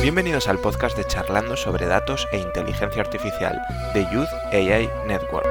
Bienvenidos 0.00 0.48
al 0.48 0.58
podcast 0.58 0.96
de 0.96 1.04
Charlando 1.06 1.54
sobre 1.58 1.84
datos 1.84 2.26
e 2.32 2.38
inteligencia 2.38 3.02
artificial 3.02 3.60
de 3.92 4.06
Youth 4.10 4.30
AI 4.52 4.88
Network. 5.06 5.46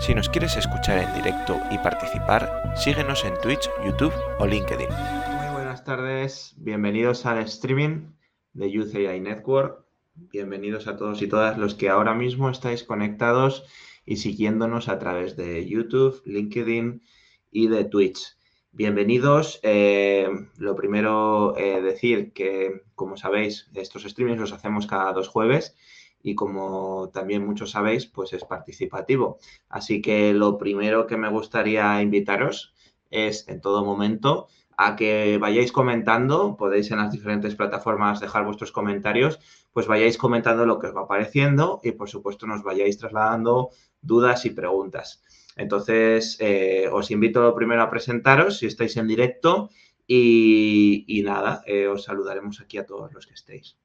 Si 0.00 0.14
nos 0.14 0.30
quieres 0.30 0.56
escuchar 0.56 0.96
en 0.96 1.12
directo 1.12 1.60
y 1.70 1.76
participar, 1.76 2.72
síguenos 2.74 3.22
en 3.26 3.38
Twitch, 3.42 3.68
YouTube 3.84 4.14
o 4.38 4.46
LinkedIn. 4.46 4.88
Muy 4.88 5.52
buenas 5.52 5.84
tardes, 5.84 6.54
bienvenidos 6.56 7.26
al 7.26 7.40
streaming 7.40 8.12
de 8.54 8.70
Youth 8.70 8.94
AI 8.94 9.20
Network. 9.20 9.84
Bienvenidos 10.14 10.86
a 10.86 10.96
todos 10.96 11.20
y 11.20 11.26
todas 11.26 11.58
los 11.58 11.74
que 11.74 11.90
ahora 11.90 12.14
mismo 12.14 12.48
estáis 12.48 12.82
conectados 12.82 13.66
y 14.06 14.16
siguiéndonos 14.16 14.88
a 14.88 14.98
través 14.98 15.36
de 15.36 15.66
YouTube, 15.66 16.22
LinkedIn 16.24 17.02
y 17.50 17.68
de 17.68 17.84
Twitch. 17.84 18.36
Bienvenidos. 18.72 19.60
Eh, 19.62 20.28
lo 20.58 20.74
primero, 20.74 21.56
eh, 21.56 21.80
decir 21.80 22.32
que, 22.32 22.82
como 22.94 23.16
sabéis, 23.16 23.70
estos 23.74 24.02
streamings 24.02 24.40
los 24.40 24.52
hacemos 24.52 24.86
cada 24.86 25.12
dos 25.12 25.28
jueves 25.28 25.76
y 26.22 26.34
como 26.34 27.10
también 27.12 27.46
muchos 27.46 27.70
sabéis, 27.70 28.06
pues 28.06 28.32
es 28.32 28.44
participativo. 28.44 29.38
Así 29.68 30.02
que 30.02 30.32
lo 30.32 30.58
primero 30.58 31.06
que 31.06 31.16
me 31.16 31.30
gustaría 31.30 32.00
invitaros 32.02 32.74
es 33.10 33.46
en 33.48 33.60
todo 33.60 33.84
momento 33.84 34.48
a 34.76 34.96
que 34.96 35.38
vayáis 35.38 35.70
comentando, 35.70 36.56
podéis 36.56 36.90
en 36.90 36.98
las 36.98 37.12
diferentes 37.12 37.54
plataformas 37.54 38.20
dejar 38.20 38.44
vuestros 38.44 38.72
comentarios, 38.72 39.38
pues 39.72 39.86
vayáis 39.86 40.18
comentando 40.18 40.66
lo 40.66 40.78
que 40.78 40.88
os 40.88 40.96
va 40.96 41.02
apareciendo 41.02 41.80
y 41.82 41.92
por 41.92 42.08
supuesto 42.08 42.46
nos 42.46 42.62
vayáis 42.62 42.98
trasladando 42.98 43.70
dudas 44.04 44.44
y 44.44 44.50
preguntas. 44.50 45.22
Entonces, 45.56 46.36
eh, 46.40 46.88
os 46.90 47.10
invito 47.10 47.54
primero 47.54 47.82
a 47.82 47.90
presentaros 47.90 48.58
si 48.58 48.66
estáis 48.66 48.96
en 48.96 49.06
directo 49.06 49.70
y, 50.06 51.22
nada, 51.24 51.62
eh, 51.66 51.86
os 51.86 52.04
saludaremos 52.04 52.60
aquí 52.60 52.76
a 52.78 52.86
todos 52.86 53.12
los 53.12 53.26
que 53.26 53.34
estéis. 53.34 53.78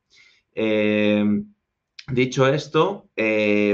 Eh, 0.54 1.24
dicho 2.12 2.48
esto, 2.48 3.10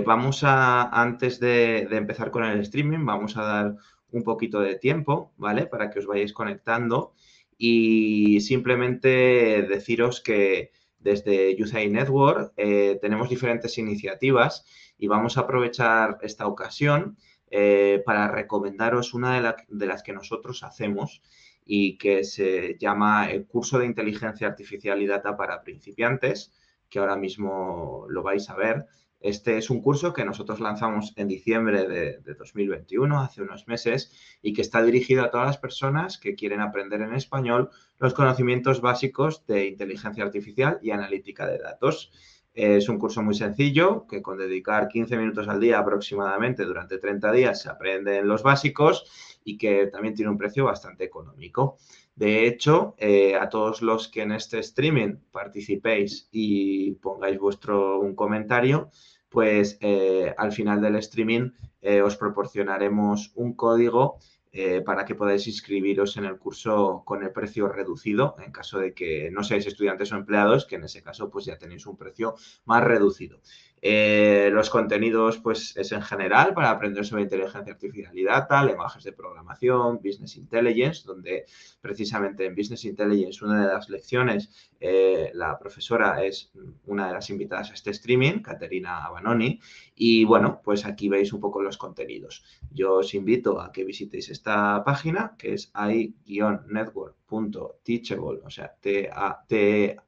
vamos 0.05 0.44
a, 0.44 0.89
antes 1.02 1.39
de, 1.39 1.88
empezar 1.92 2.31
con 2.31 2.44
el 2.44 2.59
streaming, 2.59 3.05
vamos 3.05 3.38
a 3.38 3.44
dar 3.44 3.75
un 4.11 4.23
poquito 4.23 4.59
de 4.59 4.75
tiempo, 4.75 5.33
¿vale? 5.38 5.66
Para 5.66 5.89
que 5.89 6.00
os 6.00 6.05
vayáis 6.05 6.33
conectando 6.33 7.14
y 7.58 8.42
simplemente 8.42 9.64
deciros 9.64 10.22
que 10.22 10.72
desde 11.00 11.55
USAI 11.61 11.89
Network 11.89 12.53
tenemos 13.02 13.30
diferentes 13.30 13.77
iniciativas 13.77 14.66
y 14.98 15.08
vamos 15.08 15.38
a 15.38 15.42
aprovechar 15.42 16.18
esta 16.22 16.48
ocasión 16.48 17.18
eh, 17.52 18.02
para 18.06 18.28
recomendaros 18.28 19.14
una 19.14 19.56
de, 19.68 19.86
las 19.86 20.04
que 20.04 20.14
nosotros 20.14 20.64
hacemos 20.64 21.22
y 21.64 21.98
que 21.98 22.24
se 22.24 22.78
llama 22.80 23.30
el 23.30 23.46
curso 23.46 23.80
de 23.80 23.86
inteligencia 23.86 24.48
artificial 24.48 25.02
y 25.02 25.08
data 25.08 25.38
para 25.38 25.64
principiantes, 25.64 26.54
que 26.90 27.00
ahora 27.00 27.16
mismo 27.16 28.06
lo 28.10 28.23
vais 28.23 28.50
a 28.50 28.56
ver. 28.56 28.86
Este 29.20 29.58
es 29.58 29.70
un 29.70 29.82
curso 29.82 30.14
que 30.14 30.26
nosotros 30.26 30.60
lanzamos 30.60 31.14
en 31.16 31.28
diciembre 31.28 31.88
de, 31.88 32.20
de, 32.20 32.34
2021, 32.36 33.20
hace 33.20 33.42
unos 33.42 33.68
meses, 33.68 34.12
y 34.42 34.54
que 34.54 34.62
está 34.62 34.84
dirigido 34.84 35.23
a 35.23 35.32
todas 35.32 35.48
las 35.48 35.58
personas 35.58 36.20
que 36.20 36.36
quieren 36.36 36.62
aprender 36.62 37.02
en 37.02 37.14
español 37.16 37.70
los 37.98 38.14
conocimientos 38.14 38.82
básicos 38.82 39.46
de 39.48 39.66
inteligencia 39.68 40.23
artificial 40.23 40.78
y 40.82 40.92
analítica 40.92 41.48
de 41.48 41.58
datos. 41.58 42.12
Es 42.56 42.88
un 42.88 42.98
curso 42.98 43.22
muy 43.22 43.36
sencillo 43.36 44.08
que 44.08 44.22
con 44.22 44.38
dedicar 44.38 44.88
15 44.88 45.17
minutos 45.17 45.50
al 45.50 45.59
día 45.59 45.78
aproximadamente 45.78 46.64
durante 46.64 46.98
30 46.98 47.34
días 47.34 47.61
se 47.61 47.70
aprenden 47.70 48.30
los 48.30 48.44
básicos 48.44 49.03
y 49.44 49.58
que 49.58 49.88
también 49.88 50.16
tiene 50.16 50.31
un 50.31 50.38
precio 50.38 50.64
bastante 50.64 51.03
económico. 51.03 51.78
De 52.16 52.48
hecho, 52.48 52.95
eh, 52.98 53.36
a 53.36 53.50
todos 53.50 53.81
los 53.81 54.08
que 54.08 54.22
en 54.22 54.31
este 54.31 54.59
streaming 54.59 55.17
participéis 55.32 56.30
y 56.32 56.93
pongáis 56.93 57.38
vuestro 57.38 57.99
un 57.99 58.16
comentario, 58.16 58.89
pues 59.27 59.77
eh, 59.82 60.33
al 60.37 60.54
final 60.54 60.82
del 60.82 60.95
streaming 60.95 61.52
eh, 61.82 62.02
os 62.02 62.16
proporcionaremos 62.16 63.33
un 63.36 63.54
código 63.54 64.17
eh, 64.58 64.80
para 64.80 65.04
que 65.04 65.16
podáis 65.16 65.48
inscribiros 65.48 66.16
en 66.16 66.23
el 66.23 66.38
curso 66.38 67.04
con 67.04 67.23
el 67.23 67.32
precio 67.33 67.67
reducido, 67.67 68.38
en 68.39 68.54
caso 68.54 68.80
de 68.80 68.93
que 68.93 69.30
no 69.30 69.43
seáis 69.43 69.67
estudiantes 69.67 70.14
o 70.14 70.16
empleados, 70.16 70.66
que 70.66 70.77
en 70.77 70.86
ese 70.86 71.04
caso 71.04 71.30
pues 71.30 71.43
ya 71.43 71.58
tenéis 71.58 71.86
un 71.86 71.98
precio 71.98 72.36
más 72.64 72.82
reducido. 72.82 73.42
Eh, 73.88 74.50
los 74.52 74.72
contenidos, 74.72 75.38
pues, 75.38 75.78
es 75.78 75.92
en 75.92 76.02
general 76.02 76.56
para 76.56 76.72
aprender 76.72 77.06
sobre 77.06 77.22
inteligencia 77.22 77.72
artificial 77.72 78.18
y 78.18 78.23
data, 78.23 78.64
lenguajes 78.64 79.04
de 79.04 79.12
programación, 79.12 80.00
business 80.04 80.38
intelligence, 80.38 81.04
donde 81.06 81.46
precisamente 81.82 82.48
en 82.48 82.56
business 82.56 82.84
intelligence 82.86 83.46
una 83.46 83.62
de 83.62 83.68
las 83.72 83.88
lecciones, 83.88 84.72
eh, 84.80 85.30
la 85.36 85.60
profesora 85.60 86.23
es 86.23 86.52
una 86.88 87.10
de 87.10 87.14
las 87.14 87.30
invitadas 87.30 87.70
a 87.70 87.76
este 87.76 87.92
streaming, 87.92 88.40
Caterina 88.40 89.06
Abanoni, 89.06 89.60
y 89.94 90.26
bueno, 90.26 90.62
pues 90.64 90.84
aquí 90.84 91.08
veis 91.08 91.32
un 91.32 91.40
poco 91.40 91.62
los 91.62 91.78
contenidos. 91.78 92.44
Yo 92.72 92.96
os 92.96 93.14
invito 93.14 93.62
a 93.62 93.72
que 93.72 93.84
visitéis 93.84 94.32
esta 94.32 94.84
página, 94.84 95.36
que 95.38 95.54
es 95.54 95.72
i-network.teachable, 95.76 98.40
o 98.44 98.50
sea, 98.50 98.73
T-A-C-H-A 98.82 100.06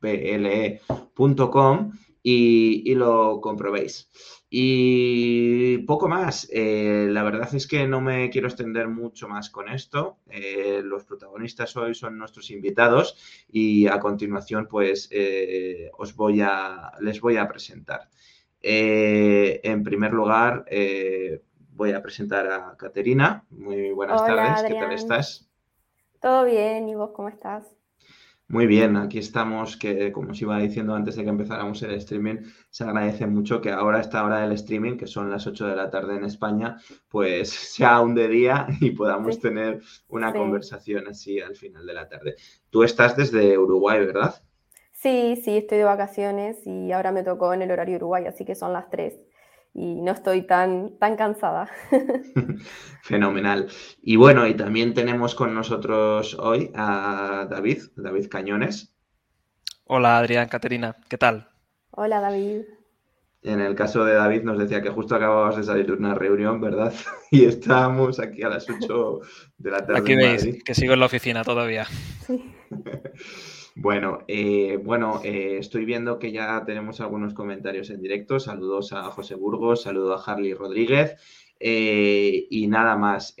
ple.com 0.00 1.92
y, 2.22 2.90
y, 2.90 2.94
lo 2.94 3.40
comprobéis. 3.40 4.10
Y 4.52 5.78
poco 5.78 6.08
más. 6.08 6.48
Eh, 6.52 7.06
la 7.08 7.22
verdad 7.22 7.54
es 7.54 7.68
que 7.68 7.86
no 7.86 8.00
me 8.00 8.30
quiero 8.30 8.48
extender 8.48 8.88
mucho 8.88 9.28
más 9.28 9.48
con 9.48 9.68
esto. 9.68 10.18
Eh, 10.28 10.82
los 10.84 11.04
protagonistas 11.04 11.76
hoy 11.76 11.94
son 11.94 12.18
nuestros 12.18 12.50
invitados 12.50 13.44
y 13.48 13.86
a 13.86 14.00
continuación 14.00 14.66
pues 14.68 15.08
eh, 15.12 15.90
os 15.96 16.16
voy 16.16 16.40
a, 16.40 16.90
les 17.00 17.20
voy 17.20 17.36
a 17.36 17.46
presentar. 17.46 18.08
en 18.60 19.82
primer 19.84 20.12
lugar 20.12 20.64
voy 21.72 21.92
a 21.92 22.02
presentar 22.02 22.48
a 22.48 22.76
Caterina. 22.76 23.44
Muy 23.50 23.92
buenas 23.92 24.20
tardes. 24.26 24.64
¿Qué 24.64 24.74
tal 24.74 24.92
estás? 24.92 25.48
Todo 26.20 26.44
bien. 26.44 26.88
¿Y 26.88 26.96
vos 26.96 27.12
cómo 27.14 27.28
estás? 27.28 27.79
Muy 28.50 28.66
bien, 28.66 28.96
aquí 28.96 29.20
estamos, 29.20 29.76
que 29.76 30.10
como 30.10 30.32
os 30.32 30.42
iba 30.42 30.58
diciendo 30.58 30.92
antes 30.96 31.14
de 31.14 31.22
que 31.22 31.28
empezáramos 31.28 31.80
el 31.84 31.92
streaming, 31.92 32.38
se 32.68 32.82
agradece 32.82 33.28
mucho 33.28 33.60
que 33.60 33.70
ahora 33.70 34.00
esta 34.00 34.24
hora 34.24 34.40
del 34.40 34.50
streaming, 34.50 34.96
que 34.96 35.06
son 35.06 35.30
las 35.30 35.46
8 35.46 35.68
de 35.68 35.76
la 35.76 35.88
tarde 35.88 36.16
en 36.16 36.24
España, 36.24 36.76
pues 37.08 37.48
sea 37.76 37.94
aún 37.94 38.12
de 38.16 38.26
día 38.26 38.66
y 38.80 38.90
podamos 38.90 39.38
tener 39.38 39.80
una 40.08 40.32
conversación 40.32 41.06
así 41.06 41.38
al 41.38 41.54
final 41.54 41.86
de 41.86 41.94
la 41.94 42.08
tarde. 42.08 42.34
Tú 42.70 42.82
estás 42.82 43.16
desde 43.16 43.56
Uruguay, 43.56 44.04
¿verdad? 44.04 44.34
Sí, 44.94 45.40
sí, 45.44 45.58
estoy 45.58 45.78
de 45.78 45.84
vacaciones 45.84 46.66
y 46.66 46.90
ahora 46.90 47.12
me 47.12 47.22
tocó 47.22 47.54
en 47.54 47.62
el 47.62 47.70
horario 47.70 47.98
Uruguay, 47.98 48.26
así 48.26 48.44
que 48.44 48.56
son 48.56 48.72
las 48.72 48.90
3 48.90 49.16
y 49.74 50.00
no 50.00 50.12
estoy 50.12 50.42
tan, 50.42 50.98
tan 50.98 51.16
cansada. 51.16 51.68
Fenomenal. 53.02 53.68
Y 54.02 54.16
bueno, 54.16 54.46
y 54.46 54.54
también 54.54 54.94
tenemos 54.94 55.34
con 55.34 55.54
nosotros 55.54 56.36
hoy 56.38 56.70
a 56.74 57.46
David, 57.50 57.82
David 57.96 58.28
Cañones. 58.28 58.94
Hola 59.84 60.18
Adrián, 60.18 60.48
Caterina, 60.48 60.96
¿qué 61.08 61.18
tal? 61.18 61.48
Hola 61.90 62.20
David. 62.20 62.62
En 63.42 63.60
el 63.60 63.74
caso 63.74 64.04
de 64.04 64.14
David 64.14 64.42
nos 64.42 64.58
decía 64.58 64.82
que 64.82 64.90
justo 64.90 65.14
acababas 65.14 65.56
de 65.56 65.64
salir 65.64 65.86
de 65.86 65.92
una 65.92 66.14
reunión, 66.14 66.60
¿verdad? 66.60 66.92
Y 67.30 67.44
estábamos 67.44 68.20
aquí 68.20 68.42
a 68.42 68.48
las 68.48 68.68
8 68.68 69.20
de 69.56 69.70
la 69.70 69.78
tarde. 69.78 70.00
Aquí 70.00 70.14
veis 70.14 70.62
que 70.62 70.74
sigo 70.74 70.94
en 70.94 71.00
la 71.00 71.06
oficina 71.06 71.42
todavía. 71.42 71.86
Sí. 72.26 72.54
Bueno, 73.76 74.24
eh, 74.28 74.78
bueno 74.82 75.20
eh, 75.24 75.58
estoy 75.58 75.84
viendo 75.84 76.18
que 76.18 76.32
ya 76.32 76.64
tenemos 76.64 77.00
algunos 77.00 77.34
comentarios 77.34 77.90
en 77.90 78.00
directo. 78.00 78.40
Saludos 78.40 78.92
a 78.92 79.04
José 79.04 79.34
Burgos, 79.36 79.82
saludo 79.82 80.14
a 80.14 80.22
Harley 80.22 80.54
Rodríguez 80.54 81.16
eh, 81.60 82.46
y 82.50 82.66
nada 82.66 82.96
más. 82.96 83.34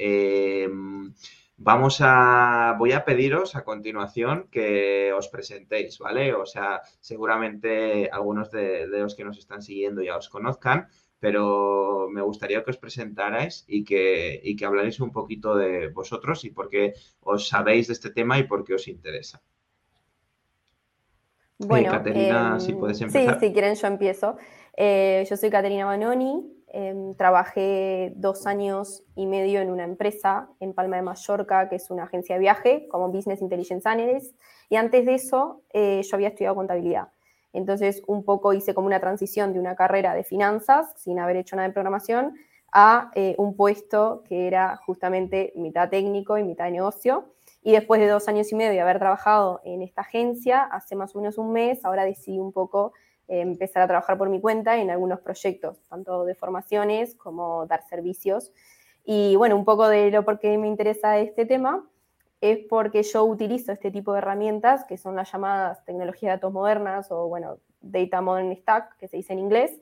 vamos 1.56 1.98
a, 2.00 2.74
voy 2.78 2.92
a 2.92 3.04
pediros 3.04 3.54
a 3.56 3.64
continuación 3.64 4.48
que 4.50 5.12
os 5.12 5.28
presentéis, 5.28 5.98
¿vale? 5.98 6.32
O 6.34 6.46
sea, 6.46 6.80
seguramente 7.00 8.08
algunos 8.10 8.50
de, 8.50 8.86
los 8.86 9.14
que 9.14 9.24
nos 9.24 9.38
están 9.38 9.62
siguiendo 9.62 10.02
ya 10.02 10.16
os 10.16 10.28
conozcan, 10.28 10.88
pero 11.18 12.08
me 12.10 12.22
gustaría 12.22 12.64
que 12.64 12.70
os 12.70 12.78
presentarais 12.78 13.64
y 13.68 13.84
que, 13.84 14.40
y 14.42 14.56
que 14.56 14.64
hablarais 14.64 15.00
un 15.00 15.12
poquito 15.12 15.56
de 15.56 15.88
vosotros 15.88 16.44
y 16.44 16.50
por 16.50 16.68
qué 16.68 16.94
os 17.20 17.48
sabéis 17.48 17.88
de 17.88 17.94
este 17.94 18.10
tema 18.10 18.38
y 18.38 18.44
por 18.44 18.64
qué 18.64 18.74
os 18.74 18.88
interesa. 18.88 19.42
Bueno, 21.66 21.92
Caterina, 21.92 22.58
si 22.58 22.72
em, 22.72 22.78
puedes 22.78 23.00
empezar. 23.00 23.38
Sí, 23.38 23.46
si 23.46 23.52
quieren 23.52 23.74
yo 23.74 23.86
empiezo. 23.86 24.36
Eh, 24.76 25.26
yo 25.28 25.36
soy 25.36 25.50
Caterina 25.50 25.84
Manoni, 25.84 26.42
em, 26.68 27.14
trabajé 27.14 28.12
dos 28.16 28.46
años 28.46 29.02
y 29.14 29.26
medio 29.26 29.60
en 29.60 29.70
una 29.70 29.84
empresa 29.84 30.48
en 30.58 30.72
Palma 30.72 30.96
de 30.96 31.02
Mallorca, 31.02 31.68
que 31.68 31.76
es 31.76 31.90
una 31.90 32.04
agencia 32.04 32.36
de 32.36 32.40
viaje, 32.40 32.88
como 32.88 33.10
Business 33.10 33.42
Intelligence 33.42 33.86
Analyst, 33.88 34.34
y 34.68 34.76
antes 34.76 35.04
de 35.04 35.14
eso 35.14 35.62
eh, 35.72 36.00
yo 36.02 36.16
había 36.16 36.28
estudiado 36.28 36.54
contabilidad. 36.54 37.08
Entonces, 37.52 38.02
un 38.06 38.24
poco 38.24 38.52
hice 38.52 38.74
como 38.74 38.86
una 38.86 39.00
transición 39.00 39.52
de 39.52 39.60
una 39.60 39.74
carrera 39.74 40.14
de 40.14 40.24
finanzas, 40.24 40.92
sin 40.96 41.18
haber 41.18 41.36
hecho 41.36 41.56
nada 41.56 41.68
de 41.68 41.74
programación, 41.74 42.34
a 42.72 43.10
eh, 43.14 43.34
un 43.38 43.56
puesto 43.56 44.22
que 44.28 44.46
era 44.46 44.76
justamente 44.76 45.52
mitad 45.56 45.90
técnico 45.90 46.38
y 46.38 46.44
mitad 46.44 46.66
de 46.66 46.70
negocio. 46.70 47.34
Y 47.62 47.72
después 47.72 48.00
de 48.00 48.08
dos 48.08 48.26
años 48.28 48.50
y 48.52 48.54
medio 48.54 48.70
de 48.70 48.80
haber 48.80 48.98
trabajado 48.98 49.60
en 49.64 49.82
esta 49.82 50.00
agencia, 50.00 50.62
hace 50.62 50.96
más 50.96 51.14
o 51.14 51.18
menos 51.18 51.36
un 51.38 51.52
mes, 51.52 51.84
ahora 51.84 52.04
decidí 52.04 52.38
un 52.38 52.52
poco 52.52 52.92
eh, 53.28 53.40
empezar 53.40 53.82
a 53.82 53.86
trabajar 53.86 54.16
por 54.16 54.28
mi 54.30 54.40
cuenta 54.40 54.78
en 54.78 54.90
algunos 54.90 55.20
proyectos, 55.20 55.78
tanto 55.88 56.24
de 56.24 56.34
formaciones 56.34 57.14
como 57.14 57.66
dar 57.66 57.82
servicios. 57.82 58.52
Y 59.04 59.36
bueno, 59.36 59.56
un 59.56 59.64
poco 59.64 59.88
de 59.88 60.10
lo 60.10 60.24
por 60.24 60.38
qué 60.38 60.56
me 60.56 60.68
interesa 60.68 61.18
este 61.18 61.46
tema 61.46 61.86
es 62.40 62.58
porque 62.68 63.02
yo 63.02 63.24
utilizo 63.24 63.72
este 63.72 63.90
tipo 63.90 64.12
de 64.12 64.18
herramientas, 64.18 64.84
que 64.84 64.96
son 64.96 65.14
las 65.14 65.30
llamadas 65.30 65.84
tecnologías 65.84 66.30
de 66.30 66.36
datos 66.36 66.52
modernas 66.52 67.10
o, 67.10 67.28
bueno, 67.28 67.58
Data 67.82 68.20
Modern 68.20 68.56
Stack, 68.56 68.96
que 68.96 69.08
se 69.08 69.18
dice 69.18 69.32
en 69.34 69.38
inglés. 69.38 69.78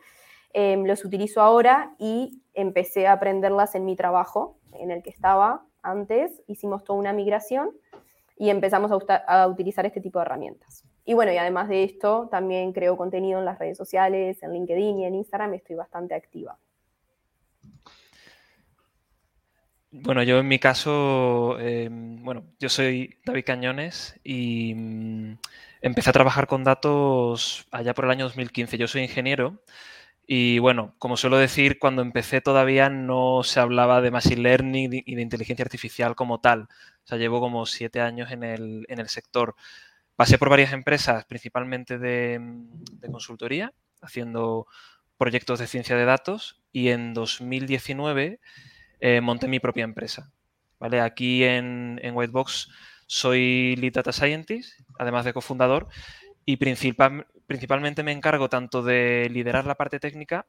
Em, 0.53 0.85
los 0.85 1.05
utilizo 1.05 1.41
ahora 1.41 1.95
y 1.99 2.43
empecé 2.55 3.07
a 3.07 3.13
aprenderlas 3.13 3.75
en 3.75 3.85
mi 3.85 3.97
trabajo, 3.97 4.59
en 4.73 4.91
el 4.91 5.03
que 5.03 5.11
estaba 5.11 5.65
antes. 5.91 6.43
Hicimos 6.47 6.85
toda 6.85 6.99
una 6.99 7.13
migración 7.13 7.71
y 8.37 8.51
empezamos 8.51 8.91
a, 9.27 9.47
utilizar 9.49 9.85
este 9.87 10.01
tipo 10.01 10.19
de 10.19 10.25
herramientas. 10.25 10.85
Y 11.05 11.15
bueno, 11.15 11.33
y 11.33 11.39
además 11.39 11.69
de 11.69 11.85
esto, 11.85 12.29
también 12.31 12.73
creo 12.73 12.97
contenido 12.97 13.39
en 13.39 13.45
las 13.45 13.59
redes 13.59 13.77
sociales, 13.77 14.43
en 14.43 14.53
LinkedIn 14.53 14.99
y 14.99 15.05
en 15.07 15.15
Instagram, 15.15 15.55
estoy 15.55 15.77
bastante 15.77 16.15
activa. 16.15 16.57
Bueno, 19.91 20.23
yo 20.23 20.39
en 20.39 20.47
mi 20.47 20.59
caso, 20.59 21.59
em, 21.59 22.23
bueno, 22.23 22.45
yo 22.59 22.69
soy 22.69 23.17
David 23.25 23.45
Cañones 23.47 24.21
y 24.23 24.75
mm, 24.75 25.39
empecé 25.81 26.11
a 26.11 26.13
trabajar 26.13 26.47
con 26.47 26.63
datos 26.63 27.67
allá 27.71 27.95
por 27.95 28.05
el 28.05 28.11
año 28.11 28.25
2015. 28.27 28.77
Yo 28.77 28.87
soy 28.87 29.03
ingeniero 29.03 29.59
y 30.31 30.59
bueno, 30.59 30.95
como 30.99 31.17
suelo 31.17 31.39
decir, 31.39 31.79
cuando 31.79 32.03
empecé 32.03 32.43
todavía 32.43 32.91
no 32.91 33.43
se 33.45 33.61
hablaba 33.61 34.03
de 34.03 34.11
Machine 34.11 34.43
Learning 34.43 35.03
y 35.07 35.15
de 35.15 35.23
inteligencia 35.23 35.65
artificial 35.65 36.15
como 36.17 36.39
tal. 36.39 36.65
O 36.65 37.07
sea, 37.07 37.17
llevo 37.17 37.41
como 37.41 37.65
siete 37.65 38.03
años 38.03 38.31
en 38.31 38.43
el, 38.45 38.85
en 38.91 39.09
sector. 39.09 39.55
Pasé 40.17 40.37
por 40.37 40.51
varias 40.51 40.75
empresas, 40.75 41.25
principalmente 41.25 41.97
de, 41.97 42.43
consultoría, 43.11 43.73
haciendo 44.03 44.67
proyectos 45.17 45.61
de 45.61 45.67
ciencia 45.67 45.97
de 45.97 46.05
datos 46.05 46.61
y 46.73 46.91
en 46.91 47.15
2019 47.15 48.39
eh, 49.01 49.21
monté 49.23 49.49
mi 49.49 49.61
propia 49.61 49.85
empresa. 49.85 50.31
¿vale? 50.79 51.01
Aquí 51.01 51.43
en, 51.43 51.99
Whitebox 52.13 52.69
soy 53.07 53.77
Lead 53.77 53.95
Data 53.95 54.13
Scientist, 54.13 54.79
además 54.99 55.25
de 55.25 55.33
cofundador, 55.33 55.89
y 56.49 56.57
principalmente 56.57 58.03
me 58.03 58.13
encargo 58.13 58.49
tanto 58.49 58.83
de 58.83 59.29
liderar 59.31 59.67
la 59.67 59.75
parte 59.75 60.01
técnica 60.01 60.47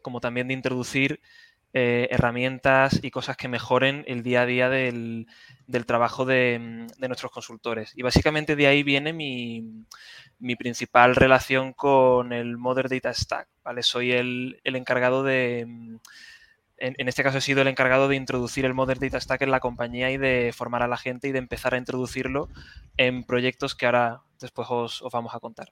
como 0.00 0.18
también 0.18 0.48
de 0.48 0.54
introducir 0.54 1.20
eh, 1.74 2.08
herramientas 2.10 3.00
y 3.02 3.10
cosas 3.10 3.36
que 3.36 3.48
mejoren 3.48 4.04
el 4.06 4.22
día 4.22 4.40
a 4.40 4.46
día 4.46 4.70
del, 4.70 5.26
trabajo 5.84 6.24
de, 6.24 6.86
nuestros 7.06 7.30
consultores. 7.30 7.92
Y 7.94 8.00
básicamente 8.00 8.56
de 8.56 8.66
ahí 8.66 8.82
viene 8.82 9.12
mi, 9.12 9.84
principal 10.56 11.16
relación 11.16 11.74
con 11.74 12.32
el 12.32 12.56
Modern 12.56 12.88
Data 12.88 13.12
Stack. 13.12 13.46
¿vale? 13.62 13.82
Soy 13.82 14.12
el 14.12 14.58
encargado 14.64 15.22
de 15.22 15.98
en, 16.76 17.08
este 17.08 17.22
caso 17.22 17.38
he 17.38 17.40
sido 17.40 17.62
el 17.62 17.68
encargado 17.68 18.08
de 18.08 18.16
introducir 18.16 18.64
el 18.64 18.74
Modern 18.74 19.00
Data 19.00 19.20
Stack 19.20 19.42
en 19.42 19.50
la 19.50 19.60
compañía 19.60 20.10
y 20.10 20.16
de 20.16 20.52
formar 20.52 20.82
a 20.82 20.88
la 20.88 20.96
gente 20.96 21.28
y 21.28 21.32
de 21.32 21.38
empezar 21.38 21.74
a 21.74 21.78
introducirlo 21.78 22.48
en 22.96 23.24
proyectos 23.24 23.74
que 23.74 23.86
ahora 23.86 24.22
después 24.44 24.68
os, 24.70 25.02
vamos 25.12 25.34
a 25.34 25.40
contar. 25.40 25.68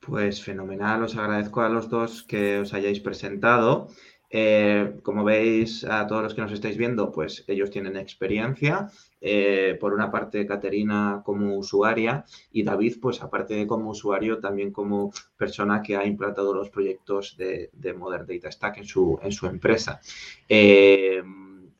Pues 0.00 0.42
fenomenal, 0.42 1.02
os 1.02 1.16
agradezco 1.16 1.60
a 1.62 1.68
los 1.68 1.90
dos 1.90 2.22
que 2.22 2.60
os 2.60 2.72
hayáis 2.72 3.00
presentado. 3.00 3.88
Eh, 4.30 5.00
como 5.02 5.24
veis, 5.24 5.84
a 5.84 6.06
todos 6.06 6.22
los 6.22 6.34
que 6.34 6.42
nos 6.42 6.52
estáis 6.52 6.76
viendo, 6.76 7.10
pues 7.10 7.44
ellos 7.48 7.70
tienen 7.70 7.96
experiencia. 7.96 8.88
Eh, 9.20 9.76
por 9.80 9.92
una 9.92 10.10
parte, 10.10 10.46
Caterina 10.46 11.22
como 11.24 11.56
usuaria 11.56 12.24
y 12.52 12.62
David, 12.62 12.98
pues 13.00 13.22
aparte 13.22 13.54
de 13.54 13.66
como 13.66 13.90
usuario, 13.90 14.38
también 14.38 14.70
como 14.70 15.12
persona 15.36 15.82
que 15.82 15.96
ha 15.96 16.04
implantado 16.06 16.54
los 16.54 16.70
proyectos 16.70 17.36
de, 17.36 17.94
Modern 17.94 18.26
Data 18.26 18.50
Stack 18.52 18.78
en 18.78 18.84
su, 18.84 19.18
empresa. 19.50 20.00
Eh, 20.48 21.22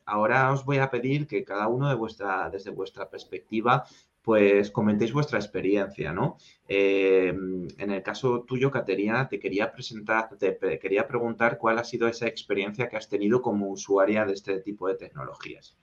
ahora 0.07 0.51
os 0.51 0.65
voy 0.65 0.77
a 0.79 0.89
pedir 0.89 1.27
que 1.27 1.43
cada 1.43 1.67
uno 1.67 1.89
de 1.89 1.95
vuestra, 1.95 2.49
desde 2.49 2.71
vuestra 2.71 3.09
perspectiva 3.09 3.85
pues 4.27 4.71
comentéis 4.71 5.13
vuestra 5.13 5.39
experiencia, 5.39 6.11
¿no? 6.11 6.35
Eh, 6.67 7.29
en 7.29 7.91
el 7.91 8.03
caso 8.03 8.41
tuyo, 8.41 8.69
Caterina, 8.69 9.29
te 9.29 9.39
quería 9.39 9.71
presentar, 9.71 10.27
te 10.37 10.79
quería 10.79 11.07
preguntar 11.07 11.57
cuál 11.57 11.79
ha 11.79 11.85
sido 11.85 12.09
esa 12.09 12.27
experiencia 12.27 12.89
que 12.89 12.97
has 12.97 13.07
tenido 13.07 13.41
como 13.41 13.69
usuaria 13.69 14.25
de 14.25 14.33
este 14.33 14.59
tipo 14.59 14.89
de 14.89 14.95
tecnologías. 14.95 15.77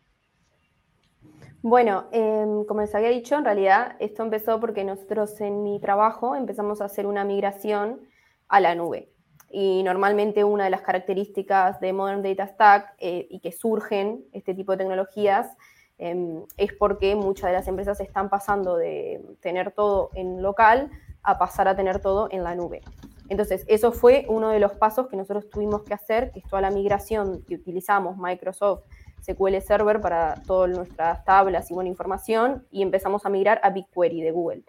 Bueno, 1.63 2.09
em, 2.13 2.67
como 2.67 2.83
les 2.83 2.95
había 2.95 3.09
dicho, 3.09 3.35
en 3.37 3.47
realidad 3.47 3.97
esto 3.99 4.23
empezó 4.23 4.61
porque 4.61 4.85
nosotros 4.85 5.41
en 5.41 5.63
mi 5.63 5.81
trabajo 5.81 6.37
empezamos 6.37 6.83
a 6.83 6.85
hacer 6.85 7.07
una 7.07 7.25
migración 7.25 8.03
a 8.49 8.61
la 8.61 8.75
nube. 8.75 9.14
Y 9.57 9.85
normalmente 9.85 10.43
una 10.43 10.65
de 10.65 10.71
las 10.71 10.83
características 10.83 11.79
de 11.81 11.93
Modern 11.93 12.23
Data 12.23 12.47
Stack 12.49 12.95
eh, 12.99 13.29
y 13.31 13.39
que 13.39 13.53
surgen 13.53 14.25
este 14.33 14.53
tipo 14.53 14.73
de 14.73 14.79
tecnologías 14.79 15.57
Em, 15.99 16.43
es 16.57 16.73
porque 16.73 17.15
muchas 17.15 17.51
de 17.51 17.57
las 17.57 17.69
empresas 17.69 18.01
están 18.01 18.29
pasando 18.29 18.77
de 18.77 19.23
tener 19.41 19.71
todo 19.71 20.11
en 20.15 20.43
local 20.43 20.91
a 21.23 21.39
pasar 21.39 21.69
a 21.69 21.77
tener 21.77 22.01
todo 22.01 22.29
en 22.31 22.43
la 22.43 22.55
nube. 22.55 22.83
Entonces, 23.29 23.65
eso 23.69 23.93
fue 23.93 24.27
uno 24.29 24.51
de 24.51 24.59
los 24.59 24.73
pasos 24.73 25.07
que 25.07 25.17
nosotros 25.17 25.49
tuvimos 25.49 25.83
que 25.83 25.95
hacer, 25.95 26.33
que 26.33 26.41
es 26.41 26.47
toda 26.47 26.61
la 26.61 26.71
migración 26.71 27.43
que 27.45 27.55
utilizamos 27.55 28.19
Microsoft 28.19 28.83
SQL 29.23 29.59
Server 29.61 30.01
para 30.01 30.43
todas 30.47 30.71
nuestras 30.71 31.25
tablas 31.25 31.71
y 31.71 31.75
buena 31.75 31.89
información, 31.89 32.67
y 32.71 32.83
empezamos 32.83 33.25
a 33.25 33.31
migrar 33.31 33.61
a 33.63 33.71
BigQuery 33.71 34.21
de 34.21 34.33
Google. 34.33 34.65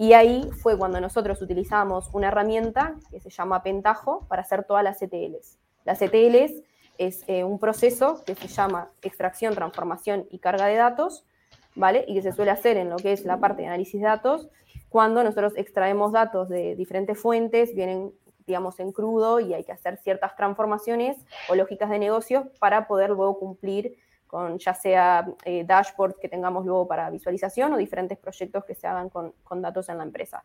Y 0.00 0.14
ahí 0.14 0.48
fue 0.62 0.78
cuando 0.78 0.98
nosotros 0.98 1.42
utilizamos 1.42 2.08
una 2.14 2.28
herramienta 2.28 2.94
que 3.10 3.20
se 3.20 3.28
llama 3.28 3.62
Pentaho 3.62 4.26
para 4.28 4.40
hacer 4.40 4.64
todas 4.64 4.82
las 4.82 5.02
ETLs. 5.02 5.58
Las 5.84 6.00
ETLs 6.00 6.62
es 6.96 7.22
eh, 7.26 7.44
un 7.44 7.58
proceso 7.58 8.24
que 8.24 8.34
se 8.34 8.48
llama 8.48 8.88
extracción, 9.02 9.54
transformación 9.54 10.26
y 10.30 10.38
carga 10.38 10.64
de 10.64 10.76
datos, 10.76 11.26
¿vale? 11.74 12.06
Y 12.08 12.14
que 12.14 12.22
se 12.22 12.32
suele 12.32 12.50
hacer 12.50 12.78
en 12.78 12.88
lo 12.88 12.96
que 12.96 13.12
es 13.12 13.26
la 13.26 13.40
parte 13.40 13.60
de 13.60 13.68
análisis 13.68 14.00
de 14.00 14.06
datos, 14.06 14.48
cuando 14.88 15.22
nosotros 15.22 15.52
extraemos 15.56 16.12
datos 16.12 16.48
de 16.48 16.76
diferentes 16.76 17.20
fuentes, 17.20 17.74
vienen, 17.74 18.10
digamos, 18.46 18.80
en 18.80 18.92
crudo 18.92 19.38
y 19.38 19.52
hay 19.52 19.64
que 19.64 19.72
hacer 19.72 19.98
ciertas 19.98 20.34
transformaciones 20.34 21.18
o 21.50 21.54
lógicas 21.56 21.90
de 21.90 21.98
negocios 21.98 22.46
para 22.58 22.86
poder 22.86 23.10
luego 23.10 23.38
cumplir 23.38 23.98
con 24.30 24.58
ya 24.58 24.74
sea 24.74 25.26
eh, 25.44 25.64
dashboards 25.64 26.18
que 26.20 26.28
tengamos 26.28 26.64
luego 26.64 26.86
para 26.86 27.10
visualización 27.10 27.72
o 27.72 27.76
diferentes 27.76 28.16
proyectos 28.16 28.64
que 28.64 28.76
se 28.76 28.86
hagan 28.86 29.08
con, 29.10 29.34
datos 29.60 29.88
en 29.88 29.98
la 29.98 30.04
empresa. 30.04 30.42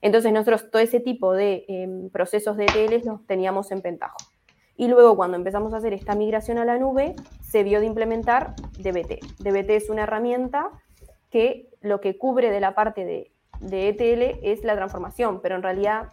Entonces 0.00 0.32
nosotros 0.32 0.70
todo 0.70 0.80
ese 0.80 1.00
tipo 1.00 1.32
de 1.32 1.64
em, 1.66 2.10
procesos 2.10 2.56
de 2.56 2.66
ETLs 2.66 3.04
los 3.04 3.26
teníamos 3.26 3.72
en 3.72 3.82
Pentaho. 3.82 4.16
Y 4.76 4.88
luego 4.88 5.16
cuando 5.16 5.36
empezamos 5.36 5.74
a 5.74 5.78
hacer 5.78 5.92
esta 5.92 6.14
migración 6.14 6.58
a 6.58 6.64
la 6.64 6.78
nube, 6.78 7.16
se 7.42 7.64
vio 7.64 7.80
de 7.80 7.86
implementar 7.86 8.54
DBT. 8.78 9.20
DBT 9.38 9.70
es 9.70 9.90
una 9.90 10.04
herramienta 10.04 10.70
que 11.30 11.70
lo 11.80 12.00
que 12.00 12.16
cubre 12.16 12.50
de 12.50 12.60
la 12.60 12.74
parte 12.74 13.04
de, 13.04 13.30
ETL 13.60 14.38
es 14.42 14.62
la 14.62 14.76
transformación, 14.76 15.40
pero 15.40 15.56
en 15.56 15.62
realidad 15.62 16.10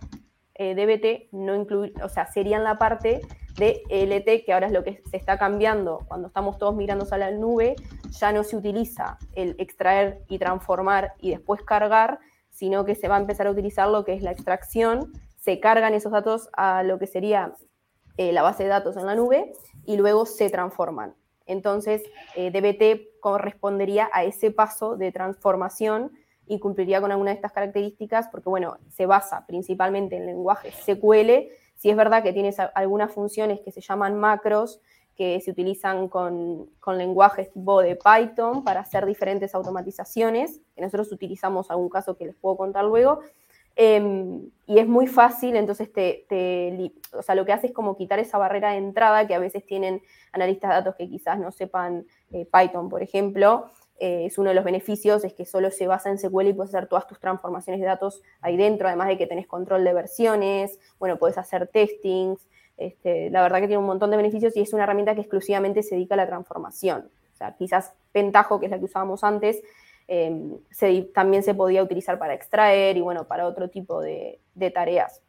eh, 0.56 0.76
DBT 0.76 1.34
no 1.34 1.56
incluye, 1.56 1.94
o 2.04 2.10
sea, 2.10 2.26
sería 2.28 2.58
en 2.58 2.64
la 2.64 2.78
parte 2.78 3.22
de 3.58 3.84
ELT, 3.90 4.46
que 4.46 4.54
ahora 4.54 4.68
es 4.68 4.74
lo 4.74 4.84
que 4.84 5.02
se 5.10 5.18
está 5.18 5.38
cambiando 5.38 6.00
cuando 6.08 6.28
estamos 6.28 6.58
todos 6.58 6.76
migrando 6.76 7.06
a 7.10 7.18
la 7.18 7.32
nube, 7.32 7.76
ya 8.12 8.32
no 8.32 8.44
se 8.44 8.56
utiliza 8.56 9.18
el 9.34 9.56
extraer 9.60 10.22
y 10.28 10.40
transformar 10.40 11.14
y 11.20 11.32
después 11.32 11.62
cargar, 11.64 12.20
sino 12.50 12.86
que 12.86 12.96
se 12.96 13.08
va 13.08 13.18
a 13.18 13.20
empezar 13.20 13.48
a 13.48 13.52
utilizar 13.52 13.90
lo 13.90 14.06
que 14.06 14.14
es 14.14 14.24
la 14.24 14.32
extracción, 14.32 15.12
se 15.38 15.60
cargan 15.60 15.94
esos 15.94 16.12
datos 16.12 16.50
a 16.54 16.84
lo 16.84 17.00
que 17.00 17.08
sería 17.08 17.54
eh, 18.18 18.32
la 18.32 18.42
base 18.42 18.64
de 18.64 18.70
datos 18.70 18.98
en 18.98 19.06
la 19.06 19.16
nube 19.16 19.54
y 19.86 19.98
luego 19.98 20.26
se 20.26 20.50
transforman. 20.50 21.16
Entonces, 21.48 22.04
eh, 22.36 22.52
DBT 22.52 23.20
correspondería 23.20 24.10
a 24.14 24.24
ese 24.24 24.52
paso 24.52 24.96
de 24.96 25.12
transformación 25.12 26.12
y 26.48 26.60
cumpliría 26.60 27.02
con 27.02 27.12
alguna 27.12 27.32
de 27.32 27.36
estas 27.36 27.52
características 27.52 28.28
porque, 28.30 28.50
bueno, 28.50 28.78
se 28.90 29.06
basa 29.06 29.46
principalmente 29.46 30.18
en 30.18 30.26
lenguaje 30.26 30.72
SQL. 30.72 31.52
Si 31.76 31.90
es 31.90 31.96
verdad 31.96 32.24
que 32.24 32.34
tienes 32.34 32.58
algunas 32.60 33.14
funciones 33.14 33.60
que 33.62 33.72
se 33.72 33.82
llaman 33.82 34.20
macros, 34.20 34.82
que 35.16 35.40
se 35.42 35.52
utilizan 35.52 36.08
con, 36.08 36.68
con, 36.80 36.98
lenguajes 36.98 37.52
tipo 37.52 37.82
de 37.82 37.96
Python 37.96 38.64
para 38.64 38.82
hacer 38.82 39.06
diferentes 39.06 39.54
automatizaciones, 39.54 40.62
que 40.76 40.82
nosotros 40.82 41.12
utilizamos 41.12 41.70
algún 41.70 41.90
caso 41.90 42.18
que 42.18 42.26
les 42.26 42.36
puedo 42.36 42.58
contar 42.58 42.86
luego, 42.86 43.20
Em, 43.76 44.50
y 44.68 44.80
es 44.80 44.88
muy 44.88 45.08
fácil, 45.08 45.56
entonces 45.56 45.92
te, 45.92 46.26
o 47.14 47.22
sea, 47.22 47.36
lo 47.36 47.46
que 47.46 47.54
hace 47.54 47.68
es 47.68 47.74
como 47.74 47.96
quitar 47.96 48.20
esa 48.20 48.38
barrera 48.38 48.72
de 48.72 48.78
entrada 48.78 49.26
que 49.26 49.34
a 49.34 49.40
veces 49.40 49.66
tienen 49.66 50.02
analistas 50.34 50.70
de 50.70 50.76
datos 50.76 50.96
que 50.96 51.10
quizás 51.10 51.40
no 51.40 51.52
sepan 51.52 52.06
eh, 52.32 52.46
Python, 52.52 52.90
por 52.90 53.02
ejemplo, 53.02 53.72
eh, 54.04 54.26
es 54.26 54.40
uno 54.40 54.50
de 54.50 54.56
los 54.56 54.66
beneficios, 54.66 55.24
es 55.24 55.34
que 55.34 55.46
solo 55.46 55.70
se 55.70 55.86
basa 55.86 56.10
en 56.10 56.18
SQL 56.18 56.48
y 56.48 56.54
puedes 56.54 56.74
hacer 56.74 56.88
todas 56.88 57.06
tus 57.06 57.20
transformaciones 57.20 57.80
de 57.80 57.86
datos 57.86 58.24
ahí 58.42 58.58
dentro, 58.58 58.88
además 58.88 59.08
de 59.10 59.16
que 59.16 59.28
tenés 59.28 59.46
control 59.46 59.84
de 59.84 59.94
versiones, 59.94 60.80
bueno, 60.98 61.18
puedes 61.18 61.38
hacer 61.38 61.68
testings, 61.68 62.48
este, 62.78 63.30
la 63.30 63.44
verdad 63.44 63.60
que 63.60 63.68
tiene 63.68 63.78
un 63.78 63.86
montón 63.86 64.10
de 64.10 64.18
beneficios 64.18 64.58
y 64.58 64.62
es 64.62 64.74
una 64.74 64.86
herramienta 64.86 65.14
que 65.14 65.22
exclusivamente 65.22 65.84
se 65.84 65.94
dedica 65.94 66.16
a 66.16 66.18
la 66.18 66.26
transformación. 66.26 67.12
O 67.32 67.38
sea, 67.38 67.56
quizás 67.56 67.94
Pentaho, 68.12 68.60
que 68.60 68.66
es 68.66 68.72
la 68.72 68.80
que 68.80 68.86
usábamos 68.86 69.24
antes, 69.24 69.62
em, 70.08 70.58
también 71.14 71.44
se 71.44 71.54
podía 71.54 71.84
utilizar 71.84 72.18
para 72.18 72.34
extraer 72.34 72.98
y 72.98 73.02
bueno, 73.02 73.28
para 73.28 73.46
otro 73.46 73.70
tipo 73.70 74.02
de, 74.02 74.40
tareas. 74.74 75.22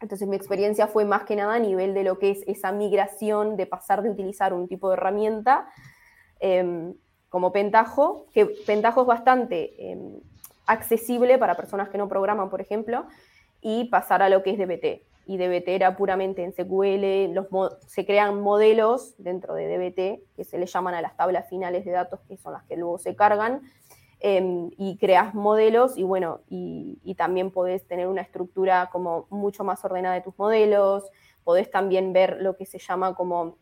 Entonces 0.00 0.26
mi 0.26 0.34
experiencia 0.34 0.88
fue 0.88 1.04
más 1.04 1.22
que 1.22 1.36
nada 1.36 1.54
a 1.54 1.58
nivel 1.60 1.94
de 1.94 2.02
lo 2.02 2.18
que 2.18 2.30
es 2.30 2.42
esa 2.48 2.72
migración 2.72 3.56
de 3.56 3.66
pasar 3.66 4.02
de 4.02 4.10
utilizar 4.10 4.52
un 4.52 4.66
tipo 4.66 4.88
de 4.88 4.94
herramienta 4.94 5.68
em, 6.40 6.94
como 7.28 7.52
Pentaho, 7.52 8.26
que 8.32 8.46
Pentaho 8.46 9.02
es 9.02 9.06
bastante 9.06 9.90
em, 9.90 10.20
accesible 10.66 11.38
para 11.38 11.56
personas 11.56 11.88
que 11.88 11.98
no 11.98 12.08
programan, 12.08 12.50
por 12.50 12.60
ejemplo, 12.60 13.06
y 13.60 13.84
pasar 13.84 14.22
a 14.22 14.28
lo 14.28 14.42
que 14.42 14.50
es 14.50 14.58
DBT. 14.58 15.02
Y 15.26 15.38
DBT 15.38 15.68
era 15.68 15.96
puramente 15.96 16.44
en 16.44 16.52
SQL, 16.52 17.34
los 17.34 17.46
se 17.86 18.06
crean 18.06 18.40
modelos 18.40 19.14
dentro 19.18 19.54
de 19.54 19.66
DBT 19.66 20.36
que 20.36 20.44
se 20.44 20.58
le 20.58 20.66
llaman 20.66 20.94
a 20.94 21.02
las 21.02 21.16
tablas 21.16 21.48
finales 21.48 21.84
de 21.84 21.90
datos, 21.90 22.20
que 22.28 22.36
son 22.36 22.52
las 22.52 22.62
que 22.64 22.76
luego 22.76 22.98
se 22.98 23.16
cargan, 23.16 23.62
em, 24.20 24.70
y 24.78 24.96
creas 24.98 25.34
modelos 25.34 25.98
y 25.98 26.04
bueno, 26.04 26.40
y, 26.48 27.00
y, 27.04 27.16
también 27.16 27.50
podés 27.50 27.86
tener 27.86 28.06
una 28.06 28.22
estructura 28.22 28.88
como 28.92 29.26
mucho 29.30 29.64
más 29.64 29.84
ordenada 29.84 30.14
de 30.14 30.20
tus 30.20 30.38
modelos, 30.38 31.04
podés 31.44 31.70
también 31.70 32.12
ver 32.12 32.38
lo 32.40 32.56
que 32.56 32.66
se 32.66 32.78
llama 32.78 33.14
como 33.14 33.56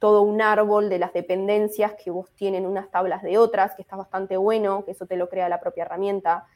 todo 0.00 0.22
un 0.22 0.40
árbol 0.40 0.88
de 0.88 0.98
las 0.98 1.12
dependencias 1.12 1.92
que 2.02 2.10
vos 2.10 2.30
tienen 2.34 2.66
unas 2.66 2.90
tablas 2.90 3.22
de 3.22 3.36
otras, 3.36 3.74
que 3.76 3.82
está 3.82 3.96
bastante 3.96 4.38
bueno, 4.38 4.84
que 4.84 4.92
eso 4.92 5.06
te 5.06 5.16
lo 5.16 5.28
crea 5.28 5.48
la 5.50 5.60
propia 5.60 5.84
herramienta. 5.84 6.46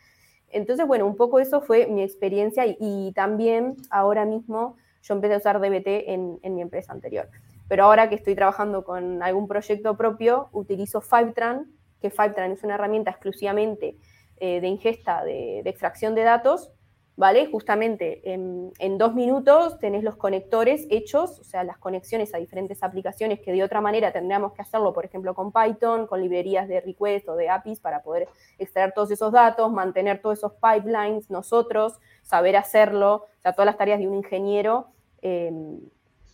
Entonces, 0.48 0.86
bueno, 0.86 1.06
un 1.06 1.14
poco 1.14 1.38
eso 1.38 1.60
fue 1.60 1.86
mi 1.86 2.02
experiencia 2.02 2.64
y, 2.66 3.12
también 3.14 3.76
ahora 3.90 4.24
mismo 4.24 4.76
yo 5.02 5.14
empecé 5.14 5.34
a 5.34 5.36
usar 5.36 5.60
DBT 5.60 6.08
en, 6.08 6.40
en, 6.42 6.54
mi 6.54 6.62
empresa 6.62 6.92
anterior. 6.92 7.28
Pero 7.68 7.84
ahora 7.84 8.08
que 8.08 8.14
estoy 8.14 8.34
trabajando 8.34 8.82
con 8.82 9.22
algún 9.22 9.46
proyecto 9.46 9.94
propio, 9.94 10.48
utilizo 10.52 11.02
Fivetran, 11.02 11.70
que 12.00 12.08
Fivetran 12.08 12.52
es 12.52 12.64
una 12.64 12.76
herramienta 12.76 13.10
exclusivamente 13.10 13.98
eh, 14.38 14.62
de 14.62 14.68
ingesta, 14.68 15.22
de, 15.22 15.60
de 15.62 15.70
extracción 15.70 16.14
de 16.14 16.22
datos, 16.22 16.72
¿vale? 17.16 17.46
Justamente 17.46 18.22
en, 18.24 18.98
dos 18.98 19.14
minutos 19.14 19.78
tenés 19.78 20.02
los 20.02 20.16
conectores 20.16 20.86
hechos, 20.90 21.38
o 21.38 21.44
sea, 21.44 21.62
las 21.62 21.78
conexiones 21.78 22.34
a 22.34 22.38
diferentes 22.38 22.82
aplicaciones 22.82 23.40
que 23.40 23.52
de 23.52 23.62
otra 23.62 23.80
manera 23.80 24.12
tendríamos 24.12 24.52
que 24.52 24.62
hacerlo, 24.62 24.92
por 24.92 25.04
ejemplo, 25.04 25.34
con 25.34 25.52
Python, 25.52 26.06
con 26.06 26.20
librerías 26.20 26.68
de 26.68 26.80
request 26.80 27.28
o 27.28 27.36
de 27.36 27.48
APIs 27.50 27.80
para 27.80 28.02
poder 28.02 28.28
extraer 28.58 28.92
todos 28.92 29.10
esos 29.10 29.32
datos, 29.32 29.70
mantener 29.72 30.20
todos 30.20 30.38
esos 30.38 30.52
pipelines 30.54 31.30
nosotros, 31.30 31.98
saber 32.22 32.56
hacerlo, 32.56 33.26
o 33.38 33.42
sea, 33.42 33.52
todas 33.52 33.66
las 33.66 33.76
tareas 33.76 33.98
de 33.98 34.08
un 34.08 34.14
ingeniero. 34.14 34.88
Em, 35.22 35.80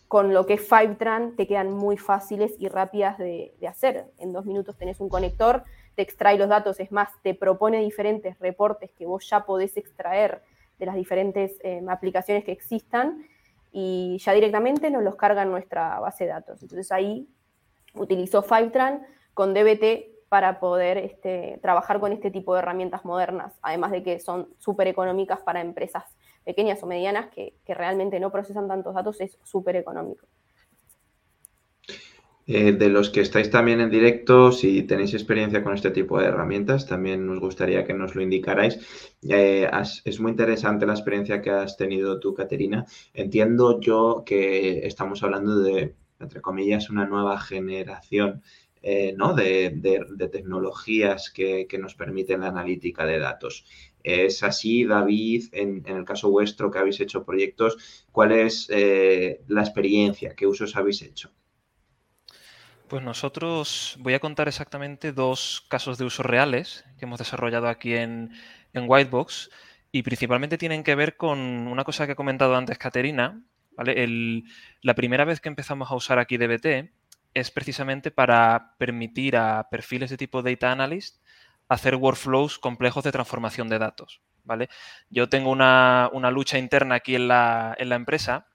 con 0.07 0.33
lo 0.33 0.45
que 0.45 0.55
es 0.55 0.67
Fivetran 0.67 1.37
te 1.37 1.47
quedan 1.47 1.71
muy 1.71 1.95
fáciles 1.95 2.53
y 2.59 2.67
rápidas 2.67 3.17
de, 3.17 3.55
de 3.61 3.67
hacer. 3.69 4.07
En 4.17 4.33
dos 4.33 4.45
minutos 4.45 4.75
tenés 4.75 4.99
un 4.99 5.07
conector, 5.07 5.63
te 5.95 6.01
extrae 6.01 6.37
los 6.37 6.49
datos, 6.49 6.81
es 6.81 6.91
más, 6.91 7.09
te 7.21 7.33
propone 7.33 7.79
diferentes 7.79 8.37
reportes 8.39 8.91
que 8.91 9.05
vos 9.05 9.25
ya 9.29 9.45
podés 9.45 9.77
extraer 9.77 10.41
de 10.81 10.87
las 10.87 10.95
diferentes 10.95 11.59
eh, 11.63 11.79
aplicaciones 11.87 12.43
que 12.43 12.51
existan 12.51 13.23
y 13.71 14.17
ya 14.19 14.33
directamente 14.33 14.89
nos 14.89 15.03
los 15.03 15.15
carga 15.15 15.43
en 15.43 15.51
nuestra 15.51 15.99
base 15.99 16.23
de 16.23 16.31
datos. 16.31 16.59
Entonces 16.63 16.91
ahí 16.91 17.29
utilizo 17.93 18.41
Fivetran 18.41 19.05
con 19.35 19.53
DBT 19.53 20.27
para 20.27 20.59
poder 20.59 20.97
este, 20.97 21.59
trabajar 21.61 21.99
con 21.99 22.13
este 22.13 22.31
tipo 22.31 22.55
de 22.55 22.61
herramientas 22.61 23.05
modernas, 23.05 23.53
además 23.61 23.91
de 23.91 24.01
que 24.01 24.19
son 24.19 24.49
súper 24.57 24.87
económicas 24.87 25.39
para 25.41 25.61
empresas 25.61 26.03
pequeñas 26.43 26.81
o 26.81 26.87
medianas 26.87 27.29
que, 27.29 27.53
que 27.63 27.75
realmente 27.75 28.19
no 28.19 28.31
procesan 28.31 28.67
tantos 28.67 28.95
datos, 28.95 29.21
es 29.21 29.37
súper 29.43 29.75
económico. 29.75 30.25
Eh, 32.53 32.73
de 32.73 32.89
los 32.89 33.09
que 33.09 33.21
estáis 33.21 33.49
también 33.49 33.79
en 33.79 33.89
directo, 33.89 34.51
si 34.51 34.83
tenéis 34.83 35.13
experiencia 35.13 35.63
con 35.63 35.73
este 35.73 35.89
tipo 35.89 36.19
de 36.19 36.25
herramientas, 36.25 36.85
también 36.85 37.25
nos 37.25 37.39
gustaría 37.39 37.85
que 37.85 37.93
nos 37.93 38.13
lo 38.13 38.21
indicarais. 38.21 38.77
Eh, 39.21 39.69
es 40.03 40.19
muy 40.19 40.31
interesante 40.31 40.85
la 40.85 40.91
experiencia 40.91 41.41
que 41.41 41.49
has 41.49 41.77
tenido 41.77 42.19
tú, 42.19 42.33
Caterina. 42.33 42.85
Entiendo 43.13 43.79
yo 43.79 44.23
que 44.25 44.85
estamos 44.85 45.23
hablando 45.23 45.59
de, 45.59 45.95
entre 46.19 46.41
comillas, 46.41 46.89
una 46.89 47.07
nueva 47.07 47.39
generación 47.39 48.43
eh, 48.81 49.13
¿no? 49.15 49.33
de, 49.33 50.29
tecnologías 50.29 51.31
que, 51.31 51.65
nos 51.79 51.95
permiten 51.95 52.41
la 52.41 52.47
analítica 52.47 53.05
de 53.05 53.19
datos. 53.19 53.65
¿Es 54.03 54.43
así, 54.43 54.83
David, 54.83 55.45
en, 55.53 55.83
en, 55.85 55.95
el 55.95 56.03
caso 56.03 56.29
vuestro 56.29 56.69
que 56.69 56.79
habéis 56.79 56.99
hecho 56.99 57.23
proyectos? 57.23 58.05
¿Cuál 58.11 58.33
es 58.33 58.67
la 58.69 59.61
experiencia? 59.61 60.35
¿Qué 60.35 60.47
usos 60.47 60.75
habéis 60.75 61.01
hecho? 61.03 61.31
Pues 62.91 63.03
nosotros 63.03 63.95
voy 63.99 64.15
a 64.15 64.19
contar 64.19 64.49
exactamente 64.49 65.13
dos 65.13 65.65
casos 65.69 65.97
de 65.97 66.03
uso 66.03 66.23
reales 66.23 66.83
que 66.99 67.05
hemos 67.05 67.19
desarrollado 67.19 67.69
aquí 67.69 67.95
en, 67.95 68.33
Whitebox 68.75 69.49
y 69.93 70.03
principalmente 70.03 70.57
tienen 70.57 70.83
que 70.83 70.95
ver 70.95 71.15
con 71.15 71.39
una 71.39 71.85
cosa 71.85 72.05
que 72.05 72.11
ha 72.11 72.15
comentado 72.15 72.53
antes 72.53 72.77
Caterina. 72.77 73.41
la 73.77 74.93
primera 74.93 75.23
vez 75.23 75.39
que 75.39 75.47
empezamos 75.47 75.89
a 75.89 75.95
usar 75.95 76.19
aquí 76.19 76.35
DBT 76.35 76.91
es 77.33 77.49
precisamente 77.51 78.11
para 78.11 78.75
permitir 78.77 79.37
a 79.37 79.69
perfiles 79.71 80.09
de 80.09 80.17
tipo 80.17 80.41
Data 80.41 80.73
Analyst 80.73 81.23
hacer 81.69 81.95
workflows 81.95 82.59
complejos 82.59 83.05
de 83.05 83.13
transformación 83.13 83.69
de 83.69 83.79
datos. 83.79 84.19
¿vale? 84.43 84.67
Yo 85.09 85.29
tengo 85.29 85.49
una, 85.49 86.11
lucha 86.29 86.57
interna 86.57 86.95
aquí 86.95 87.15
en 87.15 87.29
la, 87.29 87.73
en 87.79 87.87
la 87.87 87.95
empresa 87.95 88.47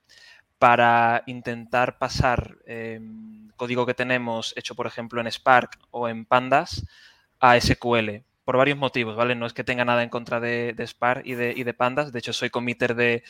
para 0.59 1.23
intentar 1.25 1.97
pasar 1.97 2.57
em, 2.67 3.46
código 3.57 3.85
que 3.85 3.93
tenemos 3.93 4.53
hecho, 4.55 4.75
por 4.75 4.87
ejemplo, 4.87 5.19
en 5.19 5.27
Spark 5.27 5.77
o 5.91 6.07
en 6.07 6.25
Pandas 6.25 6.85
a 7.39 7.59
SQL, 7.59 8.23
por 8.45 8.55
varios 8.57 8.77
motivos, 8.77 9.17
¿vale? 9.17 9.35
No 9.35 9.45
es 9.45 9.53
que 9.53 9.65
tenga 9.65 9.83
nada 9.83 10.03
en 10.03 10.09
contra 10.09 10.39
de, 10.39 10.73
Spark 10.79 11.25
y 11.25 11.33
de, 11.35 11.73
Pandas, 11.73 12.13
de 12.13 12.19
hecho 12.19 12.31
soy 12.31 12.49
committer 12.49 12.95
de, 12.95 13.23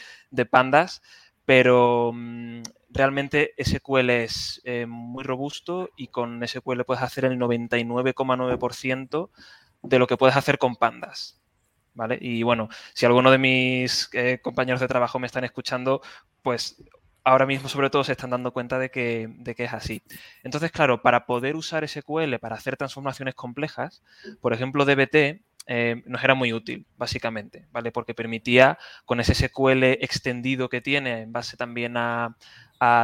Pandas, 0.45 1.01
pero 1.45 2.11
mm, 2.13 2.61
realmente 2.89 3.55
SQL 3.57 4.09
es 4.11 4.61
eh, 4.63 4.85
muy 4.85 5.23
robusto 5.23 5.89
y 5.97 6.09
con 6.09 6.47
SQL 6.47 6.83
puedes 6.83 7.03
hacer 7.03 7.25
el 7.25 7.39
99,9% 7.39 9.29
de 9.81 9.99
lo 9.99 10.07
que 10.07 10.17
puedes 10.17 10.35
hacer 10.35 10.57
con 10.57 10.75
Pandas. 10.75 11.41
¿Vale? 11.93 12.19
Y 12.21 12.43
bueno, 12.43 12.69
si 12.93 13.07
alguno 13.07 13.31
de 13.31 13.39
mis 13.39 14.09
eh, 14.13 14.39
compañeros 14.43 14.79
de 14.79 14.87
trabajo 14.87 15.17
me 15.17 15.25
están 15.25 15.45
escuchando, 15.45 16.03
pues 16.43 16.77
ahora 17.27 17.45
mismo 17.45 17.67
sobre 17.67 17.89
todo 17.89 18.05
se 18.05 18.13
están 18.13 18.29
dando 18.29 18.53
cuenta 18.53 18.79
de 18.79 18.89
que, 18.89 19.29
es 19.57 19.73
así. 19.73 20.01
Entonces, 20.43 20.71
claro, 20.71 21.01
para 21.01 21.25
poder 21.25 21.57
usar 21.57 21.87
SQL 21.87 22.39
para 22.39 22.55
hacer 22.55 22.77
transformaciones 22.77 23.35
complejas, 23.35 24.01
por 24.39 24.53
ejemplo, 24.53 24.85
DBT 24.85 25.41
eh, 25.67 26.03
nos 26.05 26.23
era 26.23 26.35
muy 26.35 26.53
útil, 26.53 26.85
básicamente, 26.95 27.67
¿vale? 27.73 27.91
Porque 27.91 28.13
permitía, 28.13 28.77
con 29.03 29.19
ese 29.19 29.35
SQL 29.35 29.83
extendido 29.83 30.69
que 30.69 30.79
tiene, 30.79 31.23
en 31.23 31.33
base 31.33 31.57
también 31.57 31.97
a, 31.97 32.37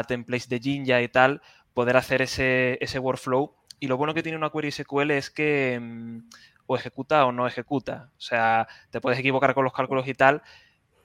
templates 0.07 0.47
de 0.47 0.59
Jinja 0.59 1.01
y 1.01 1.09
tal, 1.09 1.41
poder 1.73 1.97
hacer 1.97 2.21
ese, 2.21 2.99
workflow. 2.99 3.53
Y 3.81 3.87
lo 3.87 3.97
bueno 3.97 4.13
que 4.13 4.23
tiene 4.23 4.37
una 4.37 4.51
query 4.51 4.71
SQL 4.71 5.11
es 5.11 5.31
que 5.31 5.77
mm, 5.81 6.19
o 6.67 6.77
ejecuta 6.77 7.25
o 7.25 7.33
no 7.33 7.45
ejecuta. 7.45 8.09
O 8.17 8.21
sea, 8.21 8.69
te 8.89 9.01
puedes 9.01 9.19
equivocar 9.19 9.53
con 9.53 9.65
los 9.65 9.73
cálculos 9.73 10.07
y 10.07 10.13
tal, 10.13 10.41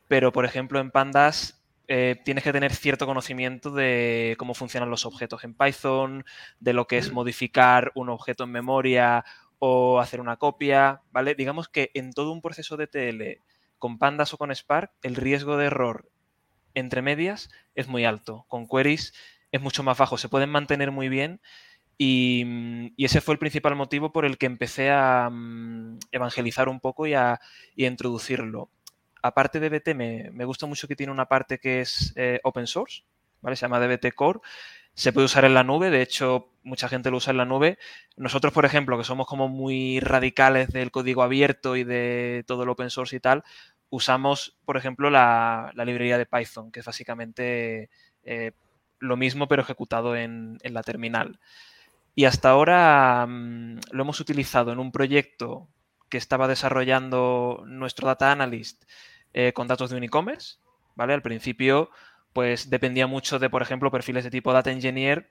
pero 0.07 0.31
por 0.31 0.45
ejemplo 0.45 0.79
en 0.79 0.93
Pandas 0.93 1.58
eh, 1.91 2.21
tienes 2.23 2.45
que 2.45 2.53
tener 2.53 2.75
cierto 2.75 3.07
conocimiento 3.07 3.71
de 3.71 4.37
cómo 4.39 4.53
funcionan 4.53 4.91
los 4.91 5.07
objetos 5.07 5.43
en 5.43 5.55
Python, 5.55 6.25
de 6.61 6.75
lo 6.75 6.87
que 6.87 6.99
es 6.99 7.13
modificar 7.13 7.93
un 7.95 8.11
objeto 8.11 8.45
en 8.45 8.51
memoria 8.51 9.25
o 9.59 9.99
hacer 9.99 10.21
una 10.21 10.37
copia, 10.37 11.01
¿vale? 11.11 11.35
Digamos 11.35 11.69
que 11.69 11.91
en 11.95 12.13
todo 12.13 12.31
un 12.31 12.43
proceso 12.43 12.77
de 12.77 12.89
TL 12.89 13.43
con 13.79 13.99
Pandas 13.99 14.35
o 14.35 14.37
con 14.37 14.55
Spark, 14.55 14.93
el 15.03 15.17
riesgo 15.17 15.57
de 15.57 15.67
error 15.67 16.11
entre 16.75 17.01
medias 17.01 17.49
es 17.75 17.89
muy 17.89 18.05
alto. 18.05 18.45
Con 18.49 18.69
queries 18.69 19.15
es 19.51 19.61
mucho 19.63 19.83
más 19.83 19.97
bajo, 19.97 20.19
se 20.19 20.29
pueden 20.29 20.51
mantener 20.51 20.91
muy 20.91 21.09
bien 21.09 21.41
y, 21.97 22.45
ese 23.03 23.23
fue 23.23 23.33
el 23.33 23.39
principal 23.39 23.77
motivo 23.77 24.13
por 24.13 24.27
el 24.27 24.37
que 24.37 24.47
empecé 24.47 24.91
a 24.91 25.31
mm, 25.31 26.01
evangelizar 26.13 26.69
un 26.69 26.81
poco 26.81 27.07
y 27.07 27.15
a 27.15 27.41
introducirlo 27.77 28.71
aparte 29.23 29.61
de 29.61 29.71
DBT, 29.71 29.95
me, 29.95 30.45
gusta 30.45 30.67
mucho 30.67 30.89
que 30.89 30.97
tiene 30.97 31.13
una 31.13 31.27
parte 31.27 31.59
que 31.59 31.81
es 31.81 32.13
eh, 32.17 32.41
open 32.43 32.67
source, 32.67 33.03
¿vale? 33.41 33.57
Se 33.57 33.63
llama 33.63 33.81
DBT 33.81 34.15
Core. 34.15 34.41
Se 34.95 35.13
puede 35.13 35.27
usar 35.27 35.45
en 35.45 35.55
la 35.55 35.63
nube, 35.63 35.91
de 35.91 36.03
hecho, 36.03 36.51
mucha 36.65 36.89
gente 36.89 37.11
lo 37.11 37.19
usa 37.19 37.31
en 37.31 37.37
la 37.37 37.45
nube. 37.45 37.79
Nosotros, 38.17 38.53
por 38.53 38.65
ejemplo, 38.65 38.99
que 38.99 39.05
somos 39.05 39.27
como 39.27 39.49
muy 39.49 40.01
radicales 40.01 40.73
del 40.73 40.91
código 40.91 41.23
abierto 41.23 41.77
y 41.77 41.85
de 41.85 42.45
todo 42.49 42.65
el 42.65 42.69
open 42.69 42.91
source 42.91 43.15
y 43.15 43.21
tal, 43.21 43.45
usamos, 43.91 44.57
por 44.65 44.77
ejemplo, 44.77 45.11
la, 45.11 45.73
librería 45.77 46.19
de 46.19 46.27
Python, 46.27 46.73
que 46.73 46.81
es 46.81 46.87
básicamente 46.87 47.91
eh, 48.25 48.53
lo 48.99 49.17
mismo, 49.17 49.49
pero 49.49 49.63
ejecutado 49.63 50.17
en, 50.17 50.59
la 50.63 50.83
terminal. 50.83 51.39
Y 52.15 52.25
hasta 52.25 52.51
ahora 52.51 53.25
mm, 53.27 53.79
lo 53.93 54.03
hemos 54.03 54.21
utilizado 54.21 54.73
en 54.73 54.81
un 54.81 54.91
proyecto 54.91 55.69
que 56.09 56.19
estaba 56.19 56.49
desarrollando 56.49 57.65
nuestro 57.67 58.07
data 58.07 58.33
analyst 58.33 58.85
eh, 59.35 59.53
con 59.53 59.69
datos 59.69 59.91
de 59.91 59.97
un 59.97 60.05
e-commerce, 60.05 60.59
¿vale? 60.95 61.15
Al 61.15 61.23
principio, 61.23 61.91
pues 62.33 62.71
dependía 62.71 63.07
mucho 63.07 63.39
de, 63.39 63.51
por 63.51 63.63
ejemplo, 63.63 63.91
perfiles 63.91 64.25
de 64.25 64.31
tipo 64.31 64.53
data 64.53 64.71
engineer, 64.71 65.31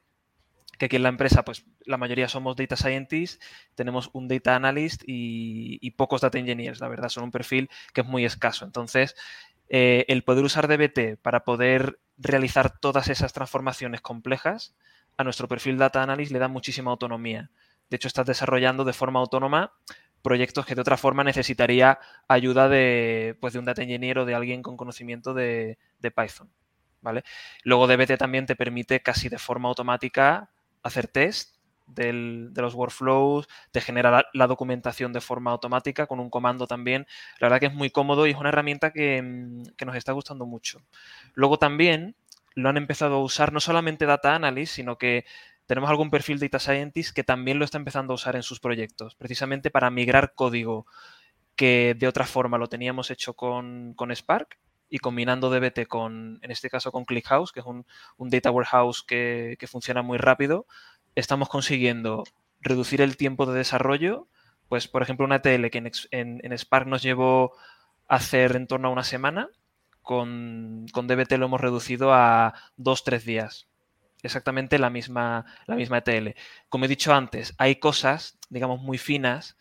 que 0.77 0.85
aquí 0.85 0.95
en 0.97 1.03
la 1.03 1.09
empresa, 1.09 1.43
pues 1.43 1.65
la 1.85 1.97
mayoría 1.97 2.27
somos 2.27 2.55
data 2.55 2.75
scientists, 2.75 3.39
tenemos 3.75 4.09
un 4.13 4.27
data 4.27 4.55
analyst 4.55 5.03
y, 5.05 5.89
pocos 5.91 6.21
data 6.21 6.37
engineers, 6.37 6.79
la 6.79 6.87
verdad, 6.87 7.09
son 7.09 7.23
un 7.23 7.31
perfil 7.31 7.69
que 7.93 8.01
es 8.01 8.07
muy 8.07 8.25
escaso. 8.25 8.65
Entonces, 8.65 9.15
eh, 9.69 10.05
el 10.07 10.23
poder 10.23 10.45
usar 10.45 10.67
DBT 10.67 11.17
para 11.21 11.43
poder 11.43 11.99
realizar 12.17 12.79
todas 12.79 13.09
esas 13.09 13.33
transformaciones 13.33 14.01
complejas 14.01 14.75
a 15.17 15.23
nuestro 15.23 15.47
perfil 15.47 15.77
data 15.77 16.03
analyst 16.03 16.31
le 16.31 16.39
da 16.39 16.47
muchísima 16.47 16.91
autonomía. 16.91 17.49
De 17.89 17.95
hecho, 17.95 18.07
estás 18.07 18.27
desarrollando 18.27 18.83
de 18.85 18.93
forma 18.93 19.19
autónoma 19.19 19.73
proyectos 20.21 20.65
que 20.65 20.75
de 20.75 20.81
otra 20.81 20.97
forma 20.97 21.23
necesitaría 21.23 21.99
ayuda 22.27 22.69
de, 22.69 23.37
pues, 23.39 23.53
de 23.53 23.59
un 23.59 23.65
data 23.65 23.81
engineer 23.81 24.19
o 24.19 24.25
de 24.25 24.35
alguien 24.35 24.61
con 24.61 24.77
conocimiento 24.77 25.33
de, 25.33 25.77
Python. 26.01 26.49
¿vale? 27.01 27.23
Luego 27.63 27.87
DBT 27.87 28.17
también 28.17 28.45
te 28.45 28.55
permite 28.55 29.01
casi 29.01 29.29
de 29.29 29.37
forma 29.37 29.69
automática 29.69 30.49
hacer 30.83 31.07
test 31.07 31.57
de 31.87 32.51
los 32.61 32.73
workflows, 32.73 33.47
te 33.71 33.79
genera 33.79 34.25
la, 34.33 34.47
documentación 34.47 35.13
de 35.13 35.21
forma 35.21 35.51
automática 35.51 36.05
con 36.05 36.19
un 36.19 36.29
comando 36.29 36.67
también. 36.67 37.07
La 37.39 37.47
verdad 37.47 37.59
que 37.61 37.67
es 37.67 37.73
muy 37.73 37.89
cómodo 37.89 38.27
y 38.27 38.31
es 38.31 38.37
una 38.37 38.49
herramienta 38.49 38.91
que, 38.91 39.63
que, 39.77 39.85
nos 39.85 39.95
está 39.95 40.11
gustando 40.11 40.45
mucho. 40.45 40.81
Luego 41.33 41.57
también 41.57 42.15
lo 42.55 42.69
han 42.69 42.77
empezado 42.77 43.15
a 43.15 43.23
usar 43.23 43.53
no 43.53 43.59
solamente 43.59 44.05
Data 44.05 44.35
Analyst, 44.35 44.75
sino 44.75 44.97
que 44.97 45.25
tenemos 45.67 45.89
algún 45.89 46.09
perfil 46.09 46.39
Data 46.39 46.59
Scientist 46.59 47.13
que 47.13 47.23
también 47.23 47.59
lo 47.59 47.65
está 47.65 47.77
empezando 47.77 48.13
a 48.13 48.15
usar 48.15 48.35
en 48.35 48.43
sus 48.43 48.59
proyectos, 48.59 49.15
precisamente 49.15 49.69
para 49.69 49.91
migrar 49.91 50.33
código 50.33 50.87
que 51.55 51.95
de 51.97 52.07
otra 52.07 52.25
forma 52.25 52.57
lo 52.57 52.67
teníamos 52.67 53.11
hecho 53.11 53.33
con, 53.33 53.95
Spark 54.15 54.57
y 54.89 54.99
combinando 54.99 55.49
DBT 55.49 55.87
con, 55.87 56.39
en 56.41 56.51
este 56.51 56.69
caso 56.69 56.91
con 56.91 57.03
ClickHouse, 57.03 57.51
que 57.51 57.59
es 57.59 57.65
un, 57.65 57.85
data 58.17 58.49
warehouse 58.49 59.03
que, 59.03 59.57
funciona 59.67 60.01
muy 60.01 60.17
rápido, 60.17 60.65
estamos 61.15 61.49
consiguiendo 61.49 62.23
reducir 62.61 63.01
el 63.01 63.17
tiempo 63.17 63.45
de 63.45 63.57
desarrollo. 63.57 64.27
Pues, 64.69 64.87
por 64.87 65.01
ejemplo, 65.01 65.25
una 65.25 65.41
TL 65.41 65.69
que 65.69 65.91
en, 66.11 66.57
Spark 66.57 66.87
nos 66.87 67.01
llevó 67.01 67.53
a 68.07 68.15
hacer 68.15 68.55
en 68.55 68.67
torno 68.67 68.87
a 68.87 68.91
una 68.91 69.03
semana, 69.03 69.49
con, 70.01 70.85
con 70.93 71.07
DBT 71.07 71.33
lo 71.33 71.47
hemos 71.47 71.59
reducido 71.59 72.13
a 72.13 72.53
dos, 72.77 73.03
tres 73.03 73.25
días 73.25 73.67
exactamente 74.23 74.79
la 74.79 74.89
misma, 74.89 75.45
la 75.65 75.75
misma 75.75 75.99
ETL. 75.99 76.35
Como 76.69 76.85
he 76.85 76.87
dicho 76.87 77.13
antes, 77.13 77.53
hay 77.57 77.77
cosas, 77.77 78.37
digamos, 78.49 78.81
muy 78.81 78.97
finas 78.97 79.57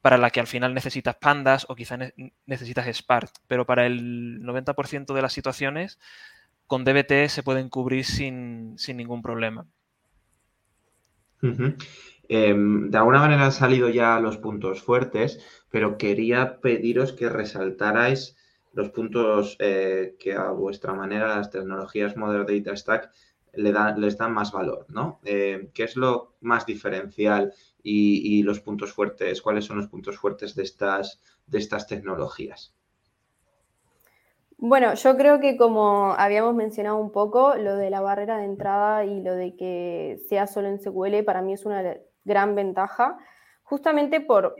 para 0.00 0.18
las 0.18 0.30
que 0.30 0.40
al 0.40 0.46
final 0.46 0.72
necesitas 0.72 1.16
pandas 1.16 1.66
o 1.68 1.74
quizás 1.74 2.12
necesitas 2.46 2.86
Spark, 2.96 3.30
pero 3.48 3.66
para 3.66 3.86
el 3.86 4.40
90% 4.40 5.14
de 5.14 5.22
las 5.22 5.32
situaciones 5.32 5.98
con 6.66 6.84
DBT 6.84 7.28
se 7.28 7.42
pueden 7.42 7.68
cubrir 7.68 8.04
sin, 8.04 8.76
ningún 8.94 9.22
problema. 9.22 9.66
Em, 12.28 12.90
de 12.90 12.98
alguna 12.98 13.18
manera 13.18 13.46
han 13.46 13.52
salido 13.52 13.88
ya 13.88 14.20
los 14.20 14.38
puntos 14.38 14.82
fuertes, 14.82 15.40
pero 15.70 15.98
quería 15.98 16.60
pediros 16.60 17.12
que 17.12 17.28
resaltarais 17.28 18.36
los 18.72 18.90
puntos 18.90 19.56
eh, 19.58 20.16
que 20.18 20.34
a 20.34 20.50
vuestra 20.50 20.92
manera 20.92 21.36
las 21.36 21.50
tecnologías 21.50 22.16
Modern 22.16 22.46
Data 22.46 22.76
Stack 22.76 23.10
le 23.56 23.72
les 23.96 24.18
dan 24.18 24.32
más 24.32 24.52
valor, 24.52 24.86
¿no? 24.88 25.20
Eh, 25.24 25.70
¿Qué 25.74 25.84
es 25.84 25.96
lo 25.96 26.34
más 26.40 26.66
diferencial 26.66 27.52
y, 27.82 28.42
los 28.42 28.60
puntos 28.60 28.92
fuertes? 28.92 29.42
¿Cuáles 29.42 29.64
son 29.64 29.78
los 29.78 29.88
puntos 29.88 30.16
fuertes 30.16 30.54
de 30.54 30.62
estas, 30.62 31.20
de 31.46 31.58
estas 31.58 31.86
tecnologías? 31.86 32.74
Bueno, 34.58 34.94
yo 34.94 35.16
creo 35.16 35.38
que 35.40 35.56
como 35.56 36.14
habíamos 36.16 36.54
mencionado 36.54 36.96
un 36.96 37.12
poco, 37.12 37.54
lo 37.56 37.76
de 37.76 37.90
la 37.90 38.00
barrera 38.00 38.38
de 38.38 38.44
entrada 38.44 39.04
y 39.04 39.22
lo 39.22 39.34
de 39.34 39.54
que 39.54 40.18
sea 40.28 40.46
solo 40.46 40.68
en 40.68 40.80
SQL 40.80 41.22
para 41.24 41.42
mí 41.42 41.52
es 41.52 41.66
una 41.66 41.98
gran 42.24 42.54
ventaja, 42.54 43.18
justamente 43.62 44.20
por, 44.20 44.56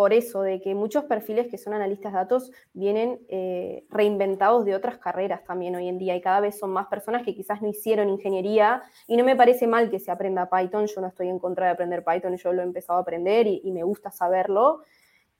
por 0.00 0.14
eso, 0.14 0.40
de 0.40 0.62
que 0.62 0.74
muchos 0.74 1.04
perfiles 1.04 1.48
que 1.48 1.58
son 1.58 1.74
analistas 1.74 2.14
de 2.14 2.18
datos 2.18 2.50
vienen 2.72 3.20
eh, 3.28 3.84
reinventados 3.90 4.64
de 4.64 4.74
otras 4.74 4.96
carreras 4.96 5.44
también 5.44 5.76
hoy 5.76 5.88
en 5.88 5.98
día 5.98 6.16
y 6.16 6.22
cada 6.22 6.40
vez 6.40 6.58
son 6.58 6.70
más 6.70 6.86
personas 6.86 7.22
que 7.22 7.34
quizás 7.34 7.60
no 7.60 7.68
hicieron 7.68 8.08
ingeniería 8.08 8.82
y 9.06 9.18
no 9.18 9.24
me 9.24 9.36
parece 9.36 9.66
mal 9.66 9.90
que 9.90 9.98
se 9.98 10.10
aprenda 10.10 10.48
Python, 10.48 10.86
yo 10.86 11.02
no 11.02 11.08
estoy 11.08 11.28
en 11.28 11.38
contra 11.38 11.66
de 11.66 11.72
aprender 11.72 12.02
Python, 12.02 12.34
yo 12.38 12.50
lo 12.54 12.62
he 12.62 12.64
empezado 12.64 12.98
a 12.98 13.02
aprender 13.02 13.46
y, 13.46 13.60
y 13.62 13.72
me 13.72 13.82
gusta 13.82 14.10
saberlo, 14.10 14.80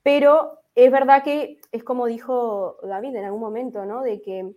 pero 0.03 0.59
es 0.75 0.93
verdad 0.93 1.25
que 1.25 1.63
es 1.73 1.83
como 1.83 2.05
dijo 2.05 2.77
David 2.83 3.17
en 3.17 3.25
algún 3.25 3.41
momento, 3.41 3.87
¿no? 3.87 4.03
De 4.03 4.21
que 4.21 4.53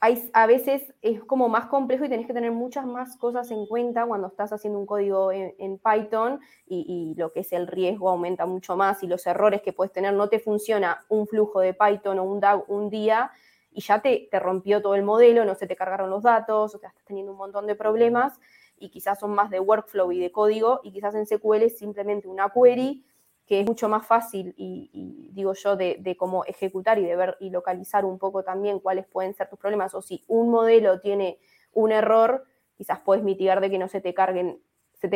a 0.00 0.46
veces 0.46 0.94
es 1.02 1.22
como 1.24 1.48
más 1.50 1.66
complejo 1.66 2.04
y 2.04 2.08
tenés 2.08 2.26
que 2.26 2.32
tener 2.32 2.52
muchas 2.52 2.86
más 2.86 3.18
cosas 3.18 3.50
en 3.50 3.66
cuenta 3.66 4.06
cuando 4.06 4.28
estás 4.28 4.50
haciendo 4.52 4.78
un 4.78 4.86
código 4.86 5.30
en, 5.30 5.78
Python 5.78 6.40
y, 6.66 7.14
lo 7.18 7.30
que 7.30 7.40
es 7.40 7.52
el 7.52 7.66
riesgo 7.66 8.08
aumenta 8.08 8.46
mucho 8.46 8.76
más 8.76 9.02
y 9.02 9.06
los 9.06 9.26
errores 9.26 9.60
que 9.60 9.74
puedes 9.74 9.92
tener, 9.92 10.14
no 10.14 10.28
te 10.28 10.38
funciona 10.38 11.04
un 11.10 11.26
flujo 11.26 11.60
de 11.60 11.74
Python 11.74 12.18
o 12.18 12.24
un 12.24 12.40
DAG 12.40 12.64
un 12.70 12.88
día 12.88 13.30
y 13.72 13.82
ya 13.82 14.00
te, 14.00 14.28
te 14.30 14.40
rompió 14.40 14.80
todo 14.80 14.94
el 14.94 15.02
modelo, 15.02 15.44
no 15.44 15.54
se 15.54 15.66
te 15.66 15.76
cargaron 15.76 16.08
los 16.08 16.22
datos, 16.22 16.74
o 16.74 16.78
sea, 16.78 16.88
estás 16.88 17.04
teniendo 17.04 17.32
un 17.32 17.38
montón 17.38 17.66
de 17.66 17.74
problemas 17.74 18.40
y 18.78 18.88
quizás 18.88 19.20
son 19.20 19.32
más 19.32 19.50
de 19.50 19.60
workflow 19.60 20.10
y 20.12 20.18
de 20.18 20.32
código 20.32 20.80
y 20.82 20.92
quizás 20.92 21.14
en 21.14 21.26
SQL 21.26 21.62
es 21.62 21.78
simplemente 21.78 22.26
una 22.26 22.48
query 22.48 23.04
que 23.50 23.58
es 23.58 23.66
mucho 23.66 23.88
más 23.88 24.06
fácil 24.06 24.54
y, 24.56 25.28
digo 25.32 25.54
yo 25.54 25.74
de, 25.74 26.16
cómo 26.16 26.44
ejecutar 26.44 27.00
y 27.00 27.04
de 27.04 27.16
ver 27.16 27.36
y 27.40 27.50
localizar 27.50 28.04
un 28.04 28.16
poco 28.16 28.44
también 28.44 28.78
cuáles 28.78 29.08
pueden 29.08 29.34
ser 29.34 29.48
tus 29.48 29.58
problemas 29.58 29.92
o 29.92 30.02
si 30.02 30.24
un 30.28 30.50
modelo 30.50 31.00
tiene 31.00 31.40
un 31.72 31.90
error, 31.90 32.44
quizás 32.76 33.00
puedes 33.00 33.24
mitigar 33.24 33.60
de 33.60 33.68
que 33.68 33.76
no 33.76 33.88
se 33.88 34.00
te 34.00 34.14
carguen, 34.14 34.62